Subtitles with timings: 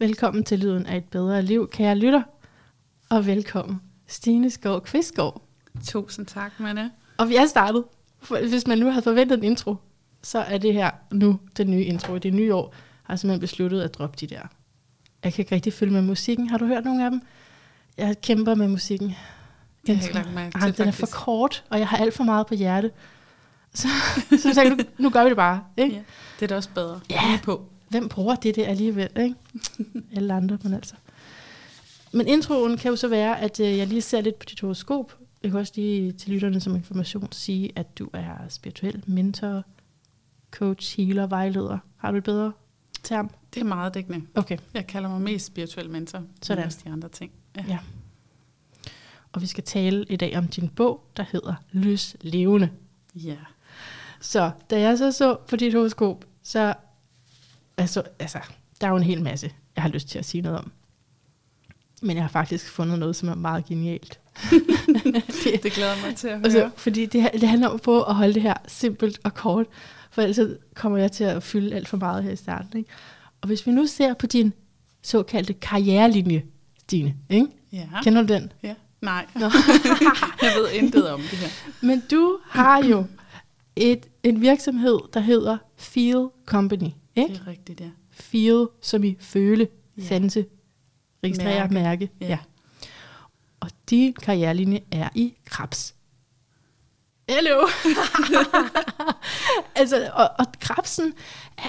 [0.00, 2.22] Velkommen til Lyden af et bedre liv, kære lytter.
[3.08, 5.42] Og velkommen, Stine Skov Kvistgaard.
[5.84, 6.90] Tusind tak, Manne.
[7.18, 7.84] Og vi er startet.
[8.28, 9.76] Hvis man nu havde forventet en intro,
[10.22, 12.14] så er det her nu den nye intro.
[12.14, 14.40] I det nye år har jeg simpelthen besluttet at droppe de der.
[15.24, 16.48] Jeg kan ikke rigtig følge med musikken.
[16.48, 17.22] Har du hørt nogle af dem?
[17.96, 19.16] Jeg kæmper med musikken.
[19.86, 22.14] Det har jeg lagt mærke Ej, til, den er for kort, og jeg har alt
[22.14, 22.90] for meget på hjerte.
[23.74, 23.88] Så,
[24.30, 25.64] så jeg tænkte, nu, nu gør vi det bare.
[25.76, 25.94] Ikke?
[25.94, 26.02] Ja,
[26.40, 27.00] det er da også bedre.
[27.10, 27.20] Ja.
[27.28, 27.66] Lige på.
[27.90, 29.08] Hvem bruger det der alligevel?
[29.20, 29.34] Ikke?
[30.16, 30.94] Alle andre, men altså.
[32.12, 35.18] Men introen kan jo så være, at øh, jeg lige ser lidt på dit horoskop.
[35.42, 39.64] Jeg kan også lige til lytterne som information sige, at du er spirituel mentor,
[40.50, 41.78] coach, healer, vejleder.
[41.96, 42.52] Har du et bedre
[43.02, 43.30] term?
[43.54, 44.26] Det er meget dækkende.
[44.34, 44.58] Okay.
[44.74, 46.22] Jeg kalder mig mest spirituel mentor.
[46.42, 46.64] Sådan.
[46.64, 47.32] Også de andre ting.
[47.56, 47.64] Ja.
[47.68, 47.78] Ja.
[49.32, 52.70] Og vi skal tale i dag om din bog, der hedder Lys Levende.
[53.14, 53.36] ja.
[54.22, 56.74] Så da jeg så så på dit horoskop, så
[57.80, 58.38] altså, altså,
[58.80, 60.72] der er jo en hel masse, jeg har lyst til at sige noget om.
[62.02, 64.20] Men jeg har faktisk fundet noget, som er meget genialt.
[64.50, 66.70] det, Det glæder mig til at altså, høre.
[66.76, 69.66] fordi det, det handler om på at holde det her simpelt og kort,
[70.10, 70.38] for ellers
[70.74, 72.78] kommer jeg til at fylde alt for meget her i starten.
[72.78, 72.90] Ikke?
[73.40, 74.52] Og hvis vi nu ser på din
[75.02, 76.42] såkaldte karrierelinje,
[76.80, 77.46] Stine, ikke?
[77.72, 77.86] Ja.
[78.02, 78.52] kender du den?
[78.62, 78.74] ja.
[79.00, 79.40] Nej, Nå.
[80.42, 81.48] jeg ved intet om det her.
[81.80, 83.04] Men du har jo
[83.76, 86.88] et, en virksomhed, der hedder Feel Company.
[87.16, 87.34] Ikke?
[87.34, 87.90] Det er rigtigt, ja.
[88.10, 90.02] Feel som i føle, Ja.
[90.02, 90.46] sanse,
[91.24, 91.74] registrere, mærke.
[91.74, 92.10] Mærke.
[92.20, 92.26] Ja.
[92.26, 92.38] Ja.
[93.60, 95.94] Og din karrierelinje er i krebs.
[97.28, 97.60] Hello!
[99.76, 101.14] altså, og, og krebsen
[101.58, 101.68] er,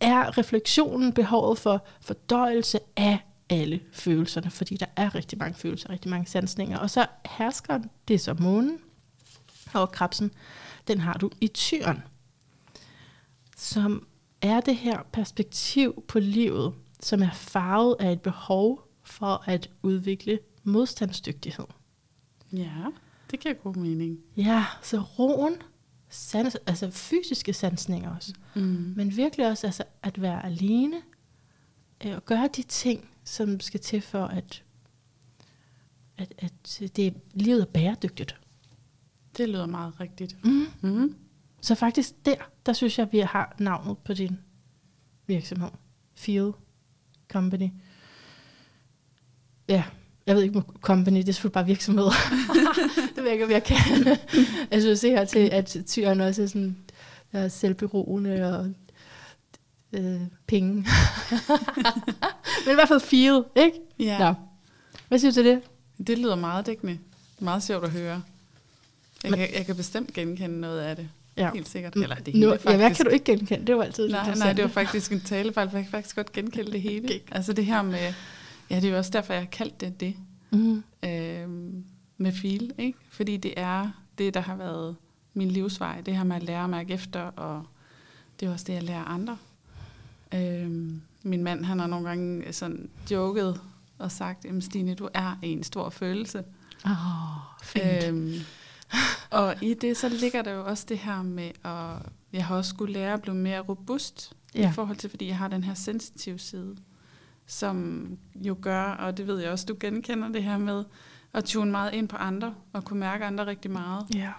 [0.00, 3.18] er refleksionen, behovet for fordøjelse af
[3.50, 6.78] alle følelserne, fordi der er rigtig mange følelser, rigtig mange sansninger.
[6.78, 7.78] Og så hersker
[8.08, 8.78] det er så månen,
[9.72, 10.30] og krebsen,
[10.88, 12.02] den har du i tyren,
[13.56, 14.06] som
[14.42, 20.38] er det her perspektiv på livet, som er farvet af et behov for at udvikle
[20.64, 21.64] modstandsdygtighed.
[22.52, 22.84] Ja,
[23.30, 24.18] det giver god mening.
[24.36, 25.54] Ja, så roen,
[26.08, 28.92] sans, altså fysiske sansninger også, Mm.
[28.96, 30.96] men virkelig også altså, at være alene,
[32.06, 34.62] øh, og gøre de ting, som skal til for, at,
[36.18, 36.52] at, at
[36.96, 38.36] det, livet er bæredygtigt.
[39.36, 40.44] Det lyder meget rigtigt.
[40.44, 40.66] Mm.
[40.82, 41.14] Mm.
[41.70, 42.34] Så faktisk der,
[42.66, 44.38] der synes jeg, vi har navnet på din
[45.26, 45.68] virksomhed.
[46.14, 46.52] Feel
[47.28, 47.68] Company.
[49.68, 49.84] Ja,
[50.26, 52.04] jeg ved ikke, om company, det er selvfølgelig bare virksomhed.
[53.14, 53.76] det ved jeg ikke, om jeg kan
[54.78, 56.76] associere til, at tyren også er sådan
[57.32, 58.72] er selvberoende og
[59.92, 60.74] øh, penge.
[62.66, 63.78] Men i hvert fald feel, ikke?
[63.98, 64.34] Ja, Nå.
[65.08, 65.62] Hvad siger du til det?
[66.06, 66.98] det lyder meget dækkende.
[67.38, 68.22] Meget sjovt at høre.
[69.22, 71.08] Jeg, Men- kan, jeg kan bestemt genkende noget af det.
[71.40, 71.50] Ja.
[71.54, 71.94] Helt sikkert.
[71.96, 72.96] Eller det nu, hele ja, hvad faktisk.
[72.96, 73.66] kan du ikke genkende?
[73.66, 76.32] Det var altid Nej, nej, det var faktisk en talefejl, for jeg kan faktisk godt
[76.32, 77.04] genkende det hele.
[77.04, 77.20] Okay.
[77.32, 78.12] Altså det her med,
[78.70, 80.14] ja, det er jo også derfor, jeg har kaldt det det,
[80.52, 80.82] Mm.
[81.04, 81.84] øhm,
[82.16, 82.98] med feel, ikke?
[83.10, 84.96] Fordi det er det, der har været
[85.34, 87.62] min livsvej, det her med at lære at mærke efter, og
[88.40, 89.36] det er også det, jeg lærer andre.
[90.34, 93.60] Øhm, min mand, han har nogle gange sådan joket
[93.98, 96.44] og sagt, Stine, du er en stor følelse.
[96.86, 96.90] Åh,
[97.62, 98.04] fint.
[98.08, 98.34] Øhm,
[99.30, 102.68] og i det, så ligger der jo også det her med, at jeg har også
[102.68, 104.70] skulle lære at blive mere robust, ja.
[104.70, 106.76] I forhold til, fordi jeg har den her sensitive side,
[107.46, 110.84] som jo gør, og det ved jeg også, du genkender det her med,
[111.32, 114.32] at tune meget ind på andre, og kunne mærke andre rigtig meget, Ja.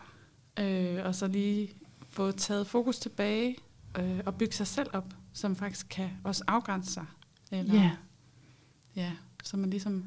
[0.64, 1.74] øh, og så lige
[2.10, 3.58] få taget fokus tilbage,
[4.00, 7.06] øh, og bygge sig selv op, som faktisk kan også afgrænse sig.
[7.52, 7.92] Eller, Ja.
[8.96, 9.12] ja,
[9.44, 10.06] så man ligesom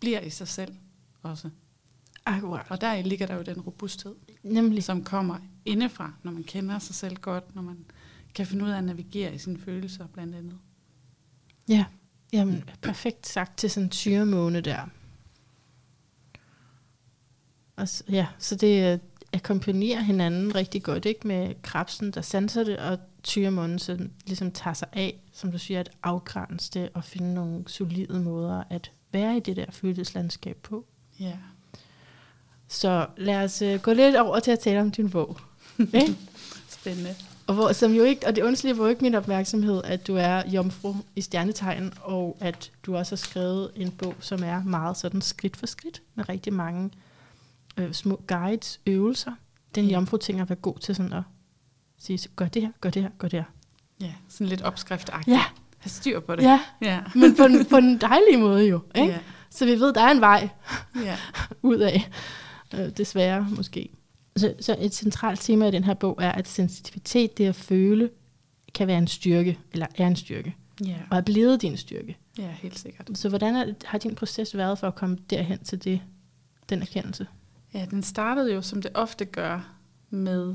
[0.00, 0.74] bliver i sig selv
[1.22, 1.50] også.
[2.36, 2.66] Akkurat.
[2.68, 4.84] Og der ligger der jo den robusthed, Nemlig.
[4.84, 7.84] som kommer indefra, når man kender sig selv godt, når man
[8.34, 10.58] kan finde ud af at navigere i sine følelser blandt andet.
[11.68, 11.84] Ja,
[12.32, 14.86] jamen perfekt sagt til sådan en tyremåne der.
[17.76, 18.98] Og s- ja, så det øh,
[19.32, 21.26] akkompagnerer hinanden rigtig godt, ikke?
[21.28, 25.80] Med krebsen, der sanser det, og tyremånen, som ligesom tager sig af, som du siger,
[25.80, 30.86] at afgrænse det og finde nogle solide måder at være i det der følelseslandskab på.
[31.20, 31.36] Ja.
[32.70, 35.36] Så lad os øh, gå lidt over til at tale om din bog.
[35.78, 36.16] ikke?
[36.68, 37.14] Spændende.
[37.46, 40.42] Og, hvor, som jo ikke, og det undslipper jo ikke min opmærksomhed, at du er
[40.50, 45.20] jomfru i stjernetegn, og at du også har skrevet en bog, som er meget sådan
[45.22, 46.90] skridt for skridt, med rigtig mange
[47.76, 49.32] øh, små guides, øvelser.
[49.74, 49.92] Den Ja.
[49.94, 51.22] jomfru ting at være god til sådan at
[51.98, 53.44] sige, gør det her, gør det her, gør det her.
[54.06, 55.34] Ja, sådan lidt opskriftagtigt.
[55.36, 55.42] Ja,
[55.78, 56.42] Ha' styr på det.
[56.42, 57.00] ja, Ja.
[57.14, 58.80] men på en, på en dejlig måde jo.
[58.94, 59.12] Ikke?
[59.12, 59.18] Ja.
[59.50, 60.48] Så vi ved, der er en vej
[61.04, 61.16] ja.
[61.62, 62.10] ud af,
[62.74, 63.88] øh, desværre måske.
[64.36, 68.10] Så, så et centralt tema i den her bog er, at sensitivitet, det at føle,
[68.74, 70.56] kan være en styrke, eller er en styrke.
[70.86, 72.16] Ja, og er blevet din styrke.
[72.38, 73.08] ja helt sikkert.
[73.14, 76.00] Så hvordan er, har din proces været for at komme derhen til det,
[76.68, 77.26] den erkendelse?
[77.74, 79.72] Ja, den startede jo, som det ofte gør,
[80.10, 80.54] med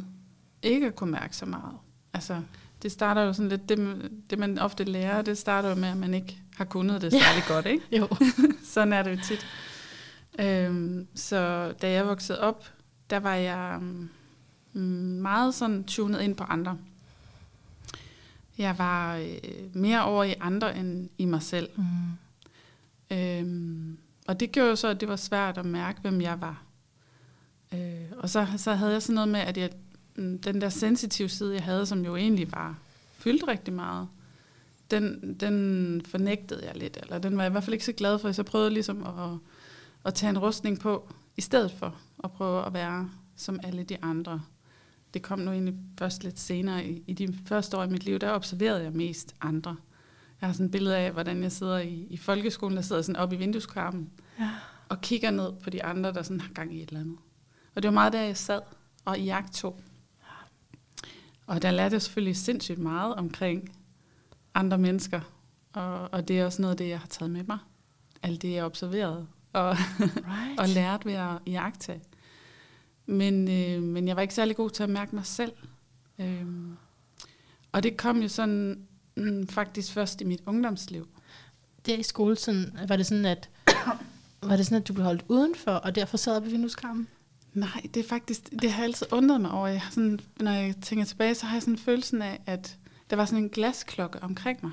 [0.63, 1.73] ikke at kunne mærke så meget.
[2.13, 2.41] Altså,
[2.81, 5.97] det starter jo sådan lidt, det, det man ofte lærer, det starter jo med, at
[5.97, 7.19] man ikke har kunnet det Ja.
[7.19, 7.83] særlig godt, ikke?
[7.99, 8.07] Jo.
[8.73, 9.45] Sådan er det jo tit.
[10.39, 12.65] Øhm, så da jeg voksede op,
[13.09, 13.79] der var jeg
[14.73, 14.81] mm,
[15.21, 16.77] meget sådan tunet ind på andre.
[18.57, 21.69] Jeg var øh, mere over i andre end i mig selv.
[21.75, 23.15] Mm.
[23.17, 23.97] Øhm,
[24.27, 26.63] og det gjorde jo så, at det var svært at mærke, hvem jeg var.
[27.73, 29.69] Øh, og så, så havde jeg sådan noget med, at jeg,
[30.15, 32.77] mm, den der sensitive side, jeg havde, som jo egentlig var
[33.17, 34.07] fyldt rigtig meget,
[34.91, 38.19] den, den fornægtede jeg lidt, eller den var jeg i hvert fald ikke så glad
[38.19, 39.37] for, så jeg prøvede ligesom at,
[40.05, 43.97] at tage en rustning på, i stedet for at prøve at være som alle de
[44.03, 44.41] andre.
[45.13, 46.85] Det kom nu egentlig først lidt senere.
[46.85, 49.75] I, i de første år i mit liv, der observerede jeg mest andre.
[50.41, 53.15] Jeg har sådan et billede af, hvordan jeg sidder i, i folkeskolen, der sidder sådan
[53.21, 54.09] oppe i vindueskarmen,
[54.39, 54.49] Ja.
[54.89, 57.17] og kigger ned på de andre, der sådan har gang i et eller andet.
[57.75, 58.61] Og det var meget der, jeg sad
[59.05, 59.79] og i jagt tog.
[61.47, 63.69] Og der lærte jeg selvfølgelig sindssygt meget omkring
[64.53, 65.21] andre mennesker.
[65.73, 67.57] Og, og det er også noget af det, jeg har taget med mig.
[68.23, 70.59] Alt det, jeg observerede og, Right.
[70.59, 72.01] og lært ved at jagtage.
[73.05, 75.51] Men, øh, men jeg var ikke særlig god til at mærke mig selv.
[76.19, 76.77] Øhm,
[77.71, 78.79] og det kom jo sådan
[79.17, 81.07] mm, faktisk først i mit ungdomsliv.
[81.85, 83.49] Der i skoletiden, var det sådan, at
[84.49, 87.07] var det sådan, at du blev holdt udenfor, og derfor sad på vindueskarmen?
[87.53, 89.67] Nej, det er faktisk, det har altid undret mig over.
[89.67, 92.77] Jeg har sådan, når jeg tænker tilbage, så har jeg sådan følelsen af, at
[93.09, 94.71] der var sådan en glasklokke omkring mig.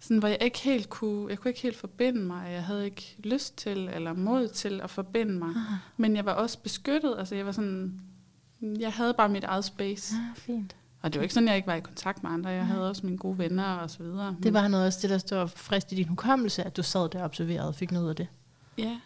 [0.00, 2.52] Sådan, hvor jeg ikke helt kunne, jeg kunne ikke helt forbinde mig.
[2.52, 5.48] Jeg havde ikke lyst til eller mod til at forbinde mig.
[5.48, 7.14] Ah, Men jeg var også beskyttet.
[7.18, 8.00] Altså, jeg var sådan,
[8.80, 10.14] jeg havde bare mit eget space.
[10.16, 10.76] ah, fint.
[11.02, 12.50] Og det var ikke sådan, at jeg ikke var i kontakt med andre.
[12.50, 12.66] Jeg Nej.
[12.66, 14.36] havde også mine gode venner og så videre.
[14.42, 17.18] Det var noget også det, der står frist i din hukommelse, at du sad der
[17.18, 18.26] og observerede og fik noget af det.
[18.78, 19.00] Ja,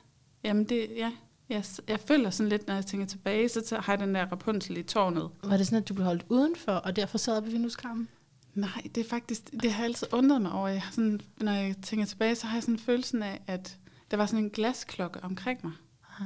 [0.44, 1.12] jamen det, ja.
[1.48, 4.76] Jeg, jeg føler sådan lidt, når jeg tænker tilbage, så har jeg den der Rapunzel
[4.78, 5.28] i tårnet.
[5.44, 8.08] Var det sådan, at du blev holdt udenfor, og derfor sad på vindueskarmen?
[8.54, 10.68] Nej, det er faktisk, det har jeg altid undret mig over.
[10.68, 13.78] Jeg har sådan, når jeg tænker tilbage, så har jeg sådan følelsen af, at
[14.10, 15.72] der var sådan en glasklokke omkring mig.
[16.10, 16.24] Aha.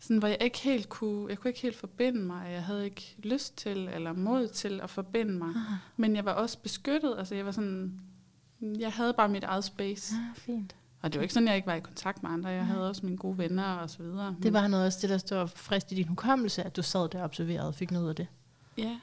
[0.00, 2.50] Sådan, hvor jeg ikke helt kunne, jeg kunne ikke helt forbinde mig.
[2.52, 5.48] Jeg havde ikke lyst til eller mod til at forbinde mig.
[5.48, 7.14] Ah, Men jeg var også beskyttet.
[7.18, 8.00] Altså, jeg var sådan,
[8.60, 10.14] jeg havde bare mit eget space.
[10.14, 10.76] ah, fint.
[11.02, 12.48] Og det var ikke sådan, at jeg ikke var i kontakt med andre.
[12.50, 14.36] Jeg havde også mine gode venner og så videre.
[14.42, 17.18] Det var noget også det, der står frist i din hukommelse, at du sad der
[17.18, 18.26] og observerede og fik noget af det.
[18.78, 18.98] Ja,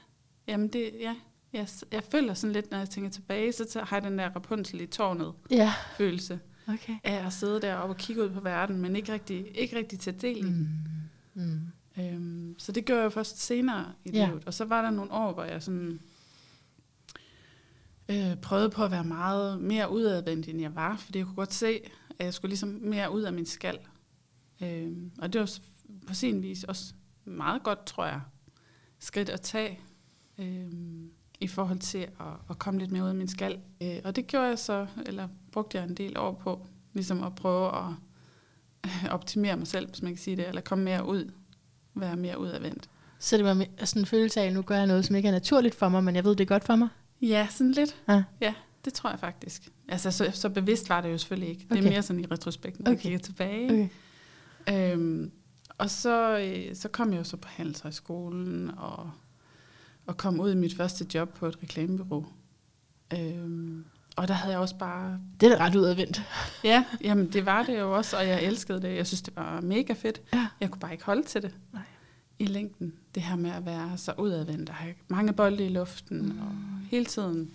[0.46, 1.14] jamen det, ja.
[1.52, 4.80] Jeg, jeg føler sådan lidt, når jeg tænker tilbage, så har jeg den der Rapunzel
[4.80, 6.40] i tårnet Ja, følelse.
[6.68, 6.96] okay.
[7.04, 10.18] af at sidde deroppe og kigge ud på verden, men ikke rigtig, ikke rigtig tage
[10.18, 10.50] del i.
[10.50, 10.68] Mm.
[11.34, 11.60] Mm.
[11.98, 14.26] Øhm, så det gjorde jeg først senere i Ja.
[14.26, 14.44] livet.
[14.46, 16.00] Og så var der nogle år, hvor jeg sådan,
[18.08, 20.96] øh, prøvede på at være meget mere udadvendt, end jeg var.
[20.96, 21.80] Fordi jeg kunne godt se,
[22.18, 23.78] at jeg skulle ligesom mere ud af min skal.
[24.62, 25.50] Øhm, og det var
[26.06, 26.94] på sin vis også
[27.24, 28.20] meget godt, tror jeg,
[28.98, 29.80] skridt at tage.
[30.38, 31.10] Øhm,
[31.42, 33.58] i forhold til at, at komme lidt mere ud af min skal.
[33.82, 37.34] Øh, og det gjorde jeg så, eller brugte jeg en del år på, ligesom at
[37.34, 37.84] prøve at
[38.86, 41.30] øh, optimere mig selv, hvis man kan sige det, eller komme mere ud,
[41.94, 42.88] være mere udadvendt.
[43.18, 45.32] Så det var sådan en følelse af, at nu gør jeg noget, som ikke er
[45.32, 46.88] naturligt for mig, men jeg ved, det er godt for mig.
[47.22, 47.96] Ja, sådan lidt.
[48.08, 48.22] Ja.
[48.40, 48.54] Ja,
[48.84, 49.68] det tror jeg faktisk.
[49.88, 51.60] Altså, så, så bevidst var det jo selvfølgelig ikke.
[51.60, 51.84] Det Okay.
[51.84, 52.90] er mere sådan i retrospekt, når okay.
[52.90, 53.02] jeg Okay.
[53.02, 53.90] kigger tilbage.
[54.66, 54.92] Okay.
[54.92, 55.30] Øhm,
[55.78, 59.10] og så, øh, så kom jeg jo så på Handelshøjskolen og,
[60.06, 62.26] og kom ud i mit første job på et reklamebureau.
[63.12, 63.84] Øhm,
[64.16, 65.20] og der havde jeg også bare...
[65.40, 66.22] Det er da ret udadvendt.
[66.64, 68.96] Ja, jamen det var det jo også, og jeg elskede det.
[68.96, 70.22] Jeg synes, det var mega fedt.
[70.34, 70.46] Ja.
[70.60, 71.82] Jeg kunne bare ikke holde til det Nej.
[72.38, 72.92] i længden.
[73.14, 76.38] Det her med at være så udadvendt og have mange bolde i luften mm.
[76.40, 76.54] og
[76.90, 77.54] hele tiden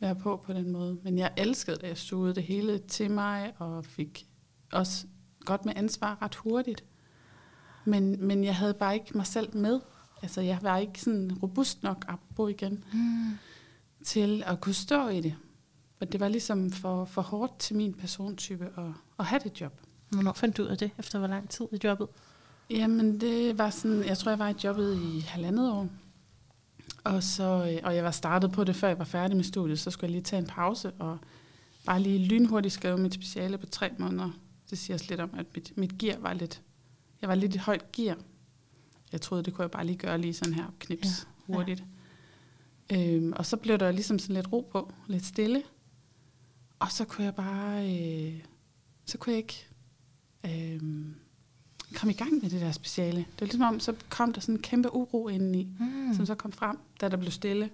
[0.00, 0.98] være på på den måde.
[1.02, 1.86] Men jeg elskede det.
[1.86, 4.26] Jeg sugede det hele til mig og fik
[4.72, 5.06] også
[5.44, 6.84] godt med ansvar ret hurtigt.
[7.84, 9.80] Men, men jeg havde bare ikke mig selv med.
[10.24, 13.30] Altså, jeg var ikke sådan robust nok, apropos igen, Mm.
[14.04, 15.34] til at kunne stå i det.
[15.98, 18.84] For det var ligesom for, for hårdt til min persontype at,
[19.18, 19.80] at have det job.
[20.08, 22.08] Hvornår fandt du ud af det, efter hvor lang tid i jobbet?
[22.70, 25.88] Jamen, det var sådan, jeg tror, jeg var i jobbet i halvandet år.
[27.04, 29.78] Og, så, øh, og jeg var startet på det, før jeg var færdig med studiet,
[29.78, 31.18] så skulle jeg lige tage en pause, og
[31.86, 34.30] bare lige lynhurtigt skrive mit speciale på tre måneder.
[34.70, 36.62] Det siger også lidt om, at mit, mit gear var lidt,
[37.20, 38.16] jeg var lidt i højt gear.
[39.14, 41.06] Jeg troede, det kunne jeg bare lige gøre lige sådan her, knips
[41.48, 41.84] Ja, ja, hurtigt.
[42.92, 45.62] Øhm, og så blev der ligesom sådan lidt ro på, lidt stille.
[46.78, 48.40] Og så kunne jeg bare, øh,
[49.06, 49.66] så kunne jeg ikke
[50.44, 50.80] øh,
[51.94, 53.18] komme i gang med det der speciale.
[53.18, 56.14] Det var ligesom om, så kom der sådan en kæmpe uro indeni, Mm.
[56.14, 57.70] som så kom frem, da der blev stille.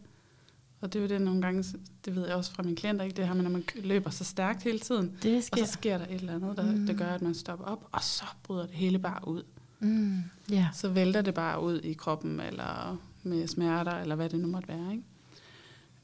[0.80, 1.64] Og det er jo det nogle gange,
[2.04, 3.16] det ved jeg også fra mine klienter, ikke?
[3.16, 5.64] det her med, når man løber så stærkt hele tiden, Det og sker.
[5.64, 6.87] så sker der et eller andet, der, mm.
[6.87, 9.42] der gør, at man stopper op, og så bryder det hele bare ud.
[9.80, 10.68] Mm, ja.
[10.72, 14.68] Så vælter det bare ud i kroppen, eller med smerter, eller hvad det nu måtte
[14.68, 14.92] være.
[14.92, 15.04] Ikke?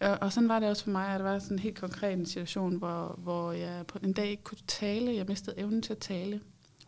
[0.00, 2.12] Og, og sådan var det også for mig, at der var sådan en helt konkret
[2.12, 5.14] en situation, hvor, hvor jeg på en dag ikke kunne tale.
[5.14, 6.40] Jeg mistede evnen til at tale.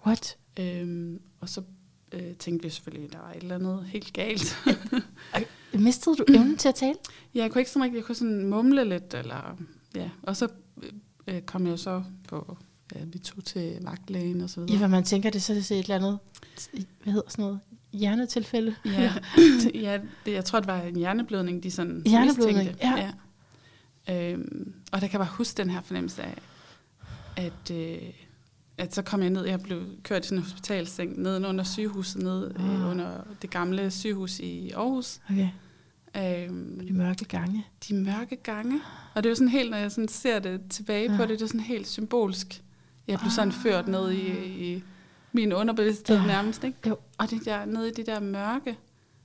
[0.07, 0.37] What?
[0.61, 1.62] Øhm, og så
[2.12, 4.57] øh, tænkte vi selvfølgelig, at der var et eller andet helt galt.
[5.75, 6.95] Mistede du evnen til at tale?
[7.35, 9.59] ja, jeg kunne ikke sådan rigtig, jeg kunne sådan mumle lidt, eller
[9.95, 10.11] ja.
[10.23, 10.49] Og så
[11.26, 12.59] øh, kom jeg så på,
[12.95, 14.78] ja, vi tog til vagtlægen og så Ja, videre.
[14.78, 16.18] hvad man tænker, det er så det er et eller andet,
[17.02, 17.61] hvad hedder sådan noget,
[17.92, 18.75] hjernetilfælde?
[18.85, 19.12] Ja,
[19.75, 22.87] ja det, jeg tror, det var en hjerneblødning, de sådan Hjerneblødning, mistænkte.
[22.87, 22.97] ja.
[24.09, 24.33] ja.
[24.33, 26.35] Øhm, og der kan jeg bare huske den her fornemmelse af,
[27.37, 27.99] at, øh,
[28.78, 32.23] at så kom jeg ned, jeg blev kørt i sådan en hospitalseng ned under sygehuset,
[32.23, 32.90] ned øh, Ah.
[32.90, 35.21] under det gamle sygehus i Aarhus.
[35.30, 35.49] Okay,
[36.16, 37.66] Øhm, de mørke gange.
[37.88, 38.80] de mørke gange.
[39.14, 41.21] Og det er jo sådan helt, når jeg sådan ser det tilbage på Ja.
[41.23, 42.62] det, det er sådan helt symbolsk.
[43.09, 43.55] Jeg blev sådan Ah.
[43.55, 44.83] ført ned i, i
[45.33, 46.27] min underbevidsthed Ja.
[46.27, 46.79] nærmest, ikke?
[46.88, 46.97] Jo.
[47.19, 48.77] Og det der, nede i det der mørke,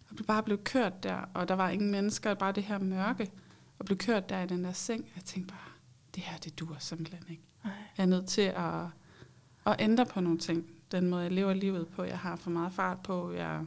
[0.09, 3.31] og blev bare blev kørt der, og der var ingen mennesker, bare det her mørke,
[3.79, 5.05] og blev kørt der i den der seng.
[5.15, 5.71] Jeg tænkte bare,
[6.15, 7.43] det her, det dur simpelthen ikke.
[7.65, 7.71] Ej.
[7.97, 8.83] Jeg er nødt til at,
[9.65, 10.65] at ændre på nogle ting.
[10.91, 12.03] Den måde, jeg lever livet på.
[12.03, 13.31] Jeg har for meget fart på.
[13.33, 13.61] Jeg,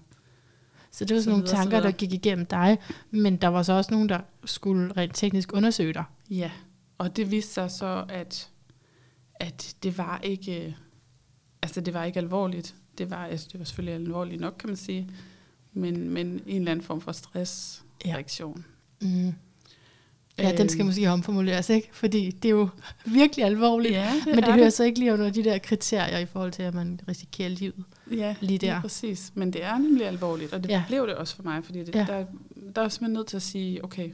[0.91, 1.93] Så det var Så sådan nogle videre, så tanker, der videre.
[1.99, 2.79] gik igennem dig,
[3.11, 6.05] men der var så også nogen, der skulle rent teknisk undersøge dig.
[6.31, 6.51] Ja,
[6.99, 8.51] og det viste sig så, at,
[9.41, 10.77] at det var ikke,
[11.63, 12.75] altså det var ikke alvorligt.
[12.99, 15.09] Det var, altså det var selvfølgelig alvorligt nok, kan man sige,
[15.73, 18.65] men, men en eller anden form for stressreaktion.
[19.03, 19.33] Mm.
[20.39, 21.89] Ja, den skal Øhm, måske omformuleres, ikke?
[21.93, 22.69] Fordi det er jo
[23.05, 23.95] virkelig alvorligt.
[23.95, 26.53] Ja, det men det er hører så ikke lige under de der kriterier i forhold
[26.53, 27.85] til, at man risikerer livet.
[28.11, 28.67] Ja, lige der.
[28.73, 29.33] lige præcis.
[29.35, 30.75] Men det er nemlig alvorligt, og det Ja.
[30.75, 30.85] ja.
[30.89, 31.99] blev det også for mig, fordi det, Ja.
[31.99, 32.19] ja.
[32.19, 32.27] der,
[32.75, 34.11] der er simpelthen nødt til at sige, okay,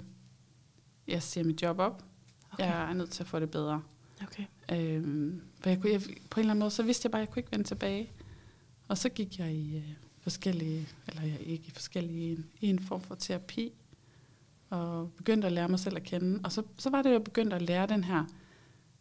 [1.08, 2.04] jeg siger mit job op,
[2.52, 2.64] okay.
[2.64, 3.82] jeg er nødt til at få det bedre.
[4.22, 4.44] Okay.
[4.72, 7.26] Øhm, for jeg kunne, jeg, på en eller anden måde, så vidste jeg bare, at
[7.26, 8.10] jeg kunne ikke vende tilbage.
[8.88, 13.00] Og så gik jeg i øh, forskellige, eller jeg ikke i forskellige, en, en form
[13.00, 13.72] for terapi,
[14.70, 16.40] og begyndte at lære mig selv at kende.
[16.44, 18.24] Og så, så var det, jeg begyndte at lære den her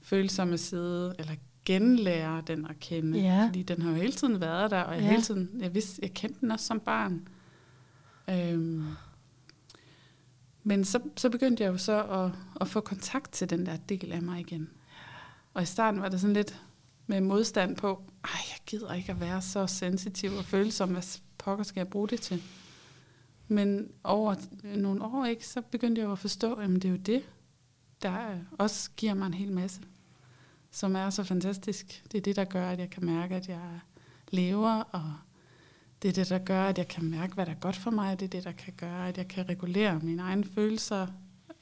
[0.02, 1.34] følsomme side, eller
[1.66, 3.20] genlære den at kende.
[3.20, 3.46] Ja.
[3.48, 5.10] Fordi den har jo hele tiden været der, og jeg, ja.
[5.10, 7.28] hele tiden, jeg, vidste, jeg kendte den også som barn.
[8.30, 8.86] Øhm,
[10.64, 14.12] men så, så begyndte jeg jo så at, at få kontakt til den der del
[14.12, 14.70] af mig igen.
[15.54, 16.62] Og i starten var det sådan lidt
[17.08, 21.64] med modstand på, ej, jeg gider ikke at være så sensitiv og følsom, hvad pokker
[21.64, 22.44] skal jeg bruge det til?
[23.48, 26.96] Men over nogle år, ikke, så begyndte jeg jo at forstå, at det er jo
[26.96, 27.24] det,
[28.02, 29.82] der øh, også giver mig en hel masse,
[30.72, 32.04] som er så fantastisk.
[32.12, 33.80] Det er det, der gør, at jeg kan mærke, at jeg
[34.30, 35.14] lever, og
[36.02, 38.20] det er det, der gør, at jeg kan mærke, hvad der er godt for mig.
[38.20, 41.08] Det er det, der kan gøre, at jeg kan regulere mine egne følelser.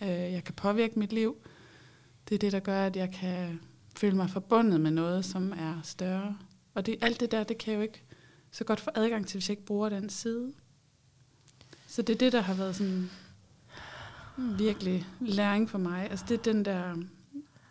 [0.01, 1.37] Øh, jeg kan påvirke mit liv.
[2.29, 3.59] Det er det, der gør, at jeg kan
[3.99, 6.37] føle mig forbundet med noget, som er større.
[6.73, 8.03] Og det, alt det der, det kan jeg jo ikke
[8.51, 10.53] så godt få adgang til, hvis jeg ikke bruger den side.
[11.87, 13.09] Så det er det, der har været sådan
[14.37, 16.07] virkelig læring for mig.
[16.11, 16.95] Altså det er den der,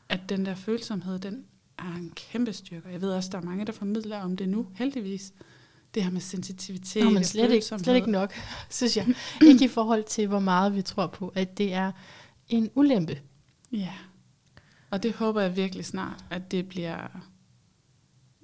[0.08, 1.44] at den der følsomhed, den
[1.78, 2.88] er en kæmpe styrke.
[2.88, 5.32] Jeg ved også, der er mange, der formidler om det nu, heldigvis.
[5.94, 8.34] Det her med sensitivitet Nå, men og slet ikke, slet ikke nok,
[8.70, 9.14] synes jeg.
[9.42, 11.92] ikke i forhold til, hvor meget vi tror på, at det er
[12.48, 13.20] en ulempe.
[13.72, 13.92] Ja.
[14.90, 17.22] Og det håber jeg virkelig snart, at det bliver,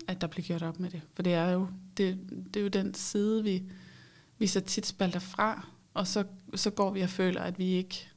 [0.09, 1.03] at der bliver gjort op med det.
[1.15, 2.19] For det er jo, det,
[2.55, 3.63] det er jo den side, vi,
[4.39, 6.25] vi så tit spalter fra, og så,
[6.55, 8.09] så går vi og føler, at vi ikke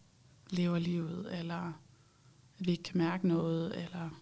[0.50, 1.74] lever livet, eller
[2.60, 4.22] at vi ikke kan mærke noget, eller...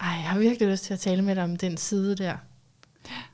[0.00, 2.36] Ej, jeg har virkelig lyst til at tale med dig om den side der.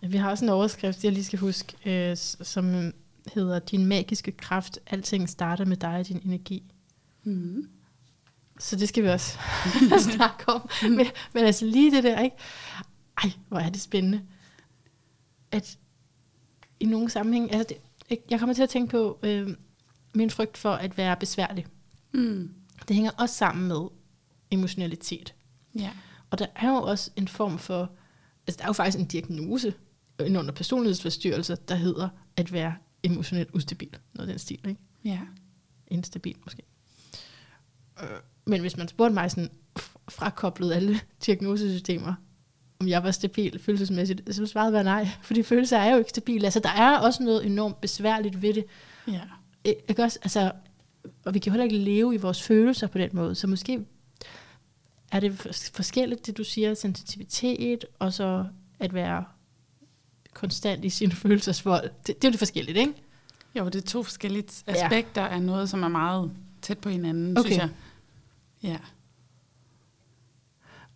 [0.02, 1.76] Vi har også en overskrift, jeg lige skal huske,
[2.10, 2.92] øh, som
[3.34, 4.78] hedder Din magiske kraft.
[4.86, 6.62] Alting starter med dig og din energi.
[7.24, 7.68] Mm.
[8.58, 9.38] Så det skal vi også
[10.16, 10.70] snakke om.
[10.82, 12.36] Men, men altså lige det der, ikke?
[13.22, 14.22] Ej, hvor er det spændende.
[15.52, 15.78] At
[16.80, 17.74] i nogle sammenhæng, altså
[18.08, 19.48] det, jeg kommer til at tænke på øh,
[20.14, 21.66] min frygt for at være besværlig.
[22.14, 22.54] Mm.
[22.88, 23.88] Det hænger også sammen med
[24.50, 25.34] emotionalitet.
[25.78, 25.90] Ja.
[26.30, 27.90] Og der er jo også en form for,
[28.46, 29.74] altså der er jo faktisk en diagnose
[30.20, 33.96] inden under personlighedsforstyrrelser, der hedder at være emotionelt ustabil.
[34.14, 34.80] Noget af den stil, ikke?
[35.04, 35.20] Ja.
[35.86, 36.62] Instabil måske.
[38.44, 39.50] Men hvis man spurgte mig sådan,
[40.08, 42.14] frakoblet alle diagnosesystemer,
[42.80, 46.44] om jeg var stabil følelsesmæssigt, så svaret være nej, fordi følelser er jo ikke stabile.
[46.44, 48.64] Altså, der er også noget enormt besværligt ved det.
[49.08, 49.20] Ja.
[49.64, 50.18] Ikke også?
[50.22, 50.52] Altså,
[51.24, 53.80] og vi kan heller ikke leve i vores følelser på den måde, så måske
[55.12, 58.44] er det fors- forskelligt, det du siger, sensitivitet, og så
[58.78, 59.24] at være
[60.34, 61.90] konstant i sin følelsesvold.
[62.06, 62.92] Det, det er jo det forskellige, ikke?
[63.54, 64.72] Jo, det er to forskellige Ja.
[64.84, 66.30] aspekter af noget, som er meget
[66.62, 67.48] tæt på hinanden, Okay.
[67.50, 67.68] synes jeg.
[68.62, 68.78] Ja.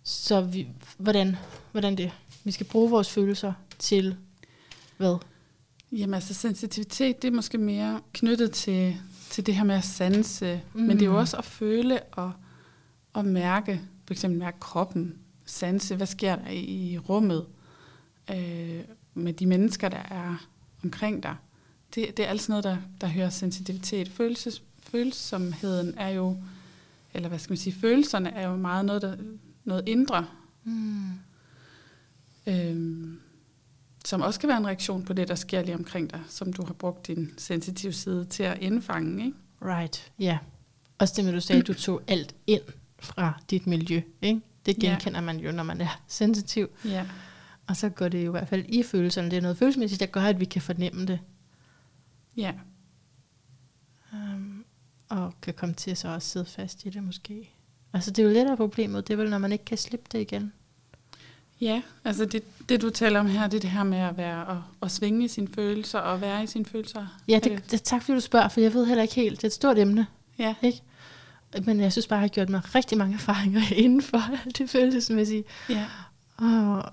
[0.02, 1.36] Så vi, hvordan,
[1.72, 2.12] hvordan det?
[2.44, 4.16] Vi skal bruge vores følelser til
[4.96, 5.16] hvad?
[5.92, 8.96] Jamen altså sensitivitet, det er måske mere knyttet til,
[9.30, 10.80] til det her med at sanse, mm.
[10.80, 11.18] men det er jo Mm.
[11.18, 12.32] også at føle og,
[13.12, 17.46] og mærke, for eksempel mærke kroppen, sanse, hvad sker der i, i rummet
[18.30, 18.80] øh,
[19.14, 20.46] med de mennesker, der er
[20.84, 21.36] omkring dig.
[21.94, 24.08] Det, det er alt sådan noget, der, der hører sensitivitet.
[24.08, 26.36] Følelses, følsomheden er jo,
[27.14, 29.16] eller hvad skal man sige, følelserne er jo meget noget, der,
[29.64, 30.26] noget indre,
[30.64, 31.10] Mm.
[32.46, 33.20] øhm,
[34.04, 36.64] som også kan være en reaktion på det, der sker lige omkring dig, som du
[36.66, 39.24] har brugt din sensitive side til at indfange.
[39.24, 39.36] Ikke?
[39.62, 40.38] Right, ja.
[40.98, 42.62] Også det med, du sagde, at du tog alt ind
[42.98, 44.00] fra dit miljø.
[44.22, 44.40] Ikke?
[44.66, 46.68] Det genkender man jo, når man er sensitiv.
[46.84, 47.06] Ja.
[47.66, 49.30] Og så går det jo i hvert fald i følelserne.
[49.30, 51.18] Det er noget følelsesmæssigt, der gør, at vi kan fornemme det.
[52.36, 52.50] ja.
[52.52, 52.58] Um,
[55.10, 57.50] og kan komme til så også sidde fast i det måske.
[57.92, 60.06] Altså det er jo lidt af problemet, det er vel, når man ikke kan slippe
[60.12, 60.52] det igen.
[61.60, 64.46] Ja, altså det, det du taler om her, det er det her med at være
[64.46, 67.06] og, og svinge i sine følelser og være i sine følelser.
[67.28, 69.36] Ja, det, det, tak fordi du spørger, for jeg ved heller ikke helt.
[69.36, 70.06] Det er et stort emne,
[70.38, 70.80] ja, ikke?
[71.64, 74.22] Men jeg synes bare, jeg har gjort mig rigtig mange erfaringer inden for
[74.58, 75.44] det følelsesmæssige.
[75.68, 75.84] ja,
[76.36, 76.84] Og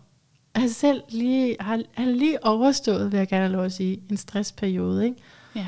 [0.56, 5.06] jeg selv lige, har, har lige overstået, vil jeg gerne lov at sige, en stressperiode,
[5.06, 5.18] ikke?
[5.56, 5.68] ja.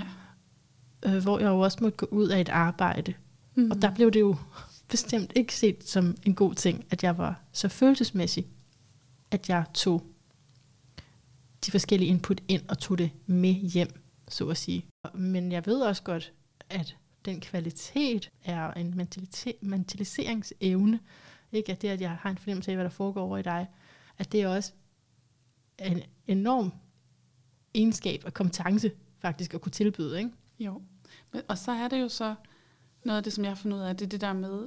[1.06, 3.13] Øh, hvor jeg jo også måtte gå ud af et arbejde.
[3.56, 3.72] Mm.
[3.72, 4.36] Og der blev det jo
[4.91, 8.48] bestemt ikke set som en god ting, at jeg var så følelsesmæssig,
[9.32, 10.06] at jeg tog
[11.65, 13.89] de forskellige input ind og tog det med hjem,
[14.27, 14.86] så at sige.
[15.13, 16.34] Men jeg ved også godt,
[16.70, 19.08] at den kvalitet er en
[19.62, 21.00] mentaliseringsevne.
[21.51, 23.68] Ikke at det, at jeg har en fornemmelse af, hvad der foregår over i dig,
[24.18, 24.72] at det er også
[25.79, 26.74] en enorm
[27.74, 30.18] egenskab og kompetence faktisk at kunne tilbyde.
[30.18, 30.32] Ikke?
[30.59, 30.81] Jo.
[31.47, 32.35] Og så er det jo så
[33.03, 34.63] noget af det, som jeg har fundet ud af, det er det der med,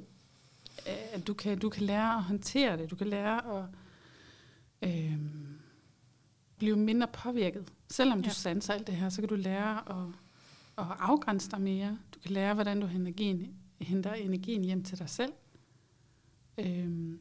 [0.86, 2.90] øh, at du kan, du kan lære at håndtere det.
[2.90, 3.64] Du kan lære at
[4.82, 5.18] øh,
[6.58, 7.72] blive mindre påvirket.
[7.90, 8.20] Selvom.
[8.20, 8.28] Ja.
[8.28, 10.08] du sanser alt det her, så kan du lære at,
[10.78, 11.98] at afgrænse dig mere.
[12.14, 15.32] Du kan lære, hvordan du henter energien, henter energien hjem til dig selv.
[16.58, 17.18] Øh,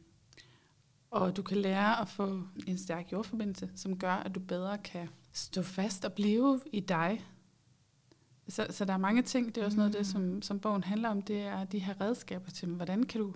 [1.10, 5.08] og du kan lære at få en stærk jordforbindelse, som gør, at du bedre kan
[5.32, 7.24] stå fast og blive i dig,
[8.48, 10.84] så, så der er mange ting, det er også noget af det, som, som bogen
[10.84, 13.34] handler om, det er de her redskaber til, hvordan kan du,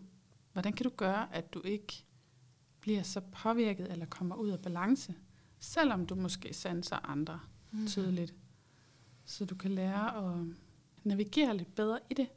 [0.53, 2.05] hvordan kan du gøre, at du ikke
[2.81, 5.15] bliver så påvirket eller kommer ud af balance,
[5.59, 7.41] selvom du måske sanser andre
[7.73, 7.87] mm.
[7.87, 8.35] tydeligt.
[9.25, 10.47] Så du kan lære at
[11.05, 12.29] navigere lidt bedre i det.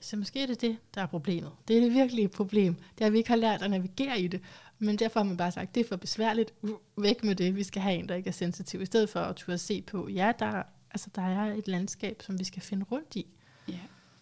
[0.00, 1.52] Så måske er det det, der er problemet.
[1.68, 2.74] Det er det virkelige problem.
[2.74, 4.40] Det er, at vi ikke har lært at navigere i det.
[4.78, 6.54] Men derfor har man bare sagt, det er for besværligt.
[6.96, 7.56] Væk med det.
[7.56, 8.82] Vi skal have en, der ikke er sensitiv.
[8.82, 10.62] I stedet for at turde se på, ja, der,
[10.96, 13.26] altså, der er et landskab, som vi skal finde rundt i.
[13.68, 13.80] Ja.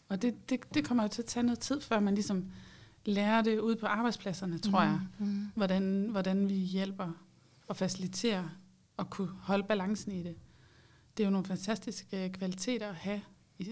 [0.09, 2.51] Og det, det, det kommer jo til at tage noget tid, før man ligesom
[3.05, 5.01] lærer det ude på arbejdspladserne, tror jeg.
[5.19, 5.47] Mm.
[5.55, 7.11] hvordan, hvordan vi hjælper
[7.69, 8.49] og faciliterer
[8.97, 10.37] og kunne holde balancen i det.
[11.17, 13.21] Det er jo nogle fantastiske kvaliteter at have,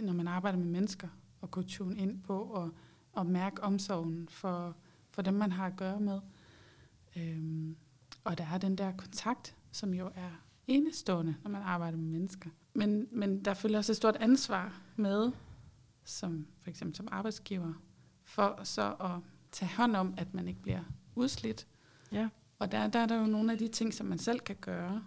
[0.03, 1.09] når man arbejder med mennesker,
[1.41, 2.71] og kunne tune ind på og,
[3.13, 4.77] og mærke omsorgen for,
[5.11, 6.21] for dem, man har at gøre med.
[7.17, 7.77] Øhm,
[8.25, 10.31] og der er den der kontakt, som jo er
[10.67, 12.51] enestående, når man arbejder med mennesker.
[12.75, 15.33] Men, men der følger også et stort ansvar med,
[16.05, 17.73] som for eksempel som arbejdsgiver,
[18.25, 19.11] for så at
[19.53, 20.83] tage hånd om, at man ikke bliver
[21.15, 21.67] udslidt,
[22.13, 22.29] Ja.
[22.59, 25.05] og der, der er der jo nogle af de ting, som man selv kan gøre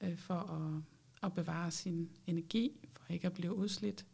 [0.00, 0.82] øh, for at,
[1.26, 4.06] at bevare sin energi, for ikke at blive udslidt.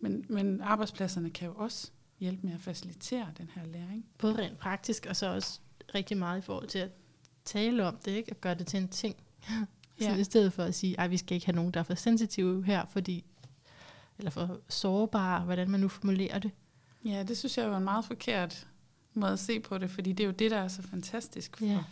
[0.00, 4.06] Men, men arbejdspladserne kan jo også hjælpe med at facilitere den her læring.
[4.18, 5.60] Både rent praktisk, og så også
[5.94, 6.90] rigtig meget i forhold til at
[7.44, 8.32] tale om det, ikke?
[8.32, 9.16] Og gøre det til en ting.
[10.00, 10.14] Ja.
[10.14, 11.94] Så i stedet for at sige, at vi skal ikke have nogen, der er for
[11.94, 13.24] sensitive her, fordi
[14.18, 16.50] eller for sårbare, hvordan man nu formulerer det.
[17.04, 18.66] Ja, det synes jeg jo er en meget forkert
[19.14, 21.64] måde at se på det, fordi det er jo det, der er så fantastisk for,
[21.64, 21.84] Ja.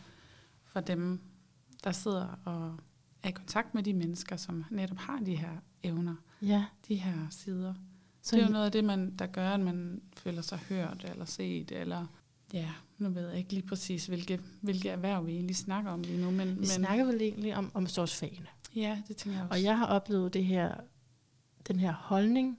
[0.65, 1.21] for dem,
[1.85, 2.77] der sidder og
[3.23, 5.51] er i kontakt med de mennesker, som netop har de her
[5.83, 7.75] evner, Ja, de her sider.
[7.75, 7.81] så
[8.31, 11.05] Så det er jo noget af det, man, der gør, at man føler sig hørt
[11.11, 12.07] eller set, eller
[12.53, 16.21] ja, nu ved jeg ikke lige præcis, hvilke, hvilke erhverv vi egentlig snakker om lige
[16.21, 18.47] nu, men, vi men snakker vel egentlig om omsorgsfagene.
[18.77, 19.59] ja, det tænker jeg også.
[19.59, 20.75] Og jeg har oplevet det her,
[21.69, 22.59] den her holdning,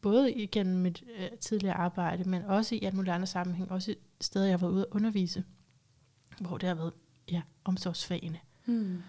[0.00, 4.52] både igennem mit øh, tidligere arbejde, men også i mulige andre sammenhæng, også steder, jeg
[4.52, 5.44] har været ude at undervise,
[6.40, 6.92] hvor det har været
[7.30, 8.38] ja, omsorgsfagene.
[8.64, 9.02] Hmm.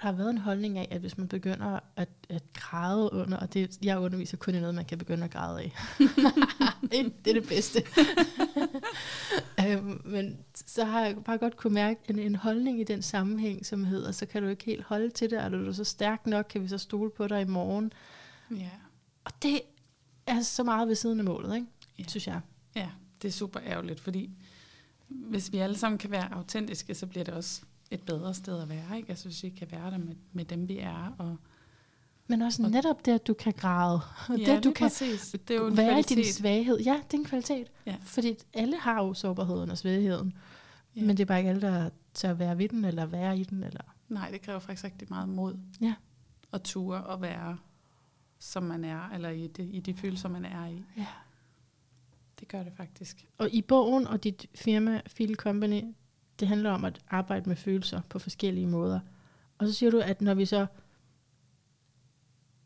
[0.00, 3.54] Der har været en holdning af, at hvis man begynder at, at græde under, og
[3.54, 5.72] det, jeg underviser kun i noget, man kan begynde at græde af.
[7.24, 7.82] Det er det bedste.
[9.66, 13.66] øhm, men så har jeg bare godt kunne mærke en, en holdning i den sammenhæng,
[13.66, 16.46] som hedder, så kan du ikke helt holde til det, er du så stærk nok,
[16.50, 17.92] kan vi så stole på dig i morgen.
[18.50, 18.70] Ja.
[19.24, 19.60] Og det
[20.26, 21.66] er så meget ved siden af målet, ikke?
[21.98, 22.04] Ja.
[22.08, 22.40] synes jeg.
[22.76, 22.88] Ja,
[23.22, 24.30] det er super ærgerligt, fordi
[25.08, 28.68] hvis vi alle sammen kan være autentiske, så bliver det også et bedre sted at
[28.68, 28.96] være.
[28.96, 29.08] Ikke?
[29.08, 31.14] Altså hvis vi kan være der med, med dem, vi er.
[31.18, 31.36] Og,
[32.26, 34.00] Men også Og- netop det, at du kan græde.
[34.28, 35.36] Og ja, det, at du kan præcis.
[35.48, 36.16] Det er jo en være kvalitet.
[36.16, 36.78] din svaghed.
[36.80, 37.70] Ja, det er en kvalitet.
[37.86, 37.96] Ja.
[38.02, 40.32] Fordi alle har jo sårbarheden og svagheden.
[40.96, 41.00] Ja.
[41.00, 43.62] Men det er bare ikke alle, der tør være ved den, eller være i den.
[43.62, 43.80] Eller...
[44.08, 45.56] Nej, det kræver faktisk rigtig meget mod.
[45.80, 45.94] Ja.
[46.52, 47.58] At ture og være,
[48.38, 50.82] som man er, eller i, det, i de følelser, man er i.
[50.96, 51.06] Ja.
[52.40, 53.26] Det gør det faktisk.
[53.38, 55.82] Og i bogen og dit firma, Feel Company,
[56.40, 59.00] det handler om at arbejde med følelser på forskellige måder.
[59.58, 60.66] Og så siger du, at når vi så...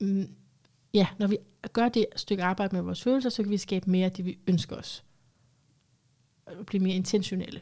[0.00, 0.28] Mm,
[0.94, 1.38] ja, når vi
[1.72, 4.38] gør det stykke arbejde med vores følelser, så kan vi skabe mere af det, vi
[4.46, 5.04] ønsker os.
[6.46, 7.60] Og blive mere intentionelle.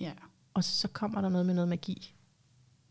[0.00, 0.12] Ja.
[0.54, 2.14] Og så kommer der noget med noget magi.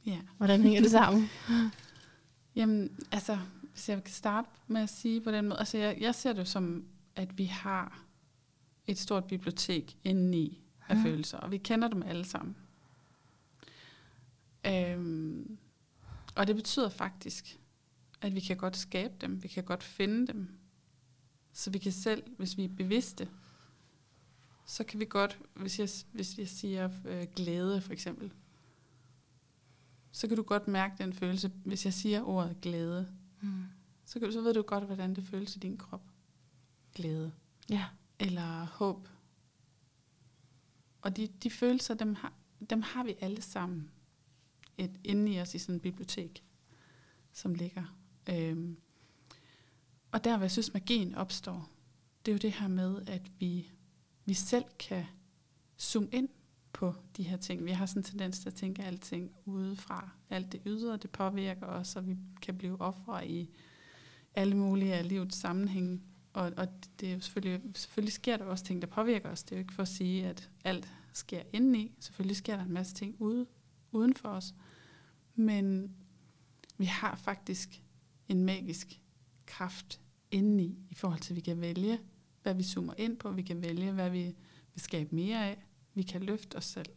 [0.05, 0.19] Ja.
[0.37, 1.29] Hvordan hænger det sammen?
[2.55, 3.37] Jamen, altså,
[3.71, 6.47] hvis jeg kan starte med at sige på den måde, altså jeg, jeg ser det
[6.47, 8.05] som, at vi har
[8.87, 11.03] et stort bibliotek indeni af Ja.
[11.03, 12.55] følelser, og vi kender dem alle sammen.
[14.65, 15.57] Øhm,
[16.35, 17.59] og det betyder faktisk,
[18.21, 20.47] at vi kan godt skabe dem, vi kan godt finde dem,
[21.53, 23.29] så vi kan selv, hvis vi er bevidste,
[24.65, 28.31] så kan vi godt, hvis jeg, hvis jeg siger øh, glæde for eksempel,
[30.11, 33.07] så kan du godt mærke den følelse, hvis jeg siger ordet glæde,
[33.41, 33.63] Mm.
[34.05, 36.01] så, kan, så ved du godt, hvordan det føles i din krop.
[36.95, 37.31] Glæde.
[37.69, 37.85] Ja.
[38.19, 39.07] Eller håb.
[41.05, 42.33] Og de, de følelser, dem har,
[42.69, 43.91] dem har vi alle sammen
[44.77, 46.43] et, inde i os i sådan et bibliotek,
[47.31, 47.97] som ligger.
[48.29, 48.77] Øhm,
[50.11, 51.69] og der, hvor jeg synes, magien opstår,
[52.25, 53.71] det er jo det her med, at vi,
[54.25, 55.05] vi selv kan
[55.79, 56.29] zoome ind
[56.73, 57.65] på de her ting.
[57.65, 60.09] Vi har sådan en tendens til at tænke alting udefra.
[60.29, 63.49] Alt det ydre, det påvirker os, og vi kan blive ofre i
[64.35, 66.01] alle mulige af livets sammenhænge.
[66.35, 66.67] Og, og
[66.99, 69.43] det er jo selvfølgelig, selvfølgelig sker der også ting, der påvirker os.
[69.43, 71.91] Det er jo ikke for at sige, at alt sker indeni.
[71.99, 73.45] Selvfølgelig sker der en masse ting ude,
[73.91, 74.53] uden for os.
[75.35, 75.95] Men
[76.77, 77.81] vi har faktisk
[78.27, 79.01] en magisk
[79.45, 81.99] kraft indeni, i forhold til, at vi kan vælge,
[82.43, 83.31] hvad vi zoomer ind på.
[83.31, 84.35] Vi kan vælge, hvad vi
[84.73, 85.65] vil skabe mere af.
[85.93, 86.89] Vi kan løfte os selv.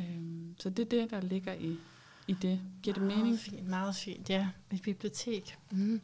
[0.00, 1.76] Øhm, så det er det, der ligger i,
[2.26, 2.60] i det.
[2.82, 3.38] Giver det mening?
[3.38, 4.48] Fint, meget fint, ja.
[4.72, 5.58] Et bibliotek.
[5.72, 6.00] Mm.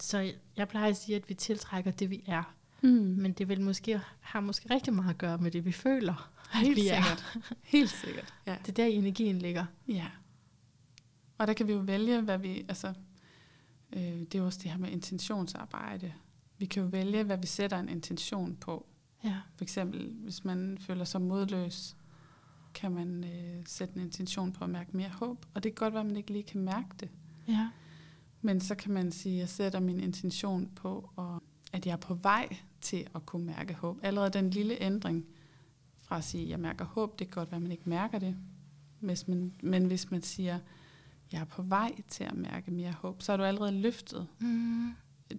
[0.00, 2.54] Så jeg plejer at sige, at vi tiltrækker det, vi er.
[2.82, 2.88] Mm.
[2.90, 6.76] Men det vil måske, har måske rigtig meget at gøre med det, vi føler, Helt
[6.76, 7.02] vi er.
[7.02, 7.48] sikkert.
[7.62, 8.34] Helt sikkert.
[8.46, 8.56] Ja.
[8.62, 9.66] Det er der, energien ligger.
[9.88, 10.06] ja.
[11.38, 12.64] Og der kan vi jo vælge, hvad vi...
[12.68, 12.92] Altså,
[13.92, 16.12] øh, det er jo også det her med intentionsarbejde.
[16.58, 18.86] Vi kan jo vælge, hvad vi sætter en intention på.
[19.24, 19.34] Ja.
[19.56, 21.96] For eksempel, hvis man føler sig modløs,
[22.74, 25.46] kan man øh, sætte en intention på at mærke mere håb.
[25.54, 27.08] Og det kan godt være, at man ikke lige kan mærke det.
[27.48, 27.68] Ja.
[28.46, 31.96] Men så kan man sige, at jeg sætter min intention på, og at jeg er
[31.96, 33.98] på vej til at kunne mærke håb.
[34.02, 35.26] Allerede den lille ændring
[36.02, 38.18] fra at sige, at jeg mærker håb, det kan godt være, at man ikke mærker
[38.18, 38.36] det.
[39.00, 40.58] Hvis man, men hvis man siger,
[41.32, 44.94] jeg er på vej til at mærke mere håb, så har du allerede løftet Mm.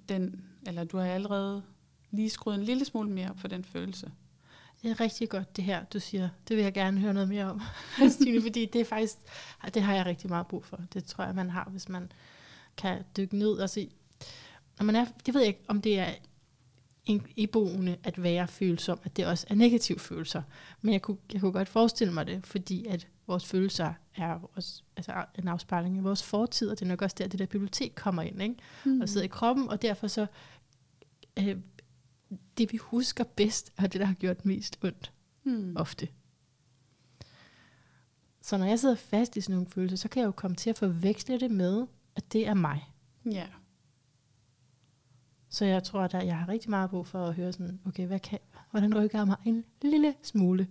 [0.10, 1.64] den, eller du har allerede
[2.12, 4.12] lige skruet en lille smule mere op for den følelse.
[4.82, 6.30] Det er rigtig godt, det her, du siger.
[6.48, 7.62] Det vil jeg gerne høre noget mere om,
[8.10, 9.16] Stine, fordi det er faktisk,
[9.74, 10.80] det har jeg rigtig meget brug for.
[10.94, 12.12] Det tror jeg, man har, hvis man
[12.78, 13.92] kan dykke ned og se.
[14.80, 16.14] Når man er, det ved jeg ikke, om det er
[17.06, 20.42] en- iboende at være følsom, at det også er negative følelser.
[20.82, 24.84] Men jeg kunne, jeg kunne godt forestille mig det, fordi at vores følelser er vores,
[24.98, 27.94] altså en afspejling af vores fortid, og det er nok også der, det der bibliotek
[27.96, 28.56] kommer ind, ikke?
[28.86, 29.02] Mm.
[29.02, 30.26] og sidder i kroppen, og derfor så,
[31.40, 31.58] øh,
[32.58, 35.12] det vi husker bedst, er det, der har gjort mest ondt,
[35.44, 35.76] Mm.
[35.78, 36.08] ofte.
[38.42, 40.70] Så når jeg sidder fast i sådan nogle følelser, så kan jeg jo komme til
[40.70, 41.86] at forveksle det med,
[42.18, 42.92] at det er mig.
[43.32, 43.48] Ja.
[45.50, 48.20] Så jeg tror, at jeg har rigtig meget brug for at høre sådan, okay, hvad
[48.20, 48.40] kan,
[48.72, 50.68] hvordan rykker jeg mig en lille smule?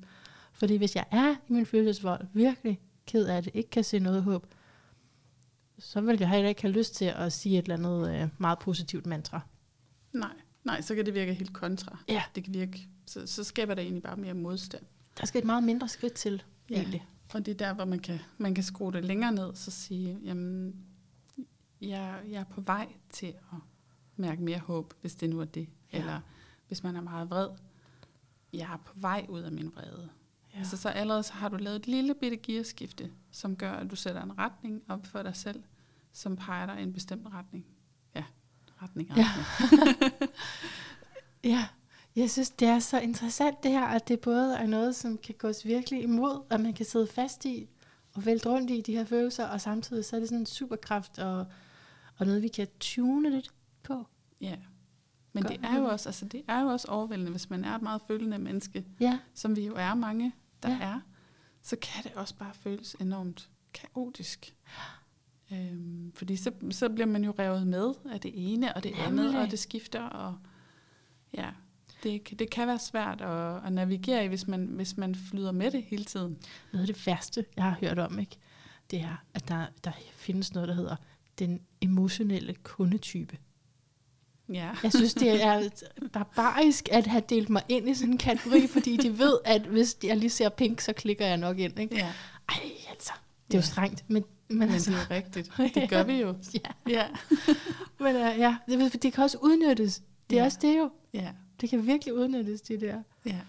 [0.53, 4.23] Fordi hvis jeg er i min følelsesvold, virkelig ked af det, ikke kan se noget
[4.23, 4.47] håb,
[5.79, 8.59] så vil jeg heller ikke have lyst til at sige et eller andet øh, meget
[8.59, 9.41] positivt mantra.
[10.13, 11.99] Nej, nej, så kan det virke helt kontra.
[12.09, 12.23] Ja.
[12.35, 14.83] Det kan virke, så, så skaber det egentlig bare mere modstand.
[15.21, 16.75] Der skal et meget mindre skridt til, ja.
[16.75, 17.07] egentlig.
[17.35, 20.19] Og det er der, hvor man kan, man kan skrue det længere ned, så sige,
[20.25, 20.75] jamen,
[21.81, 23.59] jeg, jeg er på vej til at
[24.17, 25.69] mærke mere håb, hvis det nu er det.
[25.93, 25.99] Ja.
[25.99, 26.03] Ja.
[26.03, 26.21] Eller
[26.69, 27.49] hvis man er meget vred,
[28.53, 30.09] jeg er på vej ud af min vrede.
[30.55, 30.59] Ja.
[30.59, 33.97] Altså så allerede så har du lavet et lille bitte gearskifte, som gør, at du
[33.97, 35.63] sætter en retning op for dig selv,
[36.13, 37.67] som peger dig i en bestemt retning.
[38.15, 38.25] Ja,
[38.83, 39.09] retning.
[39.17, 39.27] Ja.
[39.27, 40.23] retning.
[41.45, 41.67] Ja,
[42.17, 45.35] jeg synes, det er så interessant det her, at det både er noget, som kan
[45.39, 47.69] gås virkelig imod, at man kan sidde fast i
[48.15, 51.19] og vælte rundt i de her følelser, og samtidig så er det sådan en superkraft
[51.19, 51.47] at,
[52.17, 53.51] og noget, vi kan tune lidt
[53.83, 54.07] på.
[54.41, 54.57] Ja.
[55.33, 57.83] Men det er jo også, altså det er jo også overvældende, hvis man er et
[57.83, 60.79] meget følende menneske, Ja, som vi jo er mange, der Ja.
[60.81, 61.01] er,
[61.63, 64.55] så kan det også bare føles enormt kaotisk.
[65.53, 69.25] Øhm, fordi så, så bliver man jo revet med af det ene og det andet,
[69.25, 69.41] Nemlig.
[69.41, 70.39] og det skifter, og
[71.35, 71.51] ja,
[72.03, 75.71] det, det kan være svært at, at navigere i, hvis man, hvis man flyder med
[75.71, 76.39] det hele tiden.
[76.73, 78.37] noget af det værste, jeg har hørt om, ikke?
[78.91, 80.97] det er, at der, der findes noget, der hedder
[81.39, 83.39] den emotionelle kundetype.
[84.53, 85.69] Ja, Jeg synes, det er
[86.13, 89.97] barbarisk at have delt mig ind i sådan en kategori, fordi de ved, at hvis
[90.05, 91.79] jeg lige ser pink, så klikker jeg nok ind.
[91.81, 91.95] Ikke?
[91.97, 92.13] ja.
[92.49, 93.13] Ej, altså,
[93.47, 95.75] det er jo strengt, men, men, men altså, det er jo rigtigt.
[95.75, 96.35] Det gør vi jo.
[96.65, 97.07] ja, Ja,
[98.05, 100.03] men uh, ja, det, det kan også udnyttes.
[100.31, 100.47] Det er Ja.
[100.47, 100.91] også det jo.
[101.15, 102.87] ja, Det kan virkelig udnyttes, de der
[103.27, 103.31] ja.
[103.31, 103.41] ja.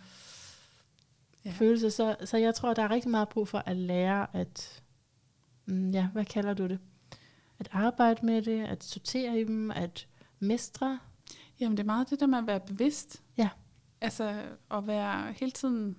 [1.46, 1.52] Ja.
[1.52, 1.90] følelser.
[1.90, 4.82] Så, så jeg tror, der er rigtig meget brug for at lære at,
[5.66, 6.80] mm, ja, hvad kalder du det?
[7.60, 10.08] At arbejde med det, at sortere i dem, at
[10.40, 11.00] mestre.
[11.60, 13.22] Jamen det er meget det der med at være bevidst.
[13.38, 13.50] Ja.
[14.02, 15.98] Altså at være hele tiden,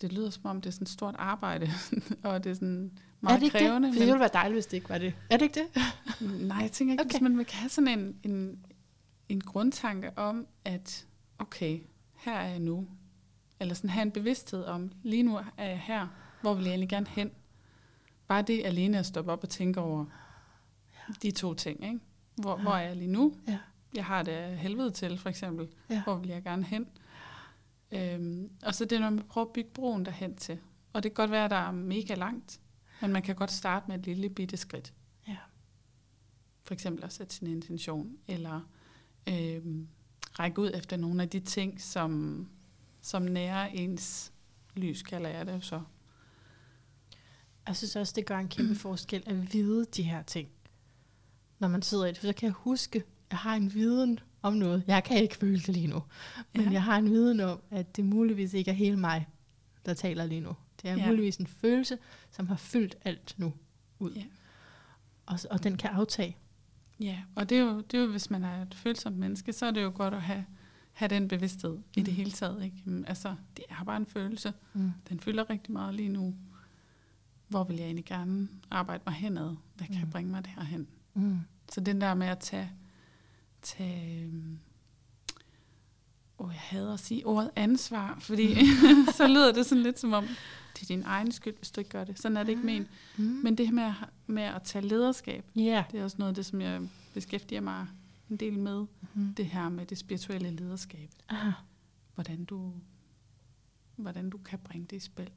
[0.00, 1.70] det lyder som om det er sådan et stort arbejde,
[2.24, 3.88] og det er sådan er meget det ikke krævende.
[3.88, 3.94] det?
[3.94, 5.14] For det ville være dejligt, hvis det ikke var det.
[5.30, 5.82] Er det ikke det?
[6.48, 7.10] Nej, jeg tænker ikke, okay.
[7.10, 8.58] Hvis man kan have sådan en, en,
[9.28, 11.06] en grundtanke om, at
[11.38, 11.80] okay,
[12.14, 12.88] her er jeg nu.
[13.60, 16.06] Eller sådan have en bevidsthed om, lige nu er jeg her,
[16.40, 17.30] hvor vil jeg egentlig gerne hen.
[18.28, 20.04] Bare det alene at stoppe op og tænke over.
[21.22, 21.84] De to ting.
[21.84, 22.00] Ikke?
[22.36, 22.62] Hvor, Ja.
[22.62, 23.34] hvor er jeg lige nu?
[23.48, 23.58] Ja.
[23.94, 25.68] Jeg har det helvede til, for eksempel.
[25.90, 26.02] Ja.
[26.02, 26.86] Hvor vil jeg gerne hen?
[27.92, 30.58] Øhm, og så det, når man prøver at bygge broen derhen til.
[30.92, 32.60] Og det kan godt være, at der er mega langt,
[33.00, 34.92] men man kan godt starte med et lille bitte skridt.
[35.28, 35.36] Ja.
[36.64, 38.60] For eksempel at sætte sin intention, eller
[39.28, 39.88] øhm,
[40.38, 42.48] række ud efter nogle af de ting, som,
[43.00, 44.32] som nærer ens
[44.76, 45.80] lys, kalder jeg det så.
[47.66, 50.48] Jeg synes også, det gør en kæmpe forskel at vide de her ting.
[51.60, 52.18] Når man sidder i det.
[52.18, 54.84] For så kan jeg huske, jeg har en viden om noget.
[54.86, 56.02] Jeg kan ikke føle det lige nu.
[56.54, 56.70] Men Ja.
[56.70, 59.28] jeg har en viden om, at det muligvis ikke er hele mig,
[59.86, 60.52] der taler lige nu.
[60.82, 61.06] Det er Ja.
[61.06, 61.98] muligvis en følelse,
[62.30, 63.52] som har fyldt alt nu
[63.98, 64.12] ud.
[64.12, 64.24] Ja.
[65.26, 66.36] Og, og den kan aftage.
[67.00, 69.66] Ja, og det er, jo, det er jo, hvis man er et følsomt menneske, så
[69.66, 70.44] er det jo godt at have,
[70.92, 71.82] have den bevidsthed mm.
[71.96, 72.16] i det Mm.
[72.16, 72.64] hele taget.
[72.64, 72.76] Ikke?
[72.86, 74.52] Jamen, Altså, det er bare en følelse.
[74.74, 74.92] Mm.
[75.08, 76.34] Den fylder rigtig meget lige nu.
[77.48, 79.56] Hvor vil jeg egentlig gerne arbejde mig henad?
[79.76, 80.10] Hvad kan Mm.
[80.10, 80.88] bringe mig derhen?
[81.14, 81.38] Mm.
[81.72, 82.70] Så den der med at tage...
[83.62, 84.58] tage øhm,
[86.38, 88.54] åh, jeg hader at sige ordet ansvar, fordi
[89.16, 90.24] så lyder det sådan lidt som om,
[90.74, 92.18] det er din egen skyld, hvis du ikke gør det.
[92.18, 92.88] Sådan er det ikke ment.
[93.16, 93.24] Mm.
[93.24, 93.94] Men det her med at,
[94.26, 95.84] med at tage lederskab, ja.
[95.92, 97.86] det er også noget af det, som jeg beskæftiger mig
[98.30, 98.86] en del med.
[99.14, 99.34] Mm.
[99.34, 101.10] Det her med det spirituelle lederskab.
[101.28, 101.52] Ah.
[102.14, 102.72] Hvordan du,
[103.96, 105.30] hvordan du kan bringe det i spil.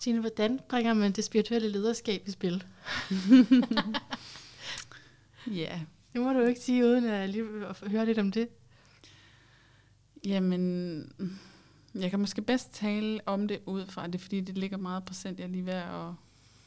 [0.00, 2.64] Stine, hvordan bringer man det spirituelle lederskab i spil?
[5.46, 5.80] Ja,
[6.12, 8.48] Det må du jo ikke sige, uden at lige at høre lidt om det.
[10.24, 11.12] jamen,
[11.94, 15.38] jeg kan måske bedst tale om det ud fra det, fordi det ligger meget procent.
[15.38, 16.08] Jeg er lige ved at,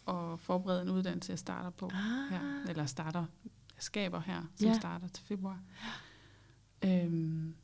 [0.08, 2.32] at forberede en uddannelse, jeg starter på Ah.
[2.32, 2.66] her.
[2.70, 3.26] Eller starter,
[3.76, 4.74] jeg skaber her, som Ja.
[4.80, 5.60] starter til februar.
[6.86, 7.56] Øhm,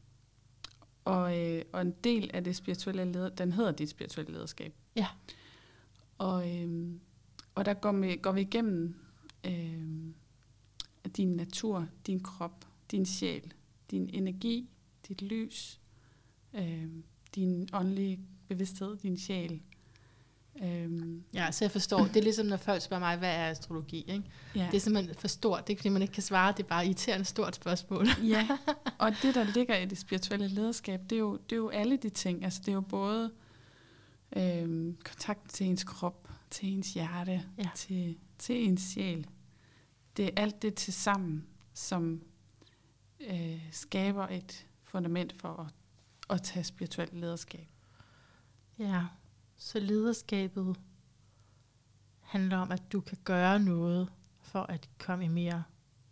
[1.05, 4.73] og, øh, og en del af det spirituelle leder, den hedder dit spirituelle lederskab.
[4.95, 5.07] Ja.
[6.19, 6.99] Og, øhm,
[7.55, 8.95] og der går vi, går vi igennem
[9.43, 10.13] øhm,
[11.17, 13.53] din natur, din krop, din sjæl,
[13.91, 14.69] din energi,
[15.07, 15.79] dit lys,
[16.53, 17.03] øhm,
[17.35, 19.61] din åndelige bevidsthed, din sjæl.
[20.63, 21.99] Øhm, Ja, så jeg forstår.
[22.05, 24.05] Det er ligesom, når folk spørger mig, hvad er astrologi?
[24.07, 24.23] Ikke?
[24.55, 24.67] ja.
[24.71, 25.59] Det er simpelthen for stort.
[25.59, 26.53] Det er ikke, fordi man ikke kan svare.
[26.57, 28.07] Det er bare et irriterende stort spørgsmål.
[28.23, 28.47] Ja,
[28.99, 31.97] og det, der ligger i det spirituelle lederskab, det er jo, det er jo alle
[31.97, 32.43] de ting.
[32.43, 33.31] Altså, det er jo både
[34.35, 37.69] øhm, kontakt til ens krop, til ens hjerte, Ja.
[37.75, 39.27] til, til ens sjæl.
[40.17, 42.21] Det er alt det til sammen, som
[43.19, 45.73] øh, skaber et fundament for at,
[46.35, 47.67] at tage spirituelt lederskab.
[48.79, 49.05] Ja,
[49.55, 50.75] så lederskabet
[52.21, 54.09] handler om, at du kan gøre noget
[54.41, 55.63] for at komme i mere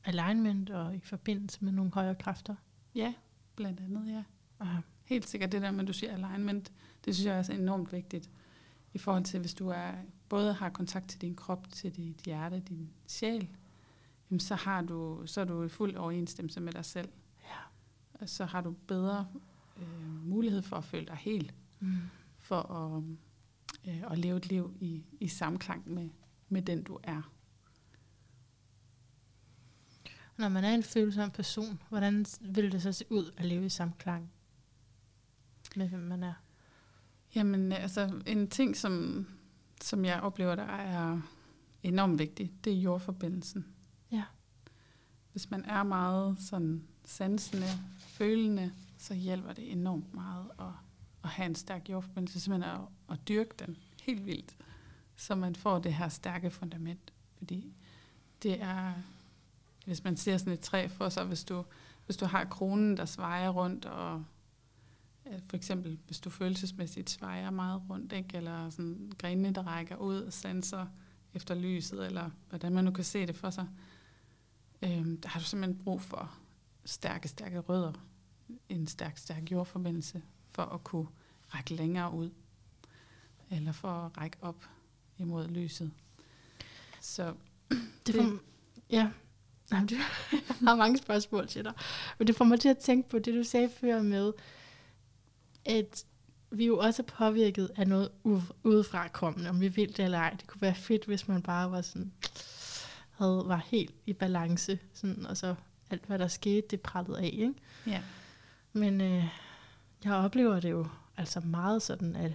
[0.04, 2.56] alignment og i forbindelse med nogle højere kræfter.
[2.96, 3.14] Ja,
[3.56, 4.24] blandt andet, ja.
[4.60, 4.80] Aha.
[5.06, 6.72] Helt sikkert det der med, at du siger alignment,
[7.08, 8.30] det synes jeg er også enormt vigtigt.
[8.94, 9.92] I forhold til, hvis du er,
[10.30, 13.48] både har kontakt til din krop, til dit hjerte, din sjæl,
[14.32, 17.10] jamen så, har du, så er du i fuld overensstemmelse med dig selv.
[17.44, 17.58] Ja.
[18.14, 19.28] Og så har du bedre
[19.78, 21.96] øh, mulighed for at føle dig helt, Mm.
[22.40, 23.04] for at,
[23.90, 26.10] øh, at leve et liv i, i samklang med,
[26.50, 27.32] med den, du er.
[30.38, 33.70] Når man er en følsom person, hvordan vil det så se ud at leve i
[33.70, 34.32] samklang
[35.76, 36.34] med, hvem man er?
[37.36, 39.26] Jamen, altså en ting, som,
[39.82, 41.22] som jeg oplever, der er
[41.84, 43.66] enormt vigtig, det er jordforbindelsen.
[44.12, 44.24] Ja.
[45.32, 47.68] hvis man er meget sådan sansende,
[48.00, 50.66] følende, så hjælper det enormt meget at,
[51.24, 54.58] at have en stærk jordforbindelse, simpelthen at, at dyrke den helt vildt,
[55.16, 57.14] så man får det her stærke fundament.
[57.38, 57.74] Fordi
[58.44, 58.94] det er,
[59.86, 61.66] hvis man ser sådan et træ for sig, hvis du,
[62.06, 64.26] hvis du har kronen, der svejer rundt, og
[65.46, 68.38] for eksempel, hvis du følelsesmæssigt svejer meget rundt, ikke?
[68.38, 70.86] eller sådan grenene, der rækker ud og sanser
[71.34, 73.68] efter lyset, eller hvordan man nu kan se det for sig,
[74.82, 76.38] øhm, der har du simpelthen brug for
[76.86, 77.94] stærke, stærke rødder,
[78.70, 81.08] en stærk, stærk jordforbindelse, for at kunne
[81.56, 82.30] række længere ud,
[83.52, 84.66] eller for at række op
[85.18, 85.92] imod lyset.
[87.02, 87.34] Så
[88.08, 88.40] det, får,
[88.90, 89.12] ja,
[89.72, 89.98] Jamen, det,
[90.32, 91.74] jeg har mange spørgsmål til dig.
[92.18, 94.34] Men det får mig til at tænke på det, du sagde før med,
[95.68, 96.06] at
[96.52, 98.10] vi jo også er påvirket af noget
[98.64, 100.36] udefra kommende, om vi vil det eller ej.
[100.40, 102.12] Det kunne være fedt, hvis man bare var sådan,
[103.12, 105.56] havde, var helt i balance, sådan, og så
[105.90, 107.30] alt, hvad der skete, det prallede af.
[107.34, 107.54] Ikke?
[107.88, 108.02] Ja.
[108.74, 109.24] Men øh,
[110.04, 112.34] jeg oplever det jo altså meget sådan, at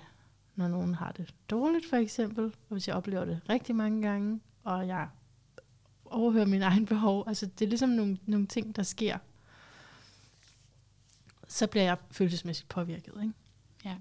[0.56, 4.40] når nogen har det dårligt for eksempel, og hvis jeg oplever det rigtig mange gange,
[4.64, 5.08] og jeg
[6.04, 9.18] overhører min egen behov, altså det er ligesom nogle, nogle ting, der sker,
[11.52, 13.12] så bliver jeg følelsesmæssigt påvirket.
[13.22, 13.34] Ikke?
[13.84, 13.96] Ja.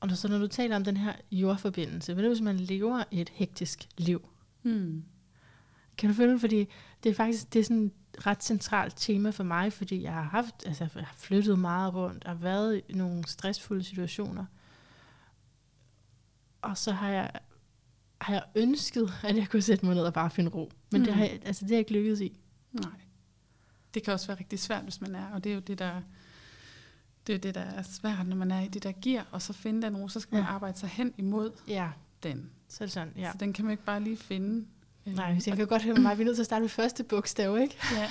[0.00, 3.04] Og så når du taler om den her jordforbindelse, hvad er det, hvis man lever
[3.10, 4.28] et hektisk liv?
[4.62, 5.04] Mm.
[5.98, 6.68] Kan du føle, fordi
[7.02, 10.22] det er faktisk det er sådan et ret centralt tema for mig, fordi jeg har
[10.22, 14.44] haft, altså jeg har flyttet meget rundt, og været i nogle stressfulde situationer.
[16.62, 17.30] Og så har jeg,
[18.20, 20.70] har jeg ønsket, at jeg kunne sætte mig ned og bare finde ro.
[20.92, 21.04] Men mm.
[21.04, 22.40] det, har jeg, altså det har jeg ikke lykkedes i.
[22.72, 23.00] Nej.
[23.94, 26.02] Det kan også være rigtig svært, hvis man er, og det er jo det, der
[27.30, 29.52] det er det, der er svært, når man er i det der gear, og så
[29.52, 30.50] finde den ro, så skal man ja.
[30.50, 31.88] arbejde sig hen imod ja.
[32.22, 32.50] den.
[32.68, 33.32] Så det sådan, ja.
[33.32, 34.66] Så den kan man ikke bare lige finde.
[35.06, 37.04] Nej, hvis jeg kan godt høre mig, vi er nødt til at starte med første
[37.04, 37.76] bogstav, ikke?
[37.96, 38.10] Ja.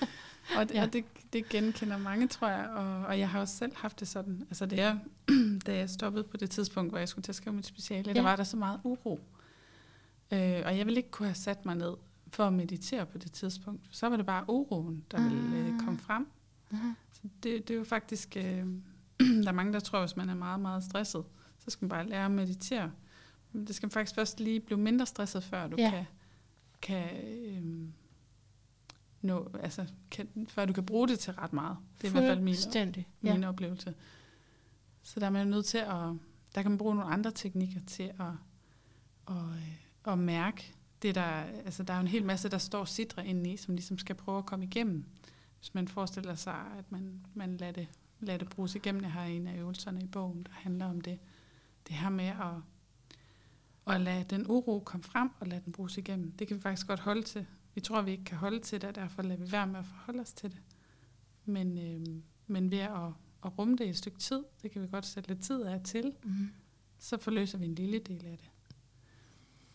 [0.58, 0.82] og det, ja.
[0.82, 4.08] og det, det genkender mange, tror jeg, og, og jeg har også selv haft det
[4.08, 4.42] sådan.
[4.50, 4.98] Altså det er,
[5.66, 8.12] da jeg stoppede på det tidspunkt, hvor jeg skulle til at skrive mit speciale, ja.
[8.12, 9.20] der var der så meget uro.
[10.32, 11.96] Øh, og jeg ville ikke kunne have sat mig ned
[12.28, 13.82] for at meditere på det tidspunkt.
[13.90, 16.26] Så var det bare uroen, der ville øh, komme frem.
[16.72, 16.94] Uh-huh.
[17.12, 18.66] Så det, det er jo faktisk, øh,
[19.42, 21.24] der er mange, der tror, at hvis man er meget, meget stresset,
[21.58, 22.92] så skal man bare lære at meditere.
[23.52, 25.90] Men det skal faktisk først lige blive mindre stresset, før du ja.
[25.90, 26.04] kan,
[26.82, 27.88] kan øh,
[29.22, 31.76] nå, altså, kan, før du kan bruge det til ret meget.
[31.98, 33.48] Det er i hvert fald min, min ja.
[33.48, 33.94] oplevelse.
[35.02, 36.14] Så der er man nødt til at,
[36.54, 38.26] der kan man bruge nogle andre teknikker til at,
[39.28, 41.22] at, øh, at mærke det der,
[41.64, 44.14] altså der er jo en hel masse, der står sidre inde i, som ligesom skal
[44.14, 45.04] prøve at komme igennem
[45.60, 47.88] hvis man forestiller sig, at man, man lader, det,
[48.20, 49.02] lader det bruges igennem.
[49.02, 51.18] Jeg har en af øvelserne i bogen, der handler om det.
[51.88, 52.54] Det her med at,
[53.94, 56.32] at lade den uro komme frem og lade den bruges igennem.
[56.32, 57.46] Det kan vi faktisk godt holde til.
[57.74, 59.86] Vi tror, vi ikke kan holde til det, og derfor lader vi være med at
[59.86, 60.62] forholde os til det.
[61.44, 63.12] Men, øh, men ved at,
[63.44, 65.80] at rumme det i et stykke tid, det kan vi godt sætte lidt tid af
[65.84, 66.50] til, mm.
[66.98, 68.49] så forløser vi en lille del af det.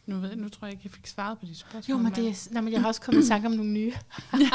[0.05, 1.97] Nu, ved, nu tror jeg ikke, jeg fik svaret på de spørgsmål.
[1.97, 3.93] Jo, men, det er, nej, men jeg har også kommet i tanke om nogle nye.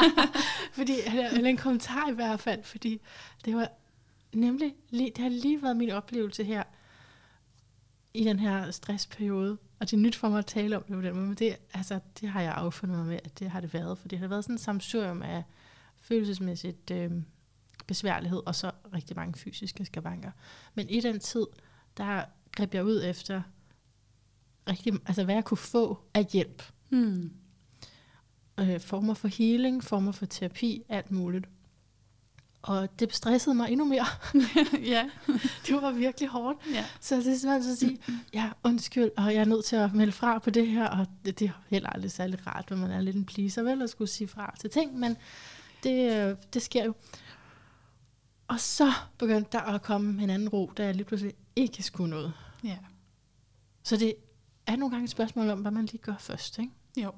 [0.73, 0.93] fordi,
[1.33, 3.01] eller en kommentar i hvert fald, fordi
[3.45, 3.67] det var
[4.33, 6.63] nemlig, det har lige været min oplevelse her,
[8.13, 9.57] i den her stressperiode.
[9.79, 11.55] Og det er nyt for mig at tale om det på den måde, men det,
[11.73, 13.97] altså, det har jeg affundet mig med, at det har det været.
[13.97, 15.43] For det har været sådan en samsurium af
[16.01, 17.11] følelsesmæssigt øh,
[17.87, 20.31] besværlighed, og så rigtig mange fysiske skavanker.
[20.75, 21.45] Men i den tid,
[21.97, 23.41] der greb jeg ud efter
[24.71, 26.63] rigtig, altså hvad jeg kunne få af hjælp.
[26.89, 27.31] Mm.
[28.59, 31.45] Øh, former for healing, former for terapi, alt muligt.
[32.61, 34.05] Og det stressede mig endnu mere.
[34.93, 35.09] ja.
[35.67, 36.57] det var virkelig hårdt.
[36.73, 36.85] Ja.
[36.99, 37.99] Så det er simpelthen at sige,
[38.33, 41.39] ja, undskyld, og jeg er nødt til at melde fra på det her, og det,
[41.39, 44.07] det er heller aldrig særlig rart, når man er lidt en pleaser, vel, at skulle
[44.07, 45.17] sige fra til ting, men
[45.83, 46.93] det, øh, det sker jo.
[48.47, 52.09] Og så begyndte der at komme en anden ro, da jeg lige pludselig ikke skulle
[52.09, 52.33] noget.
[52.63, 52.77] Ja.
[53.83, 54.15] Så det
[54.67, 56.71] er nogle gange et spørgsmål om, hvad man lige gør først, ikke?
[56.97, 57.11] Jo.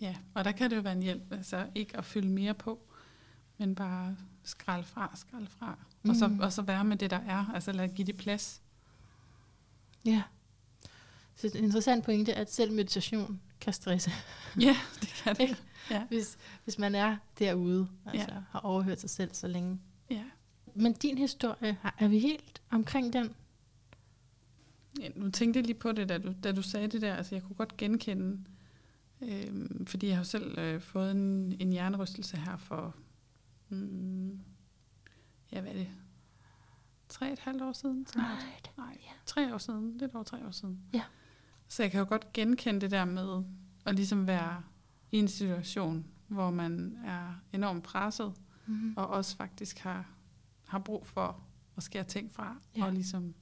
[0.00, 2.80] Ja, og der kan det jo være en hjælp, altså ikke at fylde mere på,
[3.58, 5.78] men bare skralde fra, skralde fra.
[6.02, 6.10] Mm.
[6.10, 6.40] Og, så, mm.
[6.40, 8.62] og så være med det, der er, altså lad give det plads.
[10.04, 10.22] Ja.
[11.34, 14.10] Så det er en interessant pointe, at selv meditation kan stresse.
[14.60, 15.62] Ja, det kan det.
[15.90, 16.04] ja.
[16.04, 18.38] hvis, hvis man er derude, altså ja.
[18.50, 19.80] har overhørt sig selv så længe.
[20.10, 20.24] Ja.
[20.74, 23.34] Men din historie, er vi helt omkring den?
[25.00, 27.14] Ja, nu tænkte jeg lige på det, da du, da du sagde det der.
[27.14, 28.44] Altså, jeg kunne godt genkende,
[29.22, 32.96] øh, fordi jeg har selv øh, fået en, en hjernerystelse her for,
[33.68, 34.40] mm,
[35.52, 35.88] ja, hvad er det?
[37.08, 38.38] Tre et halvt år siden snart?
[38.76, 39.10] Nej, Nej ja.
[39.26, 39.98] tre år siden.
[39.98, 40.80] Lidt over tre år siden.
[40.94, 41.02] Ja.
[41.68, 43.42] Så jeg kan jo godt genkende det der med
[43.86, 44.62] at ligesom være
[45.12, 48.32] i en situation, hvor man er enormt presset,
[48.66, 48.94] Mm.
[48.96, 50.06] og også faktisk har,
[50.66, 51.42] har brug for
[51.76, 52.84] at skære ting fra, ja.
[52.84, 53.34] og ligesom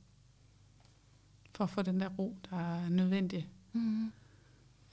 [1.54, 3.48] for at få den der ro, der er nødvendig.
[3.72, 4.12] Mm.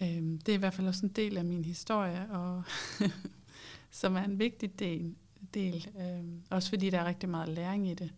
[0.02, 2.64] Øhm, det er i hvert fald også en del af min historie, og
[3.92, 5.16] som er en vigtig del.
[5.54, 8.14] del øhm, også fordi der er rigtig meget læring i det.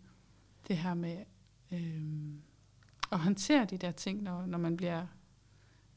[0.67, 1.17] Det her med
[1.71, 2.41] øhm,
[3.11, 5.05] at håndtere de der ting, når, når man bliver...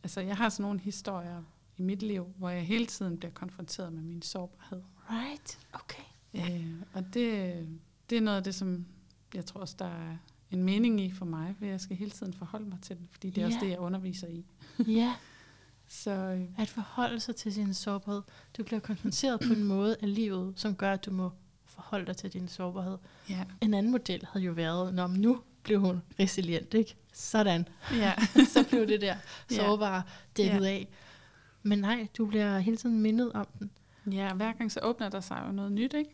[0.02, 1.42] Altså, jeg har sådan nogle historier
[1.76, 4.82] i mit liv, hvor jeg hele tiden bliver konfronteret med min sårbarhed.
[5.10, 6.02] Right, okay.
[6.34, 7.68] Øh, og det,
[8.10, 8.86] det er noget af det, som
[9.34, 10.16] jeg tror også, der er
[10.54, 13.30] en mening i for mig, for jeg skal hele tiden forholde mig til det, fordi
[13.30, 13.64] det er også Ja.
[13.64, 14.44] det, jeg underviser i.
[15.00, 15.14] Ja,
[15.88, 18.22] Så øh, at forholde sig til sin sårbarhed.
[18.58, 21.30] Du bliver konfronteret på en måde af livet, som gør, at du må
[21.64, 22.98] forholde dig til din sårbarhed.
[23.30, 26.96] ja, En anden model havde jo været, når nu blev hun resilient, ikke?
[27.12, 27.68] Sådan.
[27.92, 28.12] ja.
[28.54, 29.16] Så blev det der
[29.50, 29.56] Ja.
[29.56, 30.02] sårbare
[30.36, 30.68] dækket Ja.
[30.68, 30.88] af.
[31.62, 33.70] Men nej, du bliver hele tiden mindet om den.
[34.12, 36.10] ja, hver gang så åbner der sig jo noget nyt, ikke?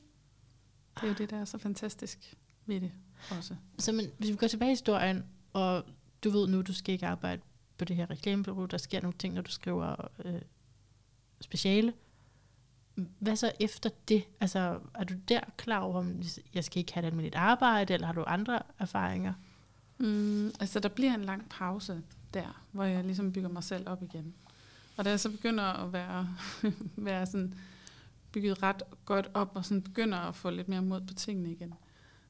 [0.95, 2.35] Det er jo det, der er så fantastisk
[2.67, 2.93] ved det
[3.31, 3.55] også.
[3.79, 5.85] Så men, hvis vi går tilbage i historien, og
[6.25, 7.43] du ved nu, du skal ikke arbejde
[7.79, 10.41] på det her reklamebureau, der sker nogle ting, når du skriver øh,
[11.41, 11.93] speciale.
[13.19, 14.25] Hvad så efter det?
[14.41, 16.23] Altså, er du der klar over, om
[16.55, 19.33] jeg skal ikke have et almindeligt arbejde, eller har du andre erfaringer?
[19.99, 22.03] Mm, altså, der bliver en lang pause
[22.35, 24.35] der, hvor jeg ligesom bygger mig selv op igen.
[24.97, 26.29] Og da jeg så begynder at være,
[26.97, 27.55] være sådan
[28.33, 31.75] bygget ret godt op, og sådan begynder at få lidt mere mod på tingene igen,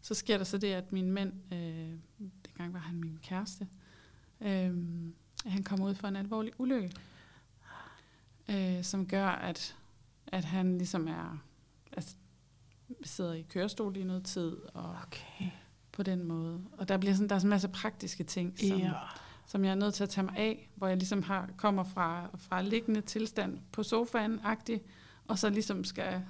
[0.00, 1.98] så sker der så det, at min mand, øh,
[2.46, 3.68] dengang var han min kæreste,
[4.40, 4.74] øh,
[5.46, 6.92] han kommer ud for en alvorlig ulykke,
[8.48, 9.76] øh, som gør, at,
[10.26, 11.42] at han ligesom er,
[11.92, 12.14] altså,
[13.02, 15.50] sidder i kørestol i noget tid, og Okay.
[15.92, 16.60] på den måde.
[16.72, 18.92] Og der bliver sådan, der er sådan en masse praktiske ting, som, Ja.
[19.46, 22.28] som jeg er nødt til at tage mig af, hvor jeg ligesom har, kommer fra,
[22.38, 24.80] fra liggende tilstand på sofaen agtig
[25.28, 26.22] og så ligesom skal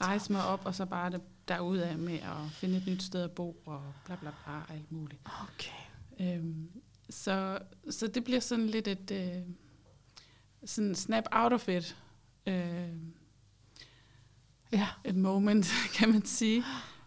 [0.00, 1.20] rejse mig op, og så bare det
[1.50, 4.92] derudad med at finde et nyt sted at bo, og bla bla bla, og alt
[4.92, 5.20] muligt.
[5.42, 6.34] Okay.
[6.36, 6.70] Øhm,
[7.10, 7.58] så,
[7.90, 9.42] så det bliver sådan lidt et øh,
[10.64, 11.96] sådan snap out of it
[12.46, 12.88] øh,
[14.72, 14.88] Ja.
[15.04, 15.66] et moment,
[15.98, 16.64] kan man sige.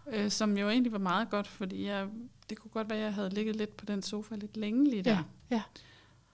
[0.07, 2.07] Øh, som jo egentlig var meget godt, fordi jeg,
[2.49, 5.03] det kunne godt være, at jeg havde ligget lidt på den sofa lidt længe lige
[5.03, 5.11] der.
[5.11, 5.23] Ja.
[5.55, 5.61] Ja.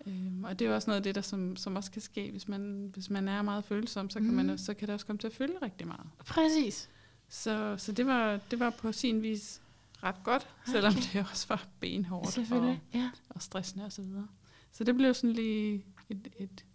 [0.05, 2.31] Øhm, og det er jo også noget af det, der som, som også kan ske,
[2.31, 4.33] hvis man, hvis man er meget følsom, så kan, Mm.
[4.35, 6.07] man, så kan det også komme til at føle rigtig meget.
[6.25, 6.89] Præcis.
[7.29, 9.61] Så, så det, var, det var på sin vis
[10.03, 11.01] ret godt, selvom Okay.
[11.13, 13.11] det også var benhårdt og, Ja.
[13.29, 14.27] og stressende og så videre.
[14.71, 16.65] Så det blev sådan lige et, et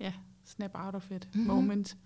[0.00, 0.12] ja,
[0.44, 1.40] snap out of it Mhm.
[1.44, 1.54] mm-hmm.
[1.54, 1.96] moment.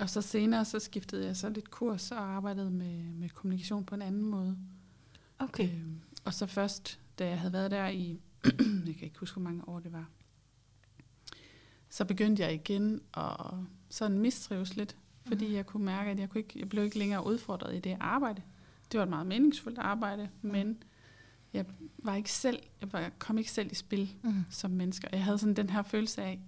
[0.00, 3.94] Og så senere så skiftede jeg så lidt kurs og arbejdede med, med kommunikation på
[3.94, 4.56] en anden måde.
[5.38, 5.68] Okay.
[5.74, 8.20] Øhm, og så først, da jeg havde været der i,
[8.86, 10.06] jeg kan ikke huske, hvor mange år det var,
[11.90, 13.36] så begyndte jeg igen at
[13.90, 14.96] sådan mistrives lidt,
[15.28, 15.54] fordi Mhm.
[15.54, 18.42] jeg kunne mærke, at jeg, kunne ikke, jeg blev ikke længere udfordret i det arbejde.
[18.92, 20.82] Det var et meget meningsfuldt arbejde, men
[21.52, 21.64] jeg
[21.98, 24.44] var ikke selv, jeg var, kom ikke selv i spil Mm.
[24.50, 25.08] som menneske.
[25.12, 26.40] Jeg havde sådan den her følelse af,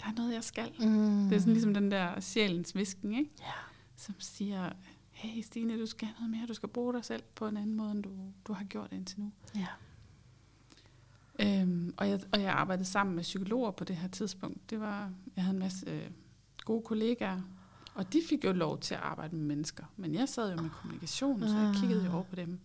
[0.00, 0.72] der er noget, jeg skal.
[0.80, 1.28] Mm.
[1.28, 3.30] Det er sådan ligesom den der sjælens visken, ikke?
[3.40, 3.52] Ja.
[3.96, 4.70] som siger,
[5.10, 7.90] hey Stine, du skal noget mere, du skal bruge dig selv på en anden måde,
[7.90, 8.10] end du,
[8.46, 9.32] du har gjort indtil nu.
[9.56, 9.66] Ja.
[11.40, 14.70] Øhm, og, jeg, og jeg arbejdede sammen med psykologer på det her tidspunkt.
[14.70, 16.10] Det var, jeg havde en masse øh,
[16.64, 17.40] gode kollegaer,
[17.94, 19.84] og de fik jo lov til at arbejde med mennesker.
[19.96, 22.58] Men jeg sad jo med kommunikation, så jeg kiggede jo over på dem.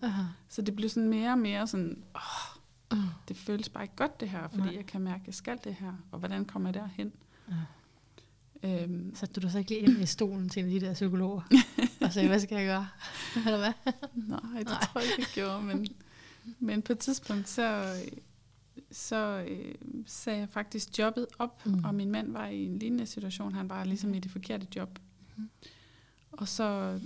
[0.50, 2.58] Så det blev sådan mere og mere sådan, åh,
[2.92, 2.98] Mm.
[3.28, 4.76] det føles bare ikke godt det her, fordi Nej.
[4.76, 7.12] jeg kan mærke, at jeg skal det her, og hvordan kommer jeg derhen?
[8.64, 8.84] Ja.
[8.84, 11.42] Øhm, Satte du så ikke lige ind i stolen til en af de der psykologer?
[12.02, 12.88] og sagde, hvad skal jeg gøre?
[13.46, 13.74] Eller hvad?
[14.14, 14.80] Nej, det Nej.
[14.84, 15.64] Tror jeg ikke, jeg gjorde.
[15.64, 15.88] Men,
[16.60, 17.94] men på et tidspunkt, så,
[18.92, 19.76] så øh,
[20.06, 21.72] sagde jeg faktisk jobbet op, Mm.
[21.72, 21.84] mm.
[21.84, 23.54] og min mand var i en lignende situation.
[23.56, 25.00] Han var ligesom i det forkerte job.
[25.38, 25.50] Mm.
[26.32, 27.00] Og så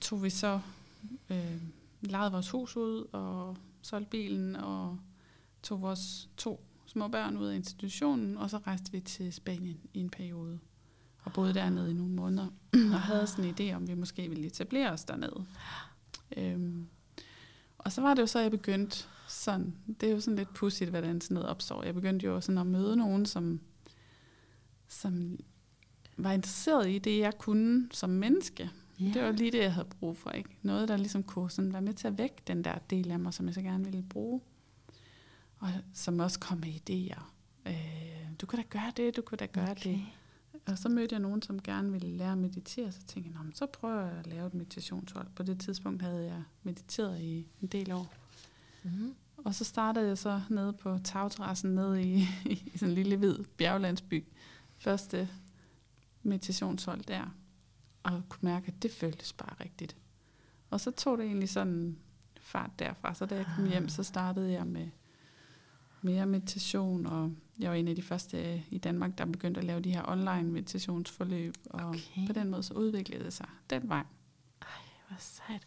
[0.00, 0.60] tog vi så,
[1.30, 1.62] øh,
[2.00, 4.98] lejede vores hus ud, og solgte bilen, og
[5.62, 10.00] tog vores to små børn ud af institutionen, og så rejste vi til Spanien i
[10.00, 10.58] en periode.
[11.24, 12.46] Og boede dernede i nogle måneder,
[12.94, 15.46] og havde sådan en idé om, vi måske ville etablere os dernede.
[16.36, 16.88] Øhm,
[17.78, 20.90] og så var det jo så, jeg begyndte sådan, det er jo sådan lidt pudsigt,
[20.90, 21.82] hvordan sådan noget opstår.
[21.82, 23.60] Jeg begyndte jo sådan at møde nogen, som,
[24.88, 25.38] som
[26.18, 28.70] var interesseret i det, jeg kunne som menneske.
[29.00, 29.10] Ja.
[29.14, 30.30] Det var lige det, jeg havde brug for.
[30.30, 30.50] Ikke?
[30.62, 33.34] Noget, der ligesom kunne sådan være med til at vække den der del af mig,
[33.34, 34.40] som jeg så gerne ville bruge.
[35.58, 37.22] Og som også kom med idéer.
[37.66, 39.90] Øh, du kan da gøre det, du kan da gøre okay.
[39.90, 40.00] det.
[40.66, 43.42] Og så mødte jeg nogen, som gerne ville lære at meditere, så tænkte jeg, "Nå,
[43.42, 45.26] men så prøver jeg at lave et meditationshold.
[45.36, 48.14] På det tidspunkt havde jeg mediteret i en del år.
[48.82, 49.14] Mm.
[49.36, 52.14] Og så startede jeg så nede på tagterrassen nede i,
[52.54, 54.24] i sådan en lille hvid bjerglandsby.
[54.78, 55.28] Første
[56.28, 57.34] meditationshold der,
[58.02, 59.96] og kunne mærke, at det føltes bare rigtigt.
[60.70, 61.98] Og så tog det egentlig sådan
[62.40, 63.14] fart derfra.
[63.14, 64.88] Så da jeg kom hjem, så startede jeg med
[66.02, 69.80] mere meditation, og jeg var en af de første i Danmark, der begyndte at lave
[69.80, 72.26] de her online meditationsforløb, og Okay.
[72.26, 74.04] på den måde så udviklede det sig den vej.
[75.08, 75.62] Hvor sejt.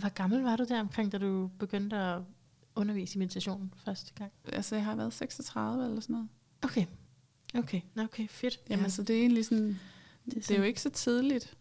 [0.00, 2.22] Hvor gammel var du der omkring, da du begyndte at
[2.74, 4.32] undervise i meditation første gang?
[4.44, 6.28] Altså, jeg har været 36 eller sådan noget.
[6.62, 6.86] Okay.
[7.58, 8.60] Okay, Nå, okay, fedt.
[8.70, 9.78] Jamen, så det er egentlig sådan,
[10.24, 11.56] det, det er jo ikke så tidligt.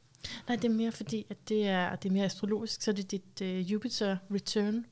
[0.47, 3.07] Nej, det er mere fordi, at det er, det er mere astrologisk, så det er
[3.07, 4.85] dit uh, Jupiter return,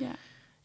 [0.00, 0.12] Ja.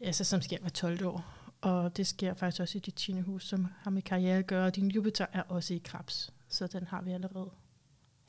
[0.01, 1.35] altså, som sker hver 12 år.
[1.61, 3.19] Og det sker faktisk også i dit 10.
[3.19, 4.65] hus, som har med karriere at gøre.
[4.65, 7.49] Og din Jupiter er også i krebs, så den har vi allerede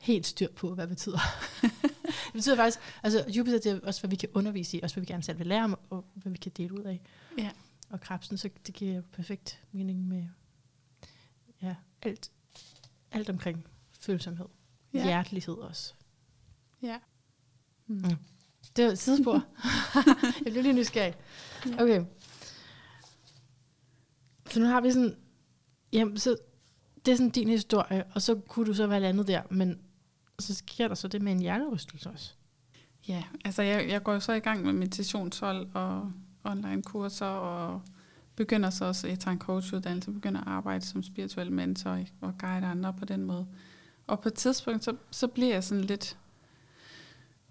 [0.01, 1.19] helt styr på, hvad det betyder.
[2.25, 5.01] det betyder faktisk, altså Jupiter det er også, hvad vi kan undervise i, også hvad
[5.01, 7.01] vi gerne selv vil lære om, og hvad vi kan dele ud af.
[7.37, 7.49] Ja.
[7.89, 10.25] Og krebsen, så det giver perfekt mening med
[11.61, 12.31] ja, alt,
[13.11, 13.67] alt omkring
[13.99, 14.45] følsomhed.
[14.93, 14.99] Ja.
[14.99, 15.05] Ja.
[15.05, 15.93] Hjertelighed også.
[16.81, 16.99] Ja.
[17.87, 17.95] Mm.
[17.95, 18.17] Mm.
[18.75, 19.43] Det var et sidespor.
[20.45, 21.15] jeg blev lige nysgerrig.
[21.65, 21.83] Ja.
[21.83, 22.05] Okay.
[24.49, 25.17] Så nu har vi sådan,
[25.93, 26.37] jamen, så
[27.05, 29.81] det er sådan din historie, og så kunne du så være landet der, men
[30.39, 32.33] så sker der så det med en hjernerystelse også.
[33.07, 36.11] Ja, altså jeg, jeg går jo så i gang med meditationshold og
[36.43, 37.81] online kurser, og
[38.35, 42.65] begynder så også, jeg tager en coachuddannelse, begynder at arbejde som spirituel mentor og guide
[42.65, 43.47] andre på den måde.
[44.07, 46.17] Og på et tidspunkt, så, så bliver jeg sådan lidt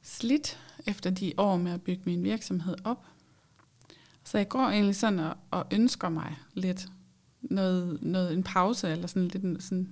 [0.03, 3.07] slidt efter de år med at bygge min virksomhed op.
[4.25, 6.89] Så jeg går egentlig sådan og, og ønsker mig lidt
[7.43, 9.89] noget, noget, en pause, eller sådan lidt, sådan,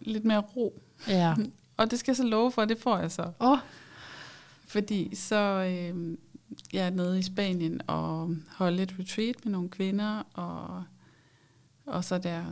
[0.00, 0.82] lidt mere ro.
[1.08, 1.34] Ja.
[1.76, 3.22] Og det skal jeg så love for, det får jeg så.
[3.22, 3.58] Åh, oh,
[4.66, 6.18] Fordi så øh,
[6.72, 10.84] jeg er nede i Spanien og holde et retreat med nogle kvinder, og,
[11.86, 12.44] og så der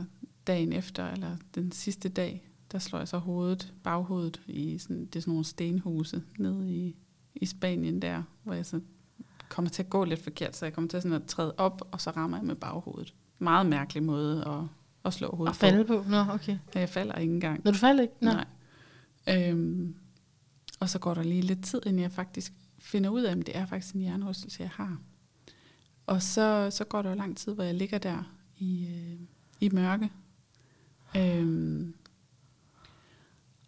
[0.47, 5.15] dagen efter, eller den sidste dag, der slår jeg så hovedet, baghovedet i sådan, det
[5.15, 6.95] er sådan nogle stenhuse nede i,
[7.35, 8.79] i Spanien der, hvor jeg så
[9.49, 12.01] kommer til at gå lidt forkert, så jeg kommer til sådan at træde op, og
[12.01, 13.13] så rammer jeg med baghovedet.
[13.39, 14.63] Meget mærkelig måde at,
[15.05, 16.05] at slå hovedet at falde på.
[16.07, 16.57] Nå, okay.
[16.73, 16.79] på.
[16.79, 17.61] Jeg falder ikke engang.
[17.63, 18.13] Når du falder ikke?
[18.21, 18.31] Nå.
[18.31, 18.45] Nej.
[19.29, 19.95] Øhm,
[20.79, 22.53] og så går der lige lidt tid, inden jeg faktisk
[22.85, 24.97] finder ud af, at det er faktisk en hjernerystelse, jeg har.
[26.05, 28.23] Og så, så går der jo lang tid, hvor jeg ligger der
[28.57, 29.19] i, øh,
[29.59, 30.11] i mørke.
[31.17, 31.95] Øhm,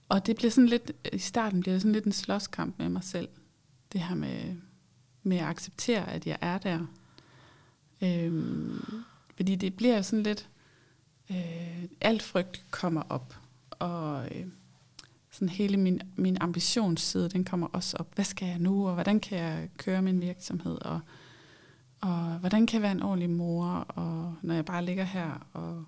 [0.09, 3.03] og det bliver sådan lidt, i starten bliver det sådan lidt en slåskamp med mig
[3.03, 3.29] selv.
[3.93, 4.55] Det her med,
[5.23, 6.85] med at acceptere, at jeg er der.
[8.01, 8.83] Øhm,
[9.35, 10.49] fordi det bliver sådan lidt,
[11.31, 13.35] øh, alt frygt kommer op.
[13.69, 14.47] Og øh,
[15.37, 18.15] sådan hele min, min ambitionsside, den kommer også op.
[18.15, 20.99] Hvad skal jeg nu, og hvordan kan jeg køre min virksomhed, og,
[22.01, 25.85] og hvordan kan jeg være en ordentlig mor, og når jeg bare ligger her, og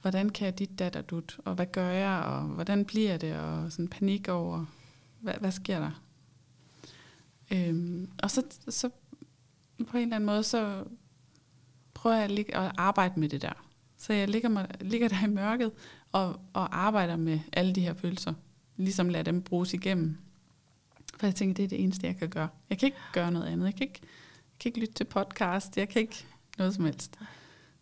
[0.00, 3.72] hvordan kan jeg dit datter dut, og hvad gør jeg, og hvordan bliver det, og
[3.72, 4.64] sådan panik over,
[5.20, 6.02] hvad, hvad sker der?
[7.52, 8.90] Øhm, og så, så
[9.88, 10.84] på en eller anden måde, så
[11.94, 13.64] prøver jeg at, ligge, at arbejde med det der.
[13.96, 15.72] Så jeg ligger, mig, ligger der i mørket
[16.12, 18.34] og, og arbejder med alle de her følelser.
[18.78, 20.18] Ligesom lade dem bruges igennem.
[21.16, 22.48] For jeg tænker, det er det eneste, jeg kan gøre.
[22.70, 23.66] Jeg kan ikke gøre noget andet.
[23.66, 25.76] Jeg kan ikke, jeg kan ikke lytte til podcast.
[25.76, 26.24] Jeg kan ikke
[26.58, 27.18] noget som helst.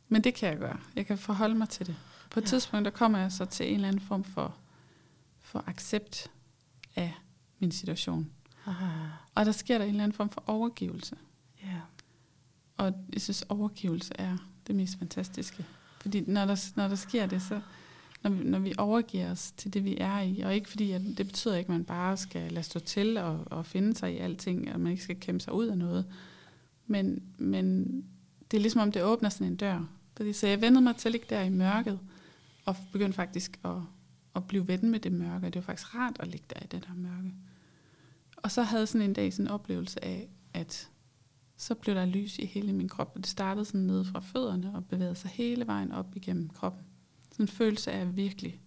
[0.09, 0.79] Men det kan jeg gøre.
[0.97, 1.97] Jeg kan forholde mig til det.
[2.31, 2.49] På et Ja.
[2.49, 4.57] tidspunkt, der kommer jeg så til en eller anden form for,
[5.41, 6.31] for accept
[6.97, 7.15] af
[7.59, 8.31] min situation.
[8.67, 8.75] Ah,
[9.35, 11.17] Og der sker der en eller anden form for overgivelse.
[11.65, 11.81] ja.
[12.77, 14.37] Og jeg synes, overgivelse er
[14.67, 15.65] det mest fantastiske.
[16.01, 17.61] Fordi når der, når der sker det, så
[18.23, 21.01] når vi, når vi overgiver os til det, vi er i, og ikke fordi, at
[21.01, 24.19] det betyder ikke, at man bare skal lade stå til og, og finde sig i
[24.19, 26.07] alting, og man ikke skal kæmpe sig ud af noget.
[26.87, 27.87] Men, men
[28.51, 29.89] det er ligesom om, det åbner sådan en dør.
[30.17, 31.99] Fordi, så jeg vendte mig til at ligge der i mørket,
[32.65, 33.77] og begyndte faktisk at,
[34.37, 35.47] at blive ven med det mørke.
[35.47, 37.35] Det var faktisk rart at ligge der i det der mørke.
[38.37, 40.91] Og så havde jeg sådan en dag sådan en oplevelse af, at
[41.57, 44.75] så blev der lys i hele min krop, og det startede sådan nede fra fødderne
[44.75, 46.86] og bevægede sig hele vejen op igennem kroppen.
[47.37, 48.61] Sådan en følelse af virkelig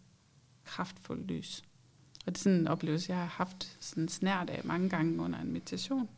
[0.64, 1.64] kraftfuld lys.
[2.26, 5.40] Og det er sådan en oplevelse, jeg har haft sådan snært af mange gange under
[5.40, 6.10] en meditation.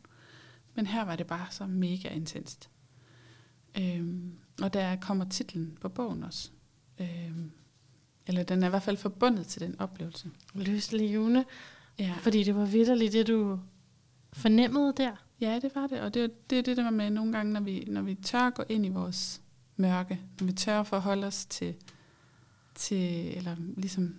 [0.74, 2.70] Men her var det bare så mega intenst.
[3.78, 4.32] Øhm,
[4.62, 6.50] og der kommer titlen på bogen også.
[7.00, 7.52] Øhm,
[8.26, 10.30] eller den er i hvert fald forbundet til den oplevelse.
[10.54, 11.44] Løs levende.
[11.98, 12.14] Ja.
[12.20, 13.60] Fordi det var vidderligt det, du
[14.32, 15.16] fornemmede der.
[15.40, 16.00] Ja, det var det.
[16.00, 18.62] Og det er det, det der med nogle gange, når vi, når vi tør gå
[18.68, 19.42] ind i vores
[19.76, 21.74] mørke, når vi tør forholde os til,
[22.74, 24.16] til eller ligesom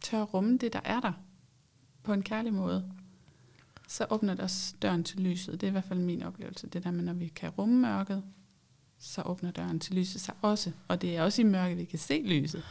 [0.00, 1.12] tør rumme det, der er der,
[2.02, 2.92] på en kærlig måde,
[3.88, 5.60] så åbner det også døren til lyset.
[5.60, 6.66] Det er i hvert fald min oplevelse.
[6.66, 8.22] Det der med, når vi kan rumme mørket,
[8.98, 10.72] så åbner døren til lyset sig også.
[10.88, 12.64] Og det er også i mørket, vi kan se lyset.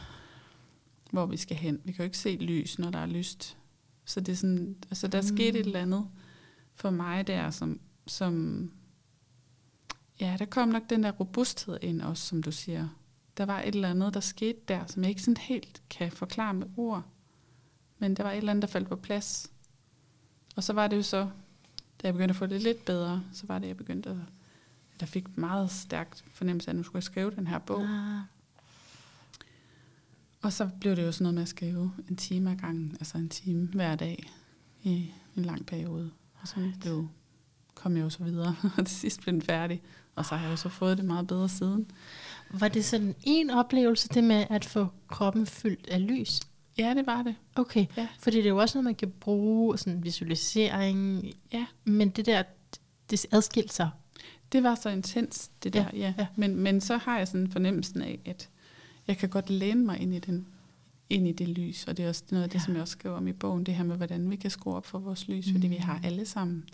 [1.10, 1.80] hvor vi skal hen.
[1.84, 3.56] Vi kan jo ikke se lys, når der er lyst.
[4.04, 5.26] Så det er sådan, altså der mm.
[5.26, 6.08] Skete et eller andet
[6.74, 8.72] for mig der, som, som,
[10.20, 12.88] ja, der kom nok den der robusthed ind også, som du siger.
[13.36, 16.54] Der var et eller andet, der skete der, som jeg ikke sådan helt kan forklare
[16.54, 17.04] med ord.
[17.98, 19.50] Men der var et eller andet, der faldt på plads.
[20.56, 21.30] Og så var det jo så,
[22.02, 24.16] da jeg begyndte at få det lidt bedre, så var det, jeg begyndte at,
[25.00, 27.82] der fik meget stærkt fornemmelse af, at nu skulle jeg skrive den her bog.
[27.82, 28.20] Ah.
[30.42, 33.18] Og så blev det jo sådan noget med at skrive en time ad gangen, altså
[33.18, 34.30] en time hver dag
[34.82, 36.10] i en lang periode.
[36.40, 37.08] Og så blev,
[37.82, 39.82] kom jeg jo så videre, og til sidst blev den færdig.
[40.16, 41.90] Og så har jeg jo så fået det meget bedre siden.
[42.50, 46.40] Var det sådan en oplevelse, det med at få kroppen fyldt af lys?
[46.78, 47.34] Ja, det var det.
[47.56, 48.08] Okay, Ja.
[48.18, 51.66] fordi det er jo også noget, man kan bruge, sådan visualisering, Ja.
[51.84, 52.42] men det der,
[53.10, 53.90] det adskilte sig.
[54.52, 56.14] Det var så intens, det Ja, der, ja.
[56.18, 56.26] ja.
[56.36, 58.48] Men, men så har jeg sådan fornemmelsen af, at
[59.06, 60.46] jeg kan godt læne mig ind i, den,
[61.10, 61.84] ind i det lys.
[61.88, 62.64] Og det er også noget af det, Ja.
[62.64, 64.86] som jeg også skriver om i bogen, det her med, hvordan vi kan skrue op
[64.86, 65.52] for vores lys, mm.
[65.52, 66.64] fordi vi har alle sammen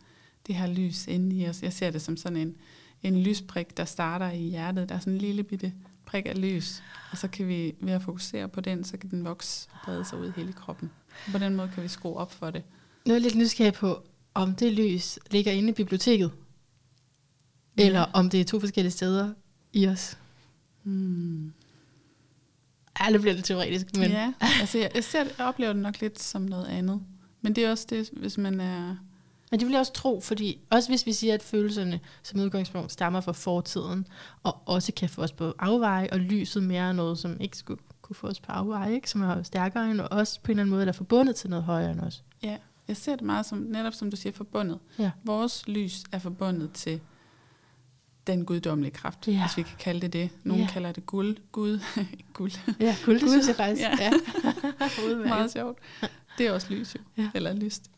[0.47, 1.62] det her lys inde i os.
[1.62, 2.57] Jeg ser det som sådan en,
[3.03, 4.88] en lysprik, der starter i hjertet.
[4.88, 5.72] Der er sådan en lille bitte
[6.07, 9.24] prik af lys, og så kan vi ved at fokusere på den, så kan den
[9.24, 10.90] vokse og brede sig ud i hele kroppen.
[11.26, 12.62] Og på den måde kan vi skrue op for det.
[13.07, 14.03] Nu er jeg lidt nysgerrig på,
[14.34, 16.32] om det lys ligger inde i biblioteket,
[17.76, 19.32] eller om det er to forskellige steder
[19.72, 20.18] i os.
[20.82, 21.53] Hmm.
[23.01, 26.01] Ja, det bliver lidt teoretisk, men Ja, altså jeg, jeg, ser, jeg oplever det nok
[26.01, 27.03] lidt som noget andet.
[27.40, 28.97] Men det er også det, hvis man er...
[29.57, 32.92] Men det vil jeg også tro, fordi også hvis vi siger, at følelserne som udgangspunkt
[32.92, 34.07] stammer fra fortiden,
[34.42, 37.80] og også kan få os på afveje, og lyset mere er noget, som ikke skulle
[38.02, 39.11] kunne få os på afveje, ikke?
[39.11, 41.64] som er stærkere end os på en eller anden måde, der er forbundet til noget
[41.64, 42.24] højere end os.
[42.42, 42.57] Ja,
[42.88, 44.78] jeg ser det meget som, netop som du siger, forbundet.
[44.98, 45.11] Ja.
[45.24, 47.00] Vores lys er forbundet til
[48.26, 49.40] den guddommelige kraft, Ja.
[49.46, 50.30] hvis vi kan kalde det det.
[50.44, 50.68] Nogle Ja.
[50.72, 51.36] kalder det guld.
[51.52, 51.78] Gud.
[52.32, 52.52] guld.
[52.80, 53.82] Ja, guld, det synes jeg faktisk.
[53.82, 53.96] Ja.
[54.00, 54.12] Ja.
[55.28, 55.78] Meget sjovt.
[56.38, 57.00] Det er også lys jo.
[57.22, 57.30] Ja.
[57.34, 57.90] Eller lyst.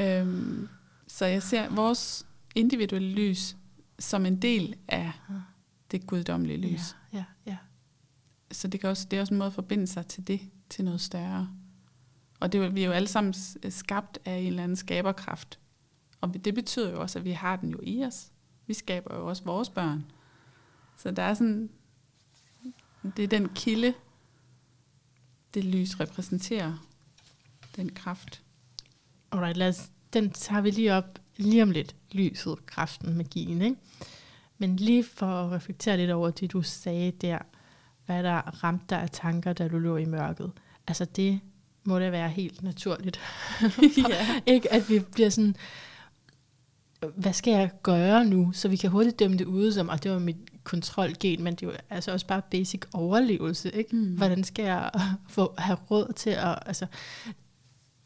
[0.00, 0.68] Øhm,
[1.16, 3.56] så jeg ser vores individuelle lys
[3.98, 5.12] som en del af
[5.90, 6.96] det guddommelige lys.
[7.12, 7.56] Ja, ja, ja.
[8.52, 10.40] Så det, kan også, det er også en måde at forbinde sig til det,
[10.70, 11.50] til noget større.
[12.40, 15.58] Og det, er vi er jo alle sammen s- skabt af en eller anden skaberkraft.
[16.20, 18.32] Og det betyder jo også, at vi har den jo i os.
[18.66, 20.04] Vi skaber jo også vores børn.
[20.96, 21.70] Så der er sådan,
[23.16, 23.94] det er den kilde,
[25.54, 26.86] det lys repræsenterer,
[27.76, 28.42] den kraft.
[29.32, 31.96] Alright, lad os, den tager vi lige op lige om lidt.
[32.12, 33.76] Lyset, kraften, magien, ikke?
[34.58, 37.38] Men lige for at reflektere lidt over det, du sagde der,
[38.06, 40.52] hvad der ramte dig af tanker, da du lå i mørket.
[40.86, 41.40] Altså det
[41.84, 43.20] må da være helt naturligt.
[44.10, 44.40] ja.
[44.54, 45.56] ikke at vi bliver sådan,
[47.16, 48.52] hvad skal jeg gøre nu?
[48.52, 51.62] Så vi kan hurtigt dømme det ude som, og det var mit kontrolgen, men det
[51.62, 53.96] er jo altså også bare basic overlevelse, ikke?
[53.96, 54.16] Mm.
[54.16, 54.90] Hvordan skal jeg
[55.28, 56.86] få, have råd til at, altså,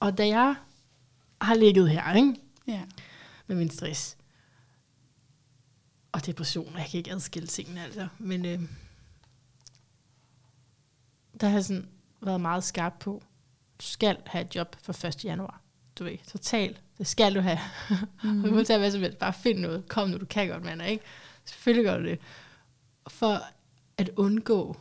[0.00, 0.54] og da jeg
[1.40, 2.34] har ligget her, ikke?
[2.66, 2.82] ja.
[3.46, 4.16] med min stress.
[6.12, 8.08] Og depression, jeg kan ikke adskille tingene altså.
[8.18, 8.60] Men øh,
[11.40, 11.88] der har jeg sådan
[12.20, 13.22] været meget skarp på,
[13.78, 15.24] du skal have et job for 1.
[15.24, 15.60] januar.
[15.98, 16.82] Du ved, totalt.
[16.98, 17.58] Det skal du have.
[18.24, 18.42] Mm.
[18.44, 19.18] du må tage hvad som helst.
[19.18, 19.88] Bare find noget.
[19.88, 20.82] Kom nu, du kan godt, mand.
[20.82, 21.04] Ikke?
[21.44, 22.18] Selvfølgelig gør du det.
[23.08, 23.40] For
[23.98, 24.76] at undgå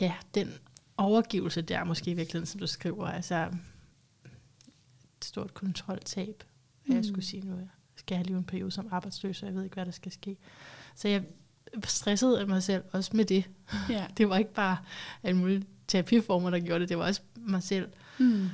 [0.00, 0.54] ja, den
[0.96, 3.06] overgivelse der, måske i virkeligheden, som du skriver.
[3.06, 3.48] Altså,
[5.24, 6.44] stort kontroltab.
[6.86, 6.94] Mm.
[6.94, 9.64] Jeg skulle sige nu, jeg skal have lige en periode som arbejdsløs, og jeg ved
[9.64, 10.36] ikke, hvad der skal ske.
[10.94, 11.24] Så jeg
[11.84, 13.50] stressede af mig selv, også med det.
[13.88, 14.06] ja.
[14.16, 14.76] Det var ikke bare
[15.22, 18.48] alle mulige terapiformer, der gjorde det, det var også mig selv, Mm.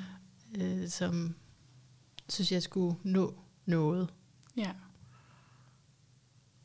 [0.60, 1.34] øh, som
[2.28, 3.34] synes, jeg skulle nå
[3.66, 4.08] noget.
[4.56, 4.70] ja.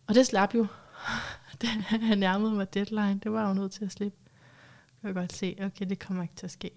[0.07, 0.67] Og det slap jo.
[2.01, 4.17] Jeg nærmede mig deadline, det var jo nødt til at slippe.
[5.03, 6.71] Jeg kan godt se, okay, det kommer ikke til at ske.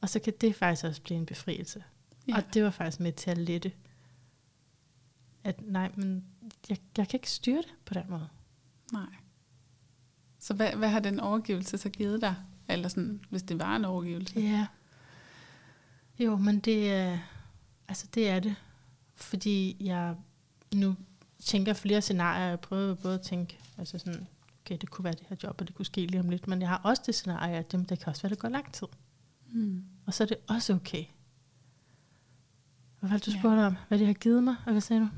[0.00, 1.84] Og så kan det faktisk også blive en befrielse.
[2.28, 2.36] Ja.
[2.36, 3.72] Og det var faktisk med til at lette.
[5.44, 6.24] At nej, men
[6.68, 8.28] jeg, jeg kan ikke styre det på den måde.
[8.92, 9.06] Nej.
[10.38, 12.34] Så hvad, hvad har den overgivelse så givet dig?
[12.68, 14.40] Eller sådan, hvis det var en overgivelse?
[14.40, 14.66] Ja.
[16.18, 17.18] Jo, men det er,
[17.88, 18.54] altså det er det.
[19.14, 20.16] Fordi jeg
[20.74, 20.96] nu
[21.38, 22.46] tænker flere scenarier.
[22.46, 24.26] Jeg prøver både at tænke, altså sådan,
[24.64, 26.48] okay, det kunne være det her job, og det kunne ske lige om lidt.
[26.48, 28.72] Men jeg har også det scenarie, at jamen, det kan også være, det går lang
[28.72, 28.86] tid.
[29.52, 29.84] Mm.
[30.06, 31.04] Og så er det også okay.
[33.00, 33.38] Hvad var det, du Ja.
[33.38, 33.76] spurgte om?
[33.88, 34.56] Hvad det har givet mig?
[34.66, 35.08] Og hvad sagde du?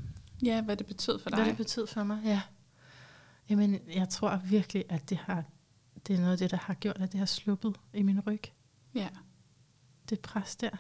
[0.43, 1.39] Ja, hvad det betød for dig.
[1.39, 2.20] Hvad det betød for mig?
[2.24, 2.41] Ja.
[3.51, 5.45] Jamen, jeg tror virkelig, at det, har,
[6.07, 8.43] det er noget af det, der har gjort, at det har sluppet i min ryg.
[8.95, 9.09] Ja.
[10.11, 10.70] det pres der.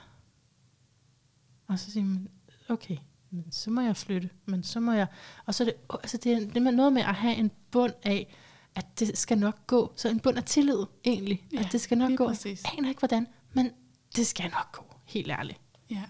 [1.66, 2.28] Og så siger man,
[2.68, 2.96] okay,
[3.30, 5.06] men så må jeg flytte, men så må jeg...
[5.46, 7.92] Og så er det, altså det er det er noget med at have en bund
[8.02, 8.36] af,
[8.74, 9.92] at det skal nok gå.
[9.96, 12.26] Så en bund af tillid egentlig, Ja, at det skal nok gå.
[12.28, 12.62] præcis.
[12.64, 13.70] Jeg aner ikke hvordan, men
[14.16, 15.60] det skal nok gå, helt ærligt.
[15.90, 16.02] Ja.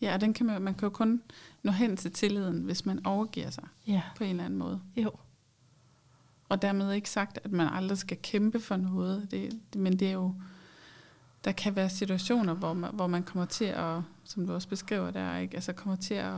[0.00, 1.22] Ja, og den kan man, man kan jo kun
[1.62, 4.80] nå hen til tilliden, hvis man overgiver sig Ja, på en eller anden måde.
[4.96, 5.10] jo.
[6.48, 9.28] Og dermed ikke sagt, at man aldrig skal kæmpe for noget.
[9.30, 10.34] Det, men det er jo,
[11.44, 15.10] der kan være situationer, hvor man, hvor man kommer til at, som du også beskriver
[15.10, 15.54] der, ikke?
[15.54, 16.34] Altså kommer til at,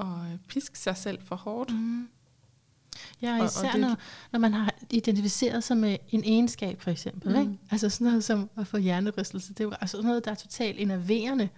[0.00, 0.06] at
[0.48, 1.74] piske sig selv for hårdt.
[1.74, 2.08] Mm.
[3.22, 3.96] Ja, Og- og og især det- når,
[4.32, 7.28] når man har identificeret sig med en egenskab, for eksempel.
[7.28, 7.34] Mm.
[7.34, 7.40] Mm.
[7.40, 7.58] Ikke?
[7.70, 9.48] Altså sådan noget som at få hjernerystelse.
[9.54, 11.48] Det er jo altså sådan noget, der er totalt enerverende.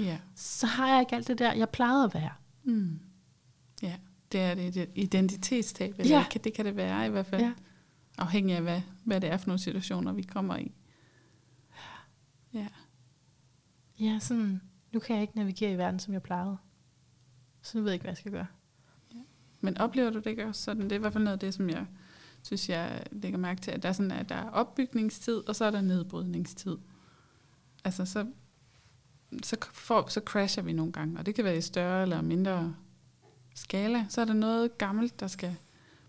[0.00, 0.18] Ja.
[0.34, 2.30] Så har jeg ikke alt det der, jeg plejede at være.
[2.64, 3.00] Mm.
[3.82, 3.96] Ja,
[4.32, 5.94] det er det et identitetstab.
[5.98, 6.24] Eller Ja.
[6.44, 7.42] det, kan, det være i hvert fald.
[7.42, 7.52] Ja.
[8.18, 10.72] Afhængig af, hvad, hvad det er for nogle situationer, vi kommer i.
[12.54, 12.68] Ja.
[14.00, 14.60] Ja, sådan,
[14.92, 16.56] nu kan jeg ikke navigere i verden, som jeg plejede.
[17.62, 18.46] Så nu ved jeg ikke, hvad jeg skal gøre.
[19.60, 20.82] Men oplever du det ikke også sådan?
[20.82, 21.86] Det er i hvert fald noget af det, som jeg
[22.42, 25.64] synes, jeg lægger mærke til, at der er, sådan, at der er opbygningstid, og så
[25.64, 26.76] er der nedbrydningstid.
[27.84, 28.26] Altså, så,
[29.42, 32.74] så, får, så crasher vi nogle gange, og det kan være i større eller mindre
[33.54, 34.06] skala.
[34.08, 35.56] Så er der noget gammelt, der skal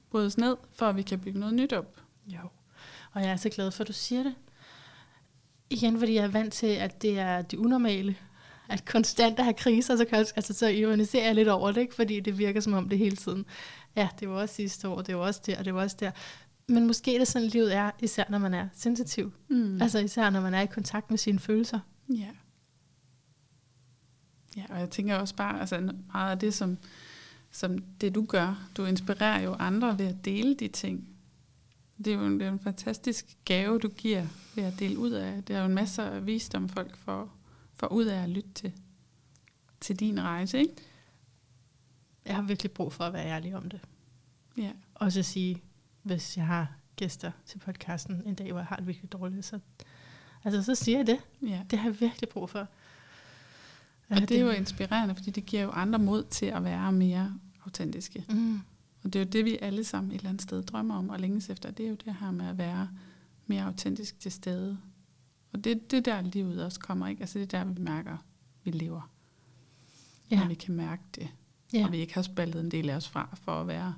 [0.10, 1.98] brydes ned, for at vi kan bygge noget nyt op.
[2.28, 2.50] Jo.
[3.12, 4.36] Og jeg er så glad for, at du siger det.
[5.70, 8.16] Igen, fordi jeg er vant til, at det er det unormale.
[8.70, 11.82] At konstant at have kriser, så, kan jeg, altså, så ironiserer jeg lidt over det,
[11.82, 11.96] ikke?
[11.96, 13.46] fordi det virker som om det hele tiden.
[13.96, 16.12] Ja, det var også sidste år, det var også der, og det var også der.
[16.68, 19.32] Men måske er det sådan, livet er, især når man er sensitiv.
[19.50, 19.82] Mm.
[19.82, 21.80] Altså især når man er i kontakt med sine følelser.
[22.10, 22.30] Ja.
[24.56, 26.78] Ja, og jeg tænker også bare, altså meget af det, som,
[27.52, 31.08] som det du gør, du inspirerer jo andre ved at dele de ting.
[31.98, 35.12] Det er jo en, det er en fantastisk gave, du giver ved at dele ud
[35.12, 35.44] af.
[35.44, 37.36] Det er jo en masse af visdom, folk får,
[37.74, 38.74] får ud af at lytte til,
[39.82, 40.76] til din rejse, ikke?
[42.26, 43.82] Jeg har virkelig brug for at være ærlig om det.
[44.58, 44.72] Ja.
[44.94, 45.62] Og så sige,
[46.04, 49.60] hvis jeg har gæster til podcasten en dag, hvor jeg har det virkelig dårligt, så,
[50.44, 51.20] altså, så siger jeg det.
[51.42, 51.62] ja.
[51.70, 52.68] Det har jeg virkelig brug for.
[54.10, 57.34] Og det er jo inspirerende, fordi det giver jo andre mod til at være mere
[57.66, 58.26] autentiske.
[58.30, 58.60] Mm.
[59.04, 61.20] Og det er jo det, vi alle sammen et eller andet sted drømmer om og
[61.20, 61.72] længes efter.
[61.72, 62.90] Det er jo det her med at være
[63.48, 64.78] mere autentisk til stede.
[65.54, 67.08] Og det det er der, livet også kommer.
[67.08, 67.22] ikke.
[67.22, 68.18] Altså det er der, vi mærker,
[68.64, 69.12] vi lever.
[70.32, 70.36] Ja.
[70.36, 70.44] Ja.
[70.44, 71.28] Og vi kan mærke det.
[71.74, 71.86] ja.
[71.86, 73.94] Og vi ikke har spaldet en del af os fra for at være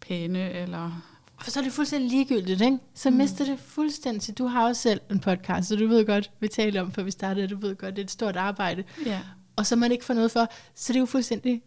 [0.00, 1.02] pæne eller...
[1.42, 2.78] For så er det fuldstændig ligegyldigt, ikke?
[2.94, 3.16] Så Mm.
[3.16, 4.38] mister det fuldstændig.
[4.38, 7.10] Du har også selv en podcast, så du ved godt, vi talte om, før vi
[7.10, 8.84] startede, du ved godt, det er et stort arbejde.
[9.06, 9.20] Ja,
[9.56, 11.62] Og så man ikke får noget for, så det er jo fuldstændig,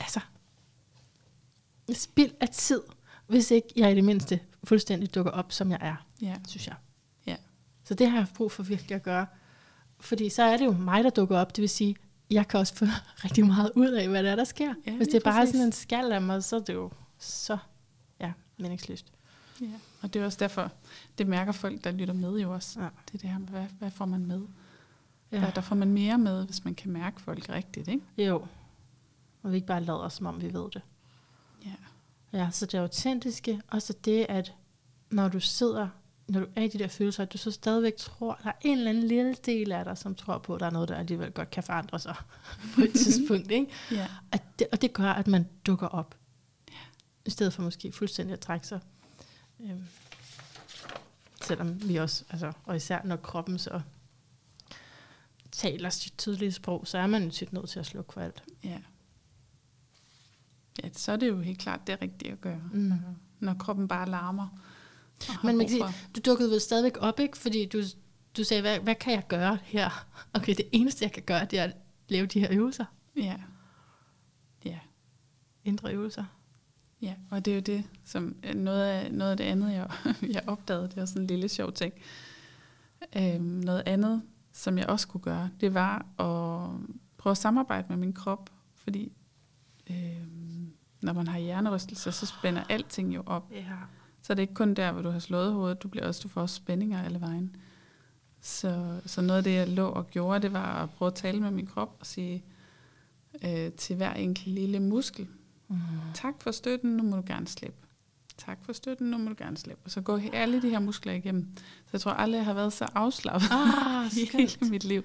[0.00, 0.20] altså,
[1.92, 2.82] spild af tid,
[3.26, 6.76] hvis ikke jeg i det mindste fuldstændig dukker op, som jeg er, ja, synes jeg.
[7.26, 7.36] Ja.
[7.84, 9.26] Så det har jeg brug for virkelig at gøre.
[10.00, 11.56] Fordi så er det jo mig, der dukker op.
[11.56, 11.96] Det vil sige,
[12.30, 12.84] jeg kan også få
[13.24, 14.74] rigtig meget ud af, hvad der er, der sker.
[14.86, 15.54] Ja, Hvis det er bare præcis.
[15.54, 17.58] sådan en skal af mig, så er det jo så
[18.20, 19.12] ja, meningsløst.
[19.60, 19.66] ja.
[20.02, 20.72] Og det er også derfor,
[21.18, 22.80] det mærker folk, der lytter med jo også.
[22.80, 22.88] Ja.
[23.06, 24.40] Det er det her med, hvad, hvad får man med?
[25.32, 25.40] Ja.
[25.40, 28.02] Der, der får man mere med, hvis man kan mærke folk rigtigt, ikke?
[28.18, 28.46] Jo.
[29.42, 30.82] Og vi ikke bare lader som om vi ved det.
[31.64, 31.74] Ja.
[32.32, 34.54] Ja, så det autentiske, og så det, at
[35.10, 35.88] når du sidder,
[36.28, 38.78] når du er i de der følelser, at du så stadigvæk tror, der er en
[38.78, 41.30] eller anden lille del af dig, som tror på, at der er noget, der alligevel
[41.30, 42.16] godt kan forandre sig
[42.74, 43.50] på et tidspunkt.
[43.50, 43.66] Ikke?
[43.90, 44.08] Ja.
[44.32, 46.14] At det, og det gør, at man dukker op.
[47.26, 48.80] I stedet for måske fuldstændig at trække sig.
[49.60, 49.84] Øhm,
[51.42, 53.80] selvom vi også, altså, og især når kroppen så
[55.54, 58.42] taler sit tydelige sprog, så er man jo tit nødt til at slukke for alt.
[58.64, 58.78] Ja.
[60.84, 62.80] Ja, så er det jo helt klart det rigtige at gøre, Mm.
[62.80, 62.98] når,
[63.40, 64.48] når kroppen bare larmer.
[65.44, 65.84] Men man kan sige,
[66.16, 67.38] du dukkede vel stadigvæk op, ikke?
[67.38, 67.82] Fordi du,
[68.36, 70.06] du sagde, hvad, hvad kan jeg gøre her?
[70.34, 71.76] Okay, det eneste, jeg kan gøre, det er at
[72.08, 72.84] lave de her øvelser.
[73.16, 73.36] Ja.
[74.64, 74.78] Ja.
[75.64, 76.24] Indre øvelser.
[77.02, 79.90] Ja, og det er jo det, som øh, noget af, noget af det andet, jeg,
[80.34, 81.94] jeg opdagede, det var sådan en lille sjov ting.
[83.16, 84.22] Øhm, noget andet,
[84.56, 86.70] som jeg også kunne gøre, det var at
[87.16, 89.12] prøve at samarbejde med min krop, fordi
[89.90, 93.50] øhm, når man har hjernerystelser, så spænder alting jo op.
[93.52, 93.64] Ja.
[94.22, 96.28] Så er det ikke kun der, hvor du har slået hovedet, du, bliver også, du
[96.28, 97.56] får også spændinger alle vejen.
[98.40, 101.40] Så, så noget af det, jeg lå og gjorde, det var at prøve at tale
[101.40, 102.44] med min krop og sige
[103.44, 105.28] øh, til hver enkelt lille muskel,
[105.68, 105.76] Mm.
[106.14, 107.78] tak for støtten, nu må du gerne slippe.
[108.38, 109.82] Tak for støtten, nu må du gerne slippe.
[109.84, 111.48] Og så går alle de her muskler igennem.
[111.56, 115.02] Så jeg tror aldrig, jeg har været så afslappet Ah, i hele mit liv,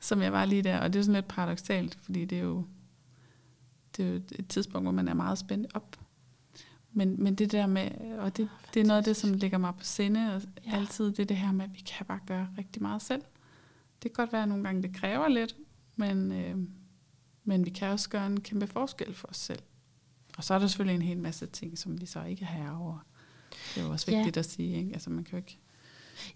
[0.00, 0.78] som jeg var lige der.
[0.80, 2.64] Og det er sådan lidt paradoxalt, fordi det er jo,
[3.96, 5.96] det er jo et tidspunkt, hvor man er meget spændt op.
[6.92, 9.74] Men, men det der med, og det, det er noget af det, som ligger mig
[9.78, 10.76] på sinde, og Ja.
[10.76, 13.22] altid det, det her med, at vi kan bare gøre rigtig meget selv.
[14.02, 15.56] Det kan godt være, at nogle gange det kræver lidt,
[15.96, 16.56] men, øh,
[17.44, 19.58] men vi kan også gøre en kæmpe forskel for os selv.
[20.36, 22.98] Og så er der selvfølgelig en hel masse ting, som vi så ikke har over.
[23.74, 24.16] Det er jo også Ja.
[24.16, 24.90] vigtigt at sige, ikke?
[24.92, 25.58] Altså man kan jo ikke...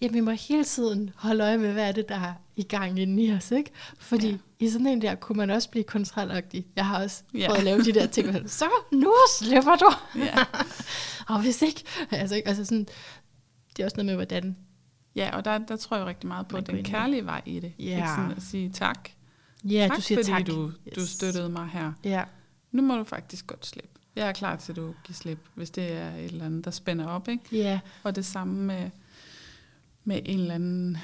[0.01, 2.99] Ja, vi må hele tiden holde øje med, hvad er det, der er i gang
[2.99, 3.71] inde i os, ikke?
[3.99, 4.33] Fordi Ja.
[4.61, 4.67] ja.
[4.67, 6.67] i sådan en der kunne man også blive kontrolagtig.
[6.77, 7.39] Jeg har også Ja.
[7.39, 7.47] ja.
[7.47, 9.91] prøvet at lave de der ting, så nu slipper du.
[10.19, 10.35] Ja.
[11.35, 12.87] Og hvis ikke, altså, ikke, altså sådan,
[13.77, 14.57] det er også noget med, hvordan,
[15.17, 17.73] Ja, og der, der tror jeg rigtig meget på den kærlige vej i det.
[17.79, 17.97] Ja.
[17.97, 19.09] Ikke sådan at sige tak.
[19.65, 20.47] ja, tak, du siger fordi tak.
[20.47, 21.09] Du, du Yes.
[21.09, 21.93] støttede mig her.
[22.05, 22.25] Ja,
[22.77, 23.91] Nu må du faktisk godt slippe.
[24.17, 26.71] Jeg er klar til, at du giver slip, hvis det er et eller andet, der
[26.71, 27.29] spænder op.
[27.29, 27.43] Ikke?
[27.53, 28.91] ja, Og det samme med,
[30.05, 30.99] med en eller anden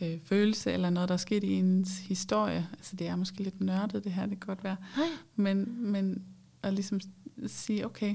[0.00, 2.68] øh, følelse, eller noget, der er sket i ens historie.
[2.72, 4.76] Altså det er måske lidt nørdet, det her, det kan godt være.
[4.96, 5.06] Nej.
[5.36, 6.24] Men, men
[6.62, 7.00] at ligesom
[7.46, 8.14] sige, okay,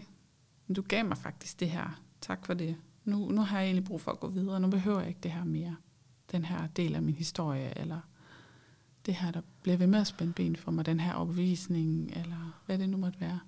[0.75, 2.01] du gav mig faktisk det her.
[2.21, 2.75] Tak for det.
[3.05, 4.59] Nu, nu har jeg egentlig brug for at gå videre.
[4.59, 5.75] Nu behøver jeg ikke det her mere.
[6.31, 7.99] Den her del af min historie, eller
[9.05, 10.85] det her, der bliver ved med at spænde ben for mig.
[10.85, 13.39] Den her opvisning, eller hvad det nu måtte være.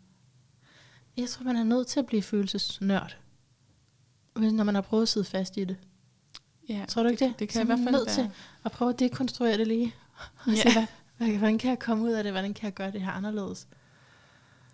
[1.17, 3.17] Jeg tror, man er nødt til at blive følelsesnørd.
[4.35, 5.77] Når man har prøvet at sidde fast i det.
[6.69, 7.39] Ja, Tror du ikke det?
[7.39, 8.15] det kan Så i hvert er fald nødt være.
[8.15, 8.29] til
[8.65, 9.95] at prøve at dekonstruere det lige.
[10.45, 10.55] Og Ja.
[10.55, 10.85] se, hvad,
[11.17, 12.31] hvad, hvordan kan jeg komme ud af det?
[12.33, 13.67] Hvordan kan jeg gøre det her anderledes?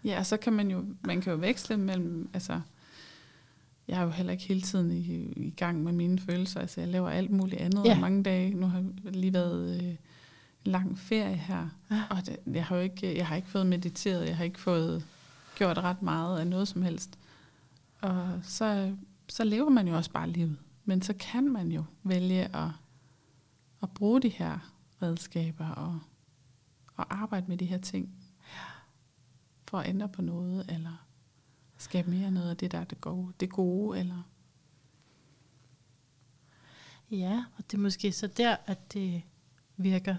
[0.03, 2.61] Ja, og så kan man jo, man kan jo veksle mellem, altså,
[3.87, 5.03] jeg er jo heller ikke hele tiden i,
[5.47, 7.91] i gang med mine følelser, altså jeg laver alt muligt andet, Ja.
[7.93, 9.95] og mange dage, nu har jeg lige været øh,
[10.65, 12.03] lang ferie her, Ja.
[12.09, 15.05] og det, jeg har jo ikke, jeg har ikke fået mediteret, jeg har ikke fået
[15.55, 17.19] gjort ret meget af noget som helst,
[18.01, 18.95] og så,
[19.29, 22.69] så lever man jo også bare livet, men så kan man jo vælge at,
[23.83, 25.99] at bruge de her redskaber og,
[26.95, 28.15] og arbejde med de her ting,
[29.67, 31.05] for at ændre på noget, eller
[31.77, 34.23] skabe mere noget af det, der er det gode, det gode eller
[37.11, 39.21] Ja, og det er måske så der, at det
[39.77, 40.15] virker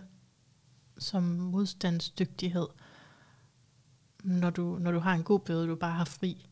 [1.01, 2.67] som modstandsdygtighed,
[4.25, 6.47] når du, når du har en god bøde, du bare har fri.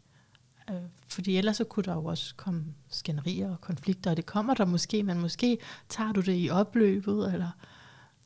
[0.71, 0.77] Øh,
[1.09, 4.65] Fordi ellers så kunne der jo også komme skænderier og konflikter, og det kommer der
[4.65, 7.51] måske, men måske tager du det i opløbet, eller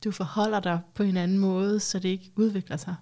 [0.04, 2.94] du forholder dig på en anden måde, så det ikke udvikler sig.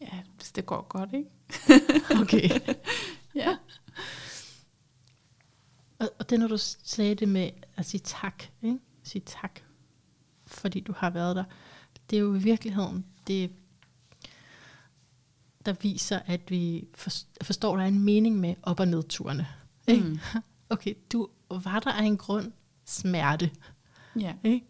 [0.00, 1.30] ja, hvis det går godt, ikke?
[2.22, 2.48] Okay.
[3.34, 3.56] Ja.
[5.98, 8.78] Og, og det, når du sagde det med at sige tak, ikke?
[9.02, 9.60] sige tak,
[10.46, 11.44] fordi du har været der,
[12.12, 13.50] det er jo i virkeligheden det,
[15.66, 16.88] der viser, at vi
[17.42, 19.46] forstår, at der er en mening med op- og nedturene.
[19.88, 20.04] Ikke?
[20.04, 20.18] Mm.
[20.70, 22.52] Okay, du var der af en grund
[22.84, 23.50] smerte.
[24.20, 24.34] Ja.
[24.44, 24.66] Ikke?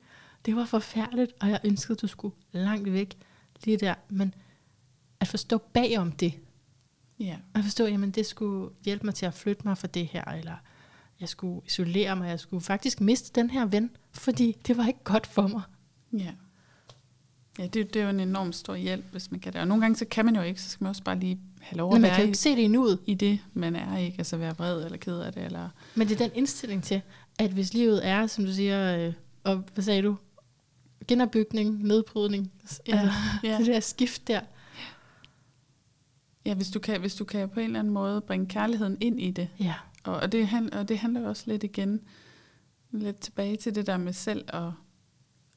[0.46, 3.18] Det var forfærdeligt, og jeg ønskede, at du skulle langt væk
[3.64, 3.94] lige der.
[4.08, 4.34] Men
[5.20, 6.34] at forstå bagom det,
[7.20, 7.36] Ja.
[7.54, 10.56] at forstå, jamen det skulle hjælpe mig til at flytte mig fra det her, eller
[11.20, 15.04] jeg skulle isolere mig, jeg skulle faktisk miste den her ven, fordi det var ikke
[15.04, 15.62] godt for mig.
[16.12, 16.32] Ja.
[17.58, 19.60] Ja, det, det er jo en enorm stor hjælp, hvis man kan det.
[19.60, 21.76] Og nogle gange, så kan man jo ikke, så skal man også bare lige have
[21.76, 23.76] lov at man kan være jo i, ikke se det i nuet, i det, man
[23.76, 24.18] er, ikke?
[24.18, 25.68] Altså være vred eller ked af det, eller...
[25.94, 27.02] men det er den indstilling til,
[27.38, 29.12] at hvis livet er, som du siger, øh,
[29.44, 30.16] og hvad sagde du,
[31.08, 32.52] genopbygning, nedbrydning,
[32.88, 33.12] Ja, altså,
[33.48, 33.58] ja.
[33.58, 34.40] det der skift der,
[36.44, 39.20] Ja, hvis du, kan, hvis du kan på en eller anden måde bringe kærligheden ind
[39.20, 39.74] i det, ja,
[40.04, 42.00] Og, og, det, og det handler også lidt igen,
[42.90, 44.70] lidt tilbage til det der med selv at,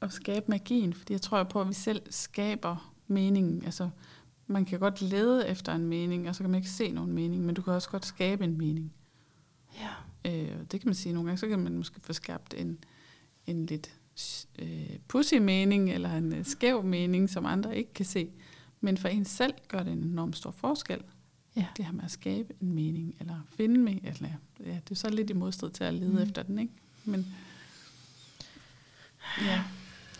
[0.06, 3.66] at skabe magien, fordi jeg tror på, at vi selv skaber meningen.
[3.66, 3.89] Altså,
[4.47, 7.45] man kan godt lede efter en mening, og så kan man ikke se nogen mening,
[7.45, 8.93] men du kan også godt skabe en mening.
[9.80, 9.89] ja,
[10.26, 12.78] Øh, det kan man sige nogle gange, så kan man måske få skabt en,
[13.47, 13.93] en lidt
[14.60, 18.30] øh, pussy mening, eller en øh, skæv mening, som andre ikke kan se.
[18.82, 21.01] Men for en selv gør det en enorm stor forskel.
[21.56, 21.66] Ja.
[21.78, 24.06] Det her med at skabe en mening, eller finde mening.
[24.06, 24.30] Eller,
[24.60, 26.18] ja, det er så lidt i modstrid til at lede mm.
[26.18, 26.74] efter den, ikke?
[27.06, 27.26] Men
[29.41, 29.64] ja,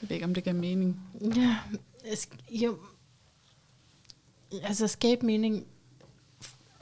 [0.02, 1.00] jeg ved ikke, om det giver mening.
[1.36, 1.58] ja,
[2.52, 2.78] jo,
[4.64, 5.66] altså skabe mening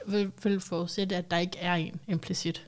[0.06, 2.66] vil, vil forudsætte, at der ikke er en implicit.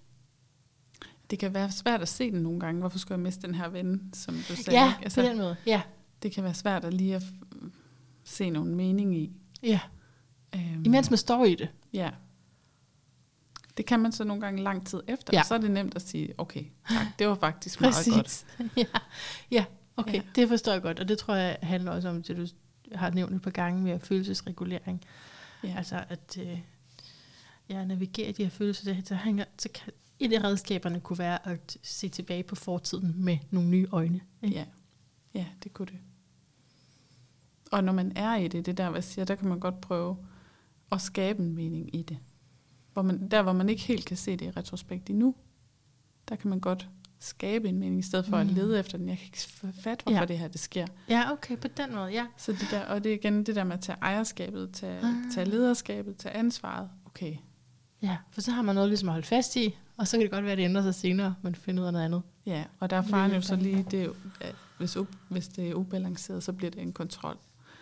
[1.30, 2.80] Det kan være svært at se den nogle gange.
[2.80, 4.80] Hvorfor skulle jeg miste den her ven, som du sagde?
[4.80, 5.04] Ja, ikke?
[5.04, 5.82] altså, på den måde, ja,
[6.22, 7.22] det kan være svært at lige at
[8.24, 9.32] se nogen mening i.
[9.62, 9.80] ja.
[10.54, 11.68] Øhm, Imens man står i det.
[11.92, 12.10] Ja.
[13.76, 15.42] Det kan man så nogle gange lang tid efter, Ja.
[15.42, 18.46] så er det nemt at sige, okay, tak, det var faktisk meget godt.
[18.76, 18.84] Ja,
[19.50, 19.64] ja,
[19.96, 20.22] okay, ja.
[20.34, 22.46] Det forstår jeg godt, og det tror jeg handler også om det, du
[22.94, 25.04] har nævnt et par gange med følelsesregulering.
[25.64, 25.74] Ja.
[25.76, 26.60] Altså at øh,
[27.68, 31.78] ja, navigere de her følelser, så, hænger, så kan et af redskaberne kunne være at
[31.82, 34.20] se tilbage på fortiden med nogle nye øjne.
[34.42, 34.56] Ikke?
[34.56, 34.64] ja.
[35.34, 35.98] ja, det kunne det.
[37.72, 39.80] Og når man er i det, det der, hvad jeg siger, der kan man godt
[39.80, 40.16] prøve
[40.92, 42.18] at skabe en mening i det.
[42.92, 45.34] Hvor man, der, hvor man ikke helt kan se det i retrospekt endnu,
[46.28, 46.88] der kan man godt
[47.20, 48.48] skabe en mening, i stedet for mm.
[48.48, 49.08] At lede efter den.
[49.08, 50.24] Jeg kan ikke få fat, hvorfor Ja.
[50.24, 50.86] det her det sker.
[51.08, 52.26] Ja, okay, på den måde, ja.
[52.36, 55.14] Så det der, og det er igen det der med at tage ejerskabet, tage, Ah.
[55.34, 56.88] tage lederskabet, tage ansvaret.
[57.06, 57.34] Okay.
[58.02, 60.30] Ja, for så har man noget ligesom at holde fast i, og så kan det
[60.30, 62.22] godt være, at det ændrer sig senere, men finder ud af noget andet.
[62.46, 64.10] Ja, og der er faren jo så lige, det
[64.78, 64.96] hvis,
[65.28, 67.36] hvis det er ubalanceret, så bliver det en kontrol.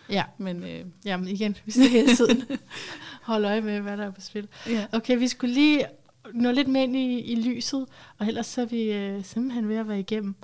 [0.09, 2.43] Ja, Men øh, jamen igen, vi skal hele tiden
[3.23, 4.47] holde øje med, hvad der er på spil.
[4.69, 4.85] ja.
[4.91, 5.85] Okay, vi skulle lige
[6.33, 7.85] nå lidt mere ind i, i lyset,
[8.17, 10.35] og ellers så er vi øh, simpelthen ved at være igennem,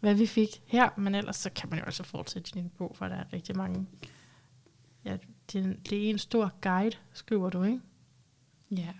[0.00, 2.92] hvad vi fik her, men ellers så kan man jo også fortsætte i din bog,
[2.96, 3.86] for der er rigtig mange.
[5.04, 5.16] Ja,
[5.52, 7.80] det, er- det er en stor guide, skriver du, ikke?
[8.70, 8.92] ja.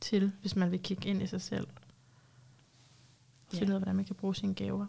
[0.00, 1.66] Til, hvis man vil kigge ind i sig selv.
[3.52, 3.58] Ja.
[3.58, 4.86] Finde ud af, hvordan man kan bruge sine gaver.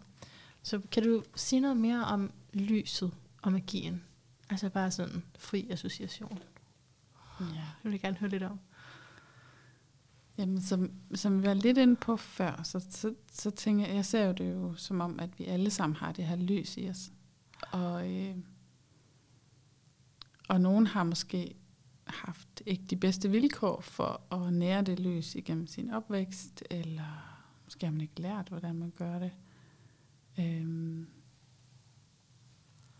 [0.62, 3.12] Så kan du sige noget mere om lyset
[3.42, 4.02] og magien?
[4.50, 6.38] Altså bare sådan fri association.
[7.40, 7.44] ja.
[7.46, 8.60] Det vil jeg gerne høre lidt om.
[10.38, 14.04] Jamen, som, som vi var lidt inde på før, så, så, så tænker jeg, jeg
[14.04, 16.88] ser jo det jo som om, at vi alle sammen har det her lys i
[16.88, 17.12] os.
[17.72, 18.36] Og, øh,
[20.48, 21.54] og nogen har måske
[22.06, 27.86] haft ikke de bedste vilkår for at nære det lys igennem sin opvækst, eller måske
[27.86, 29.32] har man ikke lært, hvordan man gør det.
[30.38, 31.06] Øhm,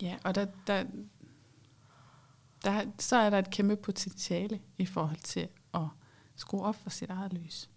[0.01, 0.85] ja, og der, der,
[2.63, 5.87] der, så er der et kæmpe potentiale i forhold til at
[6.35, 7.69] skrue op for sit eget lys.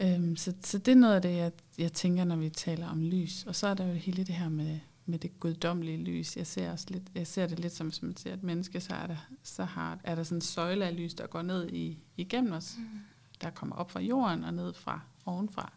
[0.00, 3.02] Øhm, så, så det er noget af det, jeg, jeg tænker, når vi taler om
[3.02, 3.44] lys.
[3.46, 6.36] Og så er der jo hele det her med, med det guddommelige lys.
[6.36, 8.94] Jeg ser, også lidt, jeg ser det lidt som, som man ser et menneske, så
[8.94, 11.98] er der, så har, er der sådan en søjle af lys, der går ned i,
[12.16, 12.76] igennem os.
[12.78, 13.00] Mm.
[13.40, 15.72] Der kommer op fra jorden og ned fra ovenfra.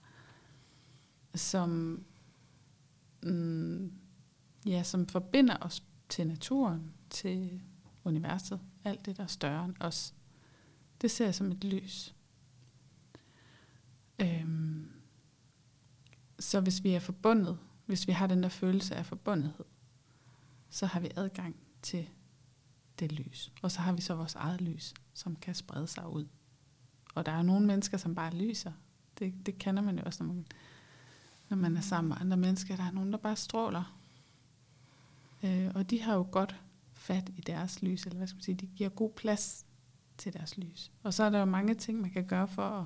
[1.35, 2.03] Som,
[3.23, 3.91] mm,
[4.65, 7.61] ja, som forbinder os til naturen, til
[8.03, 8.59] universet.
[8.83, 10.13] Alt det, der er større end os.
[11.01, 12.15] Det ser jeg som et lys.
[14.19, 14.91] Øhm,
[16.39, 19.65] så hvis vi er forbundet, hvis vi har den der følelse af forbundethed,
[20.69, 22.09] så har vi adgang til
[22.99, 23.51] det lys.
[23.61, 26.27] Og så har vi så vores eget lys, som kan sprede sig ud.
[27.15, 28.71] Og der er jo nogle mennesker, som bare lyser.
[29.19, 30.45] Det, det kender man jo også, når man,
[31.49, 32.75] når man er sammen med andre mennesker.
[32.75, 33.97] Der er nogen, der bare stråler.
[35.43, 36.55] Øh, og de har jo godt
[36.93, 39.66] fat i deres lys, eller hvad skal man sige, de giver god plads
[40.17, 40.91] til deres lys.
[41.03, 42.85] Og så er der jo mange ting, man kan gøre for at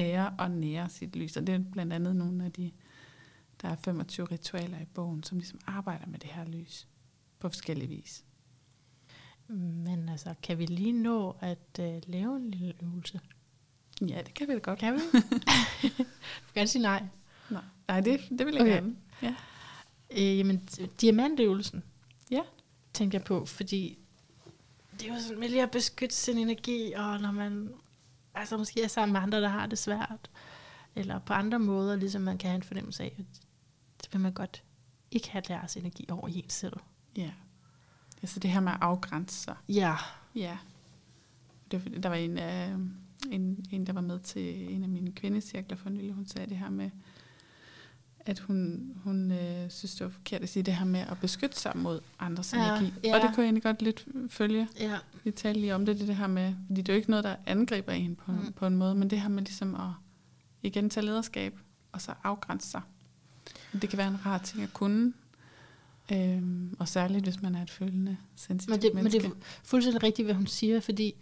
[0.00, 1.36] ære og nære sit lys.
[1.36, 2.70] Og det er blandt andet nogle af de,
[3.62, 6.88] der er 25 ritualer i bogen, som ligesom arbejder med det her lys
[7.38, 8.24] på forskellige vis.
[9.48, 13.20] Men altså, kan vi lige nå at øh, lave en lille øvelse?
[14.08, 14.78] Ja, det kan vi da godt.
[14.78, 14.98] Kan vi?
[16.48, 17.04] du kan sige nej.
[17.50, 18.72] Nej, Nej det, det vil jeg Okay.
[18.72, 18.96] gerne.
[19.22, 19.34] Ja.
[20.10, 20.68] Øh, jamen,
[21.00, 21.82] diamantøvelsen
[22.30, 22.40] Ja.
[22.94, 23.98] tænkte jeg på, fordi
[25.00, 27.68] det er jo sådan med lige at beskytte sin energi, og når man
[28.34, 30.30] altså måske er sammen med andre, der har det svært,
[30.96, 33.24] eller på andre måder, ligesom man kan have en fornemmelse af,
[34.02, 34.62] det vil man godt
[35.10, 36.76] ikke have deres energi over i en selv.
[37.16, 37.30] ja.
[38.22, 39.56] Altså det her med at afgrænse sig.
[39.68, 39.96] Ja.
[40.34, 40.58] Ja.
[41.70, 42.70] Det der var en, øh,
[43.30, 46.56] en, en, der var med til en af mine kvindecirkler for nylig, hun sagde det
[46.56, 46.90] her med,
[48.26, 51.60] at hun, hun øh, synes, det var forkert at sige det her med at beskytte
[51.60, 52.92] sig mod andres Ja, energi.
[53.04, 53.14] ja.
[53.16, 54.68] Og det kunne jeg egentlig godt lidt følge.
[54.80, 54.96] Ja.
[55.24, 57.36] Vi talte lige om det, det her med, fordi det er jo ikke noget, der
[57.46, 58.52] angriber en på, Mm.
[58.52, 59.90] på en måde, men det her med ligesom at
[60.62, 61.58] igen tage lederskab,
[61.92, 62.80] og så afgrænse sig.
[63.82, 65.12] Det kan være en rar ting at kunne,
[66.12, 69.22] øhm, og særligt hvis man er et følende, sensitivt Men det, men menneske.
[69.28, 71.14] det er fuldstændig rigtigt, hvad hun siger, fordi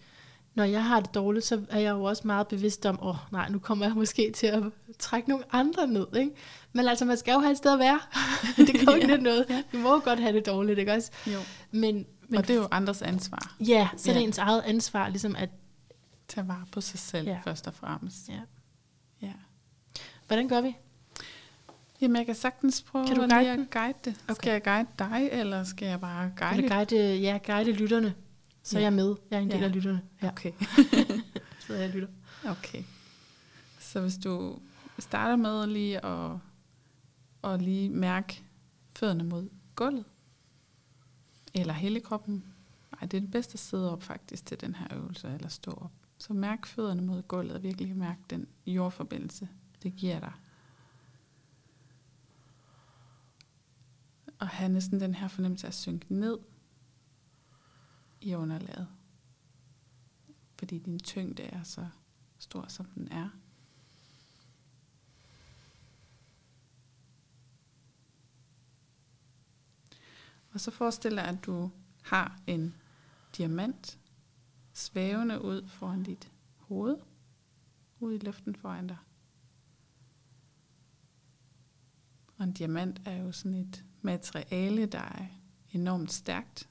[0.58, 3.16] når jeg har det dårligt, så er jeg jo også meget bevidst om, åh oh,
[3.32, 4.62] nej, nu kommer jeg måske til at
[4.98, 6.30] trække nogle andre ned, ikke?
[6.72, 8.00] Men altså, man skal jo have et sted at være.
[8.66, 9.20] det kan jo ikke Ja, ja.
[9.20, 9.46] noget.
[9.50, 9.62] Ja.
[9.72, 11.10] Vi må jo godt have det dårligt, ikke også?
[11.26, 11.38] jo.
[11.70, 13.56] Men, men og det er jo andres ansvar.
[13.60, 14.26] ja, så er det Ja.
[14.26, 15.48] ens eget ansvar, ligesom at,
[16.28, 17.32] Tage vare på sig selv Ja.
[17.32, 17.38] ja.
[17.44, 18.28] først og fremmest.
[18.28, 18.40] ja.
[19.22, 19.32] Ja.
[20.26, 20.76] Hvordan gør vi?
[22.00, 24.14] Jamen, jeg kan sagtens prøve Kan du guide at guide det.
[24.24, 24.34] Okay.
[24.34, 28.14] Skal jeg guide dig, eller skal jeg bare guide du guide, ja, guide lytterne?
[28.68, 28.84] Så er Ja.
[28.86, 29.16] jeg med.
[29.30, 29.64] Jeg er en del Ja.
[29.64, 30.02] af lytterne.
[30.22, 30.52] Ja, Okay.
[31.66, 32.08] så jeg lytter.
[32.46, 32.82] Okay.
[33.80, 34.58] Så hvis du
[34.98, 36.36] starter med lige at,
[37.44, 38.42] at lige mærke
[38.96, 40.04] fødderne mod gulvet,
[41.54, 42.44] eller hele kroppen.
[42.92, 45.70] Nej, det er det bedste at sidde op faktisk til den her øvelse, eller stå
[45.70, 45.92] op.
[46.18, 49.48] Så mærk fødderne mod gulvet, og virkelig mærk den jordforbindelse,
[49.82, 50.32] det giver dig.
[54.38, 56.38] Og have næsten den her fornemmelse af at synke ned
[58.20, 58.88] i underlaget.
[60.58, 61.88] Fordi din tyngde er så
[62.38, 63.28] stor, som den er.
[70.52, 71.70] Og så forestil dig, at du
[72.02, 72.74] har en
[73.36, 73.98] diamant
[74.72, 76.96] svævende ud foran dit hoved,
[78.00, 78.96] ud i luften foran dig.
[82.36, 85.26] Og en diamant er jo sådan et materiale, der er
[85.70, 86.68] enormt stærkt,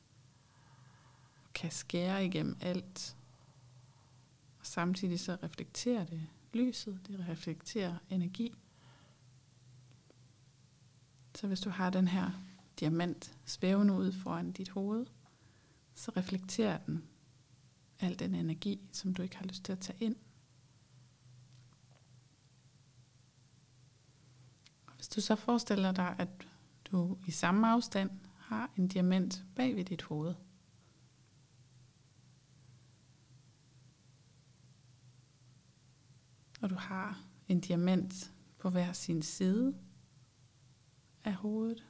[1.57, 3.17] kan skære igennem alt
[4.59, 8.53] Og samtidig så reflekterer det lyset, det reflekterer energi.
[11.35, 12.31] Så hvis du har den her
[12.79, 15.05] diamant svævende ud foran dit hoved,
[15.95, 17.03] så reflekterer den
[17.99, 20.15] al den energi, som du ikke har lyst til at tage ind.
[24.87, 26.29] Og hvis du så forestiller dig, at
[26.91, 30.35] du i samme afstand har en diamant bag ved dit hoved,
[36.61, 39.77] og du har en diamant på hver sin side
[41.23, 41.85] af hovedet,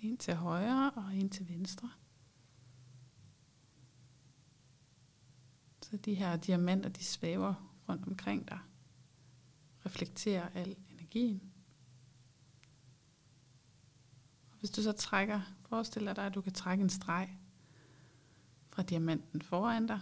[0.00, 1.90] en til højre og en til venstre.
[5.82, 8.58] Så de her diamanter, de svæver rundt omkring dig.
[9.86, 11.52] Reflekterer al energien.
[14.50, 17.38] Og hvis du så trækker, forestiller dig, at du kan trække en streg
[18.70, 20.00] fra diamanten foran dig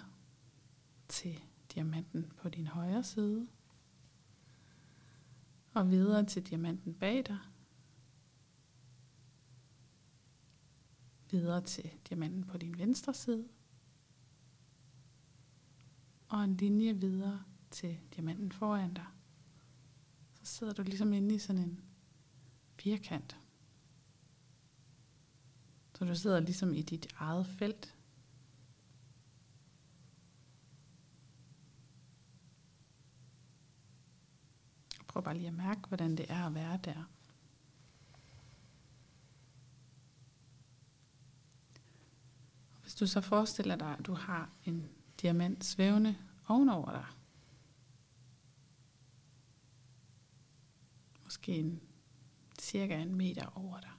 [1.09, 1.41] til
[1.74, 3.48] diamanten på din højre side.
[5.74, 7.38] Og videre til diamanten bag dig.
[11.30, 13.48] Videre til diamanten på din venstre side
[16.30, 19.06] og en linje videre til diamanten foran dig.
[20.42, 21.80] Så sidder du ligesom inde i sådan en
[22.78, 23.36] firkant.
[25.94, 27.96] Så du sidder ligesom i dit eget felt.
[35.11, 37.04] Prøv bare lige at mærke, hvordan det er at være der.
[42.82, 44.90] Hvis du så forestiller dig, at du har en
[45.22, 46.16] diamant svævende
[46.48, 47.06] ovenover dig.
[51.24, 51.80] Måske en,
[52.61, 53.92] cirka en meter over dig.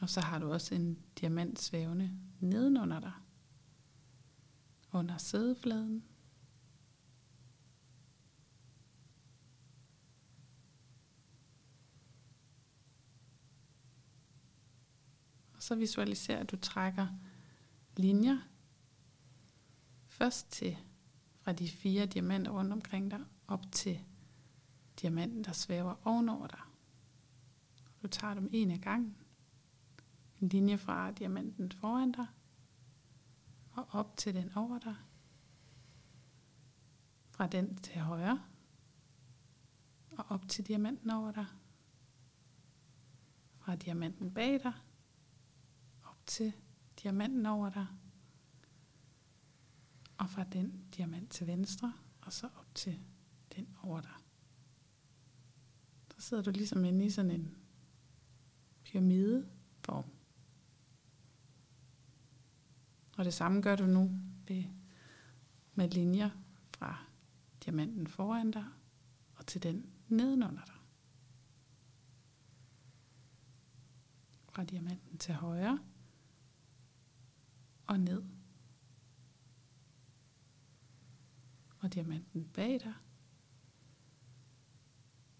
[0.00, 3.12] Og så har du også en diamant svævende nedenunder dig.
[4.96, 6.04] Under sædefladen.
[15.58, 17.06] så visualiser at du trækker
[17.96, 18.38] linjer
[20.06, 20.76] først til
[21.40, 24.04] fra de fire diamanter rundt omkring dig op til
[25.00, 26.60] diamanten, der svæver ovenover dig.
[28.02, 29.16] Du tager dem en af gangen.
[30.40, 32.26] En linje fra diamanten foran dig
[33.76, 34.96] og op til den over dig.
[37.30, 38.44] Fra den til højre
[40.10, 41.46] og op til diamanten over dig.
[43.58, 44.72] Fra diamanten bag dig
[46.26, 46.52] til
[47.02, 47.86] diamanten over dig.
[50.18, 53.00] Og fra den diamant til venstre, og så op til
[53.56, 54.14] den over dig.
[56.16, 57.56] Så sidder du ligesom inde i sådan en
[58.84, 60.04] pyramideform.
[63.16, 64.10] Og det samme gør du nu
[64.48, 64.64] ved,
[65.74, 66.30] med linjer
[66.76, 67.04] fra
[67.64, 68.64] diamanten foran dig
[69.36, 70.74] og til den nedenunder dig.
[74.48, 75.78] Fra diamanten til højre
[77.86, 78.22] og ned.
[81.78, 82.94] Og diamanten bag dig.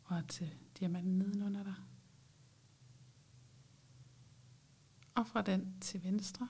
[0.05, 1.75] Og til diamanten nedenunder dig.
[5.15, 6.49] Og fra den til venstre.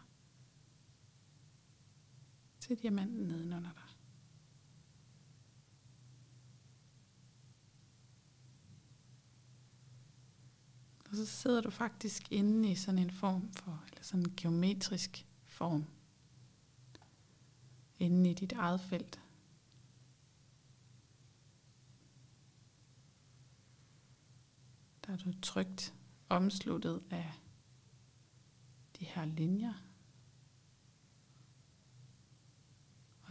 [2.67, 3.83] Til diamanten nedenunder dig.
[11.11, 15.27] Og så sidder du faktisk inde i sådan en form for, eller sådan en geometrisk
[15.45, 15.87] form
[17.99, 19.21] inde i dit eget felt.
[25.07, 25.95] Der er du trygt
[26.29, 27.33] omsluttet af
[28.99, 29.86] de her linjer.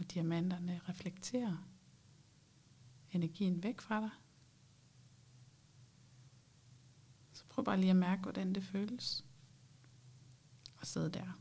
[0.06, 1.68] Og diamanterne reflekterer
[3.10, 4.10] energien væk fra dig.
[7.32, 9.24] Så prøv bare lige at mærke, hvordan det føles
[10.80, 11.40] at sidde der.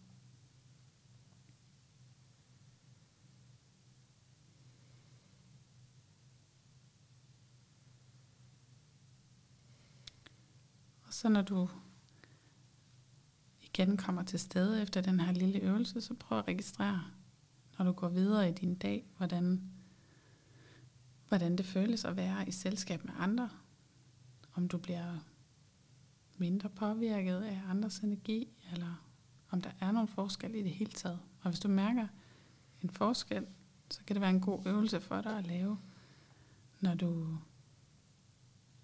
[11.03, 11.69] Og Så når du
[13.61, 17.14] igen kommer til stede efter den her lille øvelse, så prøv at registrere,
[17.77, 19.61] når du går videre i din dag, hvordan,
[21.27, 23.49] hvordan det føles at være i selskab med andre.
[24.53, 25.17] Om du bliver
[26.37, 29.05] mindre påvirket af andres energi, eller
[29.49, 31.19] om der er nogen forskel i det hele taget.
[31.41, 32.07] Og hvis du mærker
[32.81, 33.47] en forskel,
[33.91, 35.77] så kan det være en god øvelse for dig at lave,
[36.79, 37.37] når du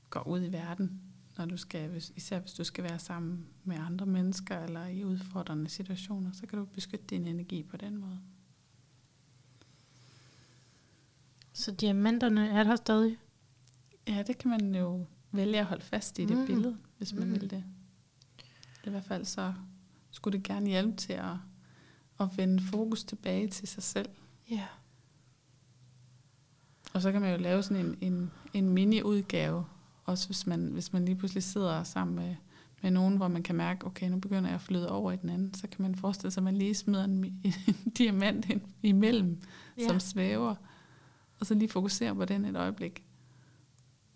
[0.09, 4.05] går ud i verden når du skal, især hvis du skal være sammen med andre
[4.05, 8.19] mennesker eller i udfordrende situationer, så kan du beskytte din energi på den måde.
[11.53, 13.17] Så diamanterne er der stadig?
[14.07, 16.45] Ja, det kan man jo vælge at holde fast i det Mm.
[16.45, 17.33] billede, hvis man Mm.
[17.33, 17.63] vil det.
[18.83, 19.53] I hvert fald så
[20.11, 21.33] skulle det gerne hjælpe til at,
[22.19, 24.09] at vende fokus tilbage til sig selv.
[24.49, 24.65] Ja.
[26.93, 29.65] Og så kan man jo lave sådan en, en, en mini-udgave,
[30.05, 32.35] også hvis man, hvis man lige pludselig sidder sammen med,
[32.81, 35.29] med nogen, hvor man kan mærke, okay, nu begynder jeg at flyde over i den
[35.29, 37.23] anden, så kan man forestille sig, at man lige smider en,
[37.67, 39.41] en diamant ind imellem,
[39.77, 39.87] ja.
[39.87, 40.55] som svæver,
[41.41, 43.03] og så lige fokuserer på den et øjeblik.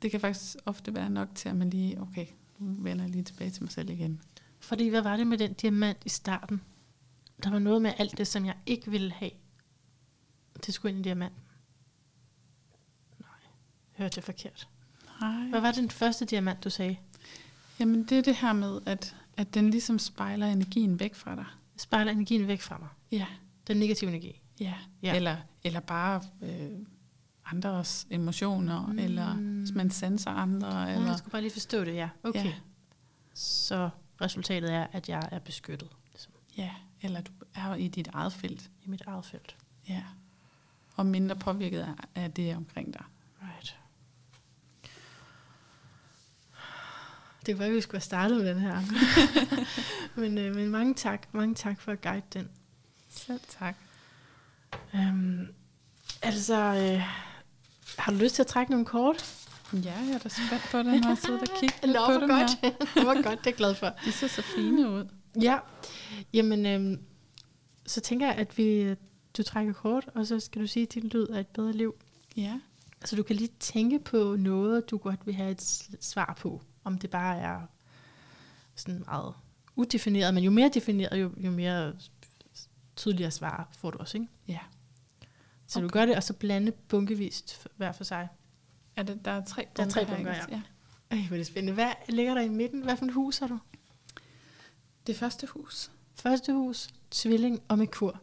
[0.02, 2.26] Det kan faktisk ofte være nok til, at man lige, okay,
[2.60, 4.22] nu vender jeg lige tilbage til mig selv igen.
[4.60, 6.62] Fordi hvad var det med den diamant i starten?
[7.44, 9.32] Der var noget med alt det, som jeg ikke ville have.
[10.66, 11.42] Det skulle ind i diamanten.
[13.20, 13.30] Nej,
[13.92, 14.68] hørte jeg forkert.
[15.22, 15.48] Nej.
[15.50, 16.98] Hvad var den første diamant, du sagde?
[17.80, 21.46] Jamen det er det her med, at, at den ligesom spejler energien væk fra dig.
[21.78, 22.90] Spejler energien væk fra mig.
[23.12, 23.28] Ja.
[23.68, 24.42] Den negative energi.
[24.60, 24.74] Ja, Ja.
[25.04, 25.16] ja.
[25.16, 26.70] Eller, eller bare øh,
[27.46, 28.92] andres emotioner, Mm.
[28.94, 29.00] mm.
[29.00, 30.68] eller hvis man sanser andre.
[30.68, 30.96] Eller...
[30.96, 32.10] Eller, Jeg skulle bare lige forstå det, ja.
[32.24, 32.46] Okay.
[32.46, 32.54] Ja.
[33.34, 33.90] Så
[34.22, 38.70] resultatet er, at jeg er beskyttet ligesom, ja, eller du er i dit eget felt.
[38.84, 39.56] i mit eget felt.
[39.90, 40.04] Ja.
[40.96, 43.04] Og mindre påvirket af, af det omkring dig.
[43.42, 43.78] Right.
[47.46, 48.82] Det kunne være, at vi skulle have startet med den her.
[50.20, 51.28] men, øh, men mange tak.
[51.34, 52.50] Mange tak for at guide den.
[53.10, 53.76] Selv tak.
[54.96, 55.48] Øhm,
[56.22, 57.02] altså, øh,
[57.98, 59.48] har du lyst til at trække nogle kort?
[59.74, 62.14] Ja, jeg er da spændt på det, når jeg sidder og kigger lidt Nå, på
[62.14, 62.52] dem godt.
[62.62, 63.04] her.
[63.04, 63.94] hvor godt, det er jeg glad for.
[64.06, 65.08] De ser så fine ud.
[65.42, 65.60] Ja,
[66.34, 67.02] jamen, øhm,
[67.86, 68.96] så tænker jeg, at vi,
[69.38, 71.96] du trækker kort, og så skal du sige, at din lyd er et bedre liv.
[72.38, 72.60] Ja.
[73.06, 76.62] Så du kan lige tænke på noget, du godt vil have et svar på.
[76.84, 77.62] Om det bare er
[78.76, 79.34] sådan meget
[79.76, 81.94] udefineret, men jo mere defineret, jo, jo mere
[82.96, 84.30] tydeligere svar får du også, ikke?
[84.48, 84.60] Ja.
[85.68, 85.84] Så okay.
[85.84, 88.28] du gør det, og så blande bunkevist f- hver for sig.
[88.96, 90.46] Er det, der er tre Der er tre her, bunker, ikke?
[90.56, 90.62] ja.
[91.12, 91.74] Ej, hvor er det spændende.
[91.74, 92.84] Hvad ligger der i midten?
[92.84, 93.60] Hvad for et hus har du?
[95.08, 95.92] Det første hus.
[96.16, 98.22] Første hus, tvilling og Merkur.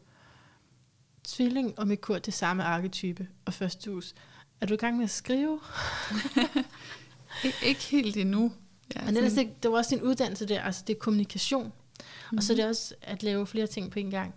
[1.24, 3.28] Tvilling og Merkur, det samme arketype.
[3.44, 4.14] Og første hus.
[4.60, 5.60] Er du i gang med at skrive?
[7.44, 8.52] Ik- ikke helt endnu.
[8.94, 11.64] Ja, Men ellers, det, det var også din uddannelse der, altså det er kommunikation.
[11.64, 12.38] Mm-hmm.
[12.38, 12.60] Og så er Mhm.
[12.60, 14.34] det også at lave flere ting på en gang.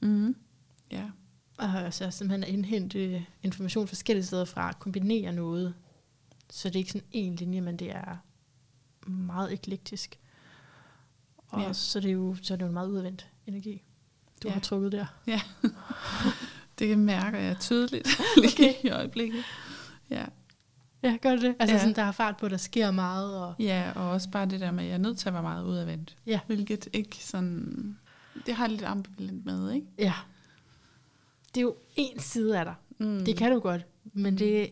[0.00, 0.36] mm
[0.90, 1.04] Ja.
[1.60, 5.74] Og altså simpelthen at indhente information forskellige steder fra, kombinere noget.
[6.50, 8.16] Så det er ikke sådan en linje, men det er
[9.06, 10.18] meget eklektisk.
[11.48, 11.72] Og ja.
[11.72, 13.82] Så, er det jo, så er det jo en meget udadvendt energi,
[14.42, 14.54] du ja.
[14.54, 15.06] Har trukket der.
[15.26, 15.40] Ja,
[16.78, 18.74] det mærker jeg tydeligt lige Okay.
[18.84, 19.44] i øjeblikket.
[20.10, 20.24] Ja.
[21.02, 21.56] Ja, gør det?
[21.58, 21.72] Altså ja.
[21.72, 21.78] Ja.
[21.78, 23.38] sådan, der er fart på, der sker meget.
[23.38, 25.42] Og, ja, og også bare det der med, at jeg er nødt til at være
[25.42, 26.16] meget udadvendt.
[26.26, 26.40] Ja.
[26.46, 27.98] Hvilket ikke sådan...
[28.46, 29.86] Det har jeg lidt ambivalent med, ikke?
[29.98, 30.14] ja.
[31.54, 32.74] Det er jo en side af dig.
[32.98, 33.24] Mm.
[33.24, 34.70] Det kan du godt, men det,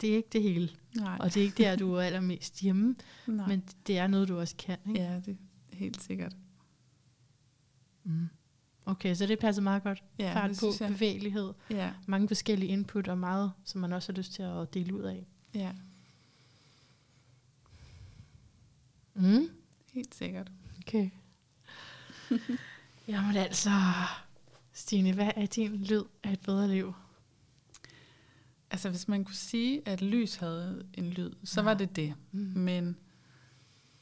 [0.00, 0.70] det er ikke det hele.
[0.96, 2.96] Nej, Og det er ikke der, du er allermest hjemme,
[3.26, 3.46] nej.
[3.48, 4.78] men det er noget, du også kan.
[4.88, 5.00] Ikke?
[5.00, 5.36] Ja, det
[5.72, 6.36] er helt sikkert.
[8.04, 8.28] Mm.
[8.86, 10.02] Okay, så det passer meget godt.
[10.18, 10.88] Ja, Fart på, jeg.
[10.92, 14.94] bevægelighed, Ja, mange forskellige input og meget, som man også har lyst til at dele
[14.94, 15.26] ud af.
[15.54, 15.72] ja,
[19.14, 19.48] Mm.
[19.92, 20.50] helt sikkert.
[20.78, 21.10] Okay.
[23.08, 23.70] Jamen altså,
[24.80, 26.94] Stine, hvad er din lyd af et bedre liv?
[28.70, 31.64] Altså, hvis man kunne sige, at lys havde en lyd, så Ja.
[31.64, 32.14] var det det.
[32.32, 32.40] Mm.
[32.40, 32.96] Men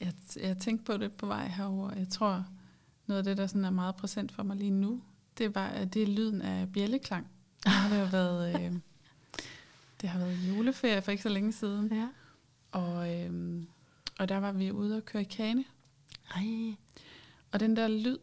[0.00, 1.94] jeg, jeg tænkte på det på vej herover.
[1.94, 2.46] Jeg tror,
[3.06, 5.02] noget af det, der sådan er meget præsent for mig lige nu,
[5.38, 7.26] det var, at det er lyden af bjælleklang.
[7.66, 8.72] Nu har det jo været, øh,
[10.00, 11.92] det har været juleferie for ikke så længe siden.
[11.92, 12.08] Ja.
[12.72, 13.62] Og, øh,
[14.18, 15.64] og der var vi ude og køre i kane.
[16.34, 16.74] Ej.
[17.52, 18.16] Og den der lyd,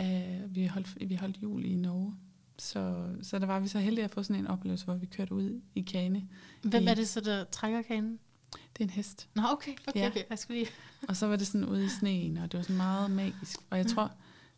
[0.00, 2.14] af, vi, holdt, vi holdt jul i Norge.
[2.58, 5.34] Så, så der var vi så heldige at få sådan en oplevelse, hvor vi kørte
[5.34, 6.28] ud i kane.
[6.62, 8.18] Hvem I- er det så, der trækker kanen?
[8.52, 9.28] Det er en hest.
[9.34, 10.06] Nå, okay, okay, Ja.
[10.08, 10.22] okay.
[10.30, 10.70] Jeg skulle lige...
[11.08, 13.58] Og så var det sådan ude i sneen, og det var sådan meget magisk.
[13.70, 14.12] Og jeg tror,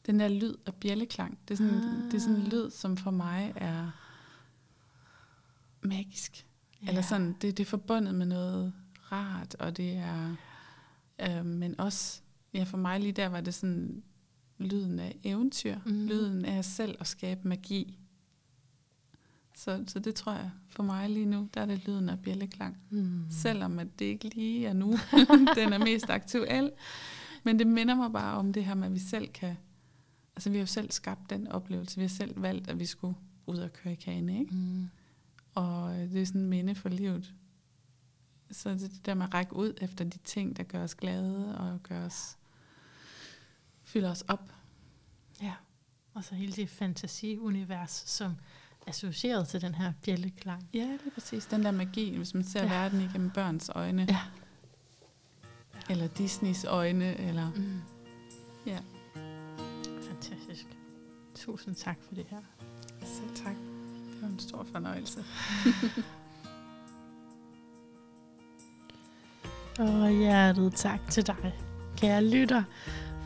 [0.06, 2.04] den der lyd af bjælleklang, det er sådan, ah.
[2.04, 3.90] det er sådan en lyd, som for mig er
[5.82, 6.46] magisk.
[6.82, 6.88] Ja.
[6.88, 8.72] Eller sådan, det, det er forbundet med noget
[9.12, 10.34] rart, og det er,
[11.20, 12.20] øh, men også,
[12.54, 14.02] ja for mig lige der var det sådan
[14.58, 16.06] lyden af eventyr, mm.
[16.06, 17.98] lyden af selv at skabe magi.
[19.54, 22.78] Så, så det tror jeg, for mig lige nu, der er det lyden af bjælleklang.
[22.90, 23.24] Mm.
[23.30, 24.90] Selvom at det ikke lige er nu,
[25.56, 26.70] den er mest aktuel.
[27.44, 29.56] Men det minder mig bare om det her med, at vi selv kan...
[30.36, 31.96] Altså, vi har jo selv skabt den oplevelse.
[31.96, 33.14] Vi har selv valgt, at vi skulle
[33.46, 34.54] ud og køre i kane, ikke?
[34.54, 34.88] Mm.
[35.54, 37.34] Og øh, det er sådan en minde for livet.
[38.50, 41.58] så det, det der med at række ud efter de ting, der gør os glade
[41.58, 42.38] og gør os,
[43.92, 44.52] fylder os op.
[45.42, 45.52] Ja,
[46.14, 48.30] og så hele det fantasiunivers, som
[48.86, 50.68] er associeret til den her bjælleklang.
[50.74, 51.46] Ja, det er præcis.
[51.46, 52.72] Den der magi, hvis man ser Ja.
[52.74, 52.80] ja.
[52.80, 54.06] verden igennem børns øjne.
[54.08, 54.18] Ja.
[55.90, 57.16] Eller Disneys øjne.
[57.18, 57.80] Eller, Mm.
[58.66, 58.78] ja,
[60.08, 60.66] Fantastisk.
[61.34, 62.40] Tusind tak for det her.
[63.04, 63.54] selv tak.
[64.12, 65.24] Det var en stor fornøjelse.
[69.78, 71.52] Og hjertet tak til dig,
[71.96, 72.62] kære lytter,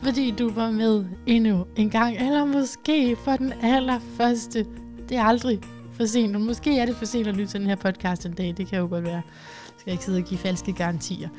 [0.03, 4.65] fordi du var med endnu en gang, eller måske for den allerførste.
[5.09, 5.59] Det er aldrig
[5.93, 8.33] for sent, og måske er det for sent at lytte til den her podcast en
[8.33, 9.13] dag, det kan jo godt være.
[9.13, 9.23] Jeg
[9.77, 11.29] skal ikke sidde og give falske garantier.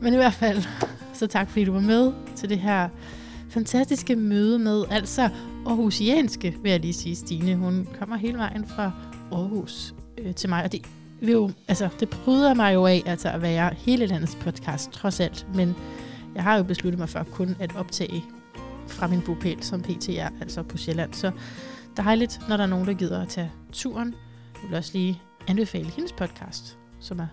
[0.00, 0.62] Men i hvert fald,
[1.14, 2.88] så tak fordi du var med til det her
[3.48, 5.28] fantastiske møde med, altså
[5.66, 7.56] Aarhusianske, vil jeg lige sige, Stine.
[7.56, 8.92] Hun kommer hele vejen fra
[9.32, 10.80] Aarhus øh, til mig, og det
[11.20, 15.20] vil jo, altså, det bryder mig jo af altså, at være hele landets podcast, trods
[15.20, 15.46] alt.
[15.54, 15.74] Men
[16.34, 18.24] jeg har jo besluttet mig for kun at optage
[18.88, 21.14] fra min bopæl, som PTR, altså på Sjælland.
[21.14, 21.30] Så
[21.96, 24.14] dejligt, når der er nogen, der gider at tage turen.
[24.62, 27.26] Jeg vil også lige anbefale hendes podcast, som er,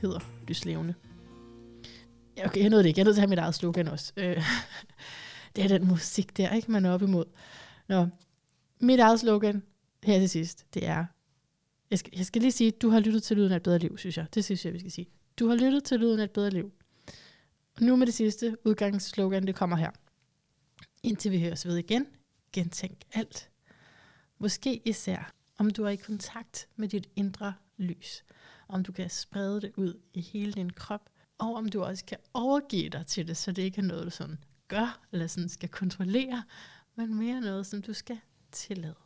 [0.00, 0.94] hedder Lyslevende.
[2.36, 2.98] Ja, okay, jeg nåede det ikke.
[2.98, 4.12] Jeg nåede til at have mit eget slogan også.
[4.16, 4.36] Øh,
[5.56, 6.70] det er den musik der, ikke?
[6.70, 7.24] Man er op imod.
[7.88, 8.06] Nå,
[8.80, 9.62] mit eget slogan
[10.04, 11.04] her til sidst, det er
[11.90, 13.98] jeg skal, jeg skal lige sige, du har lyttet til Lyden af et bedre liv,
[13.98, 14.26] synes jeg.
[14.34, 15.06] Det synes jeg, vi skal sige.
[15.38, 16.72] Du har lyttet til Lyden af et bedre liv.
[17.80, 19.90] Nu med det sidste udgangsslogan, det kommer her.
[21.02, 22.06] Indtil vi høres ved igen,
[22.52, 23.50] gentænk alt.
[24.38, 28.24] Måske især, om du er i kontakt med dit indre lys.
[28.68, 31.10] Om du kan sprede det ud i hele din krop.
[31.38, 34.10] Og om du også kan overgive dig til det, så det ikke er noget, du
[34.10, 34.38] sådan
[34.68, 36.42] gør, eller sådan skal kontrollere,
[36.94, 38.18] men mere noget, som du skal
[38.52, 39.05] tillade.